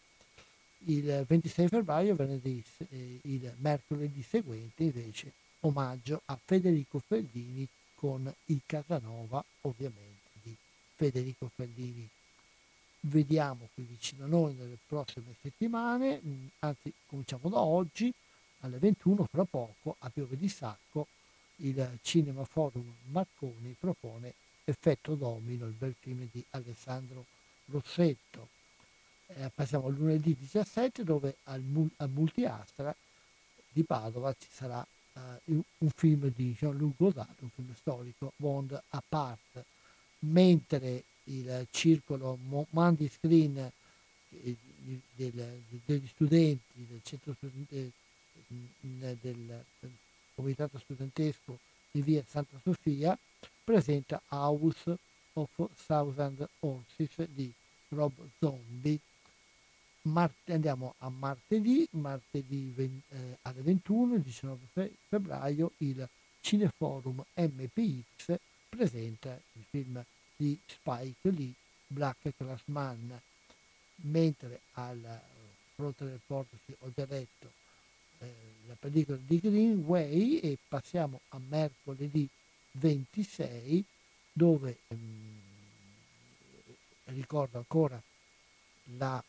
Il 0.87 1.25
26 1.27 1.69
febbraio, 1.69 2.15
venerdì, 2.15 2.63
eh, 2.91 3.19
il 3.23 3.53
mercoledì 3.59 4.23
seguente, 4.23 4.85
invece, 4.85 5.33
omaggio 5.61 6.23
a 6.27 6.39
Federico 6.43 6.99
Fellini 6.99 7.67
con 7.95 8.33
il 8.47 8.61
Casanova, 8.67 9.43
ovviamente, 9.63 10.29
di 10.43 10.55
Federico 10.95 11.51
Fellini. 11.55 12.09
Vediamo 13.01 13.69
qui 13.75 13.85
vicino 13.85 14.25
a 14.25 14.29
noi 14.29 14.55
nelle 14.55 14.79
prossime 14.87 15.35
settimane, 15.41 16.21
mm, 16.25 16.47
anzi 16.61 16.93
cominciamo 17.07 17.49
da 17.49 17.61
oggi, 17.61 18.13
alle 18.61 18.79
21 18.79 19.27
fra 19.31 19.45
poco 19.45 19.97
a 19.99 20.11
Piove 20.11 20.37
di 20.37 20.49
Sacco 20.49 21.07
il 21.57 21.99
Cinema 22.03 22.45
Forum 22.45 22.93
Marconi 23.11 23.77
propone 23.79 24.35
Effetto 24.65 25.15
Domino, 25.15 25.67
il 25.67 25.75
bel 25.75 25.95
film 25.99 26.27
di 26.33 26.45
Alessandro 26.51 27.27
Rossetto. 27.67 28.49
Eh, 29.27 29.51
passiamo 29.55 29.87
al 29.87 29.95
lunedì 29.95 30.37
17 30.39 31.03
dove 31.03 31.37
al, 31.45 31.63
al 31.97 32.11
Multiastra 32.11 32.95
di 33.71 33.83
Padova 33.83 34.33
ci 34.39 34.49
sarà 34.51 34.87
uh, 35.15 35.21
un 35.79 35.91
film 35.95 36.31
di 36.35 36.55
Jean-Luc 36.57 36.97
Godard, 36.97 37.37
un 37.41 37.51
film 37.51 37.75
storico, 37.75 38.33
Bond 38.37 38.81
Apart, 38.91 39.65
mentre 40.21 41.05
il 41.25 41.67
circolo 41.71 42.39
Mandy 42.71 43.09
Screen 43.09 43.57
eh, 44.29 44.57
del, 45.15 45.63
degli 45.85 46.07
studenti 46.07 46.87
del 46.87 47.01
centro 47.03 47.35
del, 47.41 47.93
del 49.21 49.65
comitato 50.35 50.79
studentesco 50.79 51.59
di 51.91 52.03
via 52.03 52.23
Santa 52.27 52.59
Sofia 52.63 53.19
presenta 53.63 54.21
House 54.29 54.97
of 55.35 55.49
Thousand 55.87 56.47
Horses 56.61 57.27
di 57.29 57.53
Rob 57.89 58.13
Zombie. 58.39 58.99
Mart- 60.07 60.51
andiamo 60.51 60.95
a 60.99 61.09
martedì, 61.09 61.87
martedì 61.93 62.71
ven- 62.75 63.01
eh, 63.09 63.39
alle 63.43 63.63
21, 63.63 64.15
il 64.17 64.21
19 64.21 64.67
fe- 64.73 64.93
febbraio, 65.09 65.73
il 65.79 66.07
Cineforum 66.41 67.25
MPX 67.35 68.39
presenta 68.69 69.33
il 69.53 69.65
film 69.71 70.05
di 70.37 70.59
Spike 70.67 71.31
Lee, 71.31 71.53
Black 71.87 72.35
Classman, 72.37 73.19
mentre 74.03 74.61
al 74.73 75.21
fronte 75.75 76.05
del 76.05 76.21
porto, 76.27 76.57
ho 76.81 76.91
già 76.95 77.07
detto, 77.07 77.51
eh, 78.19 78.35
la 78.67 78.77
pellicola 78.79 79.19
di 79.25 79.41
Greenway 79.41 80.39
e 80.39 80.59
passiamo 80.69 81.21
a 81.31 81.39
mercoledì 81.39 82.29
26 82.73 83.85
dove 84.33 84.79
ehm, 84.89 85.41
ricordo 87.05 87.59
ancora 87.59 88.01
la, 88.99 89.23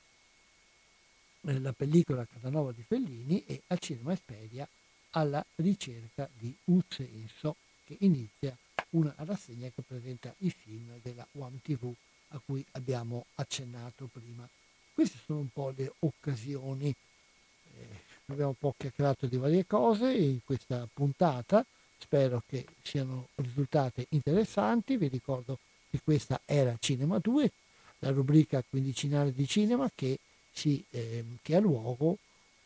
la 1.54 1.74
pellicola 1.74 2.26
Casanova 2.26 2.72
di 2.72 2.84
Fellini 2.84 3.44
e 3.46 3.62
al 3.68 3.80
Cinema 3.80 4.14
Esperia 4.14 4.68
alla 5.12 5.46
ricerca 5.56 6.28
di 6.38 6.54
un 6.66 6.82
senso 6.90 7.56
che 7.86 7.98
inizia 8.00 8.58
una 8.92 9.14
rassegna 9.18 9.70
che 9.70 9.82
presenta 9.82 10.34
i 10.40 10.50
film 10.50 11.00
della 11.02 11.26
One 11.34 11.60
TV 11.62 11.94
a 12.30 12.42
cui 12.44 12.66
abbiamo 12.72 13.26
accennato 13.36 14.10
prima. 14.12 14.48
Queste 14.94 15.20
sono 15.24 15.40
un 15.40 15.50
po' 15.50 15.74
le 15.76 15.94
occasioni. 16.00 16.88
Eh, 16.88 17.88
abbiamo 18.28 18.50
un 18.50 18.58
po' 18.58 18.74
chiacchierato 18.76 19.28
di 19.28 19.38
varie 19.38 19.66
cose 19.66 20.12
in 20.12 20.40
questa 20.44 20.88
puntata, 20.92 21.66
spero 21.98 22.42
che 22.48 22.66
siano 22.82 23.30
risultate 23.36 24.08
interessanti, 24.10 24.98
vi 24.98 25.08
ricordo 25.08 25.60
che 25.90 26.00
questa 26.04 26.42
era 26.46 26.76
Cinema 26.80 27.20
2, 27.20 27.52
la 28.00 28.12
rubrica 28.12 28.64
quindicinale 28.68 29.32
di 29.32 29.48
cinema 29.48 29.90
che, 29.94 30.20
si, 30.56 30.84
eh, 30.92 31.24
che 31.42 31.56
ha 31.56 31.60
luogo 31.60 32.18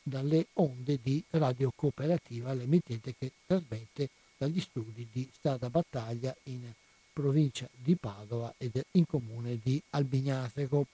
dalle 0.03 0.47
onde 0.53 0.99
di 1.01 1.23
Radio 1.31 1.71
Cooperativa, 1.75 2.53
l'emittente 2.53 3.15
che 3.17 3.31
trasmette 3.45 4.09
dagli 4.37 4.61
studi 4.61 5.07
di 5.11 5.27
Strada 5.33 5.69
Battaglia 5.69 6.35
in 6.43 6.71
provincia 7.11 7.67
di 7.75 7.95
Padova 7.95 8.53
ed 8.57 8.81
in 8.91 9.05
comune 9.05 9.59
di 9.61 9.81
Albignasego. 9.89 10.85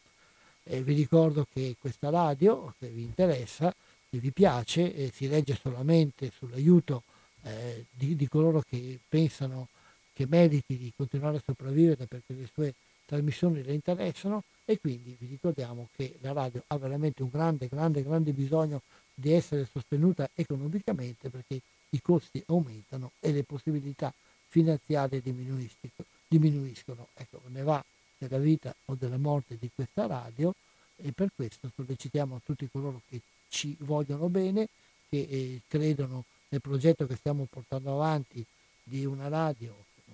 Eh, 0.63 0.81
vi 0.81 0.93
ricordo 0.93 1.45
che 1.53 1.75
questa 1.79 2.09
radio, 2.09 2.73
se 2.79 2.87
vi 2.87 3.03
interessa, 3.03 3.73
se 4.09 4.17
vi 4.17 4.31
piace 4.31 4.95
e 4.95 5.11
si 5.13 5.27
legge 5.27 5.57
solamente 5.61 6.31
sull'aiuto 6.35 7.03
eh, 7.43 7.85
di, 7.91 8.15
di, 8.15 8.27
coloro 8.27 8.61
che 8.61 8.99
pensano 9.07 9.67
che 10.13 10.25
meriti 10.25 10.77
di 10.77 10.91
continuare 10.95 11.37
a 11.37 11.43
sopravvivere 11.45 12.07
perché 12.07 12.33
le 12.33 12.49
sue 12.51 12.73
trasmissioni 13.05 13.61
le 13.61 13.73
interessano 13.73 14.43
e 14.65 14.79
quindi 14.79 15.15
vi 15.19 15.27
ricordiamo 15.27 15.89
che 15.95 16.17
la 16.21 16.33
radio 16.33 16.63
ha 16.67 16.77
veramente 16.77 17.21
un 17.21 17.29
grande, 17.29 17.67
grande, 17.67 18.03
grande 18.03 18.33
bisogno 18.33 18.81
di 19.13 19.31
essere 19.31 19.67
sostenuta 19.71 20.29
economicamente 20.33 21.29
perché 21.29 21.61
i 21.89 22.01
costi 22.01 22.43
aumentano 22.47 23.11
e 23.19 23.31
le 23.31 23.43
possibilità 23.43 24.11
finanziarie 24.47 25.21
diminuiscono. 25.21 27.07
Ecco, 27.13 27.41
ne 27.47 27.61
va 27.61 27.83
della 28.17 28.39
vita 28.39 28.75
o 28.85 28.95
della 28.95 29.17
morte 29.17 29.57
di 29.59 29.69
questa 29.73 30.07
radio 30.07 30.53
e 30.97 31.11
per 31.11 31.29
questo 31.35 31.69
sollecitiamo 31.73 32.35
a 32.35 32.41
tutti 32.43 32.67
coloro 32.71 33.01
che 33.07 33.21
ci 33.49 33.75
vogliono 33.79 34.27
bene, 34.29 34.67
che 35.09 35.27
eh, 35.29 35.61
credono 35.67 36.25
nel 36.49 36.61
progetto 36.61 37.05
che 37.05 37.15
stiamo 37.15 37.45
portando 37.49 37.93
avanti 37.93 38.43
di 38.83 39.05
una 39.05 39.27
radio 39.27 39.85
eh, 40.05 40.11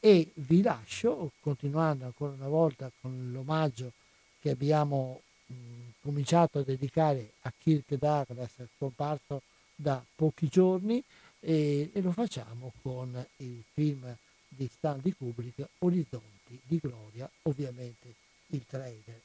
e 0.00 0.30
vi 0.34 0.60
lascio 0.60 1.32
continuando 1.40 2.04
ancora 2.04 2.32
una 2.32 2.48
volta 2.48 2.90
con 3.00 3.30
l'omaggio 3.32 3.92
che 4.40 4.50
abbiamo 4.50 5.22
mh, 5.46 5.54
cominciato 6.02 6.58
a 6.58 6.62
dedicare 6.62 7.32
a 7.42 7.52
Kirk 7.56 7.94
Douglas 7.94 8.52
scomparso 8.76 9.40
da 9.76 10.04
pochi 10.14 10.48
giorni 10.48 11.02
e, 11.38 11.90
e 11.92 12.00
lo 12.00 12.10
facciamo 12.10 12.72
con 12.82 13.24
il 13.36 13.62
film 13.72 14.16
di 14.48 14.66
Stanley 14.66 15.12
Kubrick 15.12 15.68
Orizzonti 15.80 16.60
di 16.64 16.78
Gloria, 16.78 17.30
ovviamente 17.42 18.14
il 18.48 18.64
trailer 18.66 19.20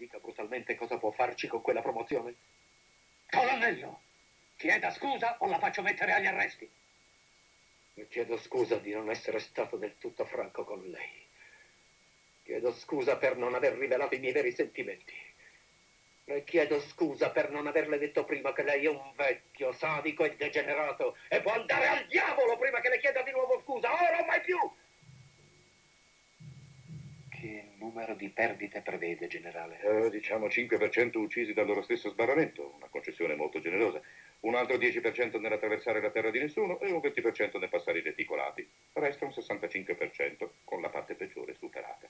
dica 0.00 0.18
brutalmente 0.18 0.74
cosa 0.76 0.96
può 0.96 1.10
farci 1.10 1.46
con 1.46 1.60
quella 1.60 1.82
promozione? 1.82 2.34
Colonnello, 3.28 4.00
chieda 4.56 4.90
scusa 4.90 5.36
o 5.40 5.46
la 5.46 5.58
faccio 5.58 5.82
mettere 5.82 6.12
agli 6.12 6.26
arresti. 6.26 6.68
Mi 7.94 8.06
chiedo 8.08 8.36
scusa 8.38 8.76
di 8.76 8.92
non 8.92 9.10
essere 9.10 9.38
stato 9.40 9.76
del 9.76 9.96
tutto 9.98 10.24
franco 10.24 10.64
con 10.64 10.82
lei. 10.82 11.28
Chiedo 12.42 12.72
scusa 12.72 13.16
per 13.16 13.36
non 13.36 13.54
aver 13.54 13.74
rivelato 13.74 14.14
i 14.14 14.18
miei 14.18 14.32
veri 14.32 14.52
sentimenti. 14.52 15.14
Le 16.24 16.44
chiedo 16.44 16.80
scusa 16.80 17.30
per 17.30 17.50
non 17.50 17.66
averle 17.66 17.98
detto 17.98 18.24
prima 18.24 18.52
che 18.52 18.62
lei 18.62 18.84
è 18.84 18.88
un 18.88 19.12
vecchio, 19.16 19.72
sadico 19.72 20.24
e 20.24 20.36
degenerato 20.36 21.16
e 21.28 21.40
può 21.40 21.52
andare 21.52 21.88
al 21.88 22.06
diavolo 22.06 22.56
prima 22.56 22.80
che 22.80 22.88
le 22.88 23.00
chieda 23.00 23.22
di 23.22 23.32
nuovo 23.32 23.60
scusa, 23.60 23.92
ora 23.92 24.20
o 24.20 24.26
mai 24.26 24.40
più! 24.40 24.56
Che 27.30 27.64
numero 27.78 28.14
di 28.14 28.28
perdite 28.28 28.80
prevede, 28.80 29.26
generale? 29.26 29.80
Eh, 29.80 30.10
diciamo 30.10 30.46
5% 30.46 31.16
uccisi 31.16 31.52
dal 31.52 31.66
loro 31.66 31.82
stesso 31.82 32.10
sbarramento, 32.10 32.74
una 32.76 32.88
concessione 32.88 33.34
molto 33.34 33.60
generosa. 33.60 34.00
Un 34.40 34.54
altro 34.54 34.76
10% 34.76 35.38
nell'attraversare 35.38 36.00
la 36.00 36.10
terra 36.10 36.30
di 36.30 36.38
nessuno 36.38 36.80
e 36.80 36.90
un 36.90 37.00
20% 37.00 37.58
nel 37.58 37.68
passare 37.68 37.98
i 37.98 38.02
reticolati. 38.02 38.66
Resta 38.94 39.26
un 39.26 39.32
65%, 39.32 40.48
con 40.64 40.80
la 40.80 40.88
parte 40.88 41.14
peggiore 41.14 41.54
superata. 41.54 42.08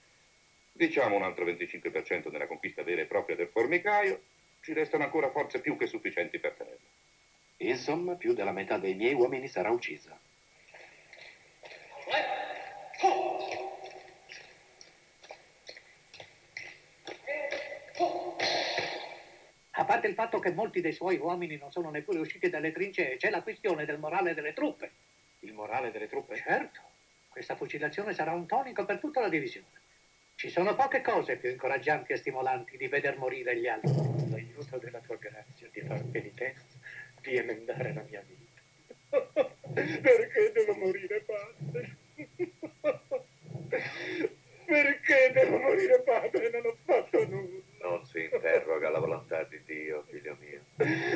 Diciamo 0.73 1.16
un 1.16 1.23
altro 1.23 1.44
25% 1.44 2.31
nella 2.31 2.47
conquista 2.47 2.82
vera 2.82 3.02
e 3.02 3.07
propria 3.07 3.36
del 3.36 3.48
formicaio. 3.48 4.23
Ci 4.61 4.73
restano 4.73 5.05
ancora 5.05 5.31
forze 5.31 5.61
più 5.61 5.77
che 5.77 5.86
sufficienti 5.86 6.39
per 6.39 6.52
tenerlo. 6.52 6.86
Insomma, 7.59 8.15
più 8.15 8.32
della 8.32 8.52
metà 8.52 8.78
dei 8.78 8.94
miei 8.94 9.15
uomini 9.15 9.48
sarà 9.48 9.70
uccisa. 9.70 10.19
A 19.81 19.86
parte 19.86 20.09
il 20.09 20.15
fatto 20.15 20.40
che 20.40 20.52
molti 20.52 20.82
dei 20.82 20.93
suoi 20.93 21.16
uomini 21.16 21.57
non 21.57 21.73
sono 21.73 21.89
neppure 21.89 22.19
usciti 22.19 22.51
dalle 22.51 22.70
trincee, 22.70 23.16
c'è 23.16 23.31
la 23.31 23.40
questione 23.40 23.86
del 23.86 23.98
morale 23.98 24.35
delle 24.35 24.52
truppe. 24.52 24.90
Il 25.39 25.55
morale 25.55 25.90
delle 25.90 26.07
truppe? 26.07 26.36
Certo, 26.36 26.81
questa 27.31 27.57
fucilazione 27.57 28.12
sarà 28.12 28.32
un 28.32 28.44
tonico 28.47 28.85
per 28.85 28.98
tutta 28.98 29.23
la 29.23 29.31
divisione. 29.31 29.81
Ci 30.35 30.51
sono 30.51 30.74
poche 30.74 31.01
cose 31.01 31.36
più 31.36 31.48
incoraggianti 31.48 32.12
e 32.12 32.19
stimolanti 32.19 32.77
di 32.77 32.89
veder 32.89 33.16
morire 33.16 33.59
gli 33.59 33.69
altri. 33.69 34.28
L'aiuto 34.28 34.77
della 34.77 35.01
tua 35.01 35.16
grazia 35.16 35.70
di 35.73 35.81
far 35.81 36.05
penitenza, 36.05 36.77
di 37.23 37.36
emendare 37.36 37.94
la 37.94 38.02
mia 38.02 38.23
vita. 38.27 38.61
Perché 39.73 40.52
devo 40.52 40.74
morire, 40.74 41.24
padre? 41.24 41.97
Perché 44.66 45.32
devo 45.32 45.59
morire, 45.59 46.02
padre? 46.02 46.51
Non 46.51 46.66
ho 46.66 46.77
fatto 46.85 47.27
nulla. 47.27 47.70
Non 47.82 48.05
si 48.05 48.28
interroga 48.31 48.90
la 48.90 48.98
volontà 48.98 49.43
di 49.44 49.62
Dio, 49.65 50.05
figlio 50.09 50.36
mio. 50.39 50.62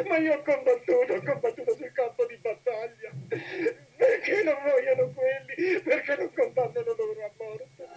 Ma 0.09 0.17
io 0.17 0.35
ho 0.35 0.43
combattuto, 0.43 1.13
ho 1.13 1.23
combattuto 1.23 1.77
sul 1.77 1.93
campo 1.93 2.25
di 2.27 2.37
battaglia. 2.39 3.11
Perché 3.97 4.43
non 4.43 4.57
vogliono 4.63 5.13
quelli? 5.13 5.81
Perché 5.83 6.17
non 6.17 6.33
combattono 6.33 6.95
loro 6.97 7.25
a 7.25 7.31
morte? 7.37 7.89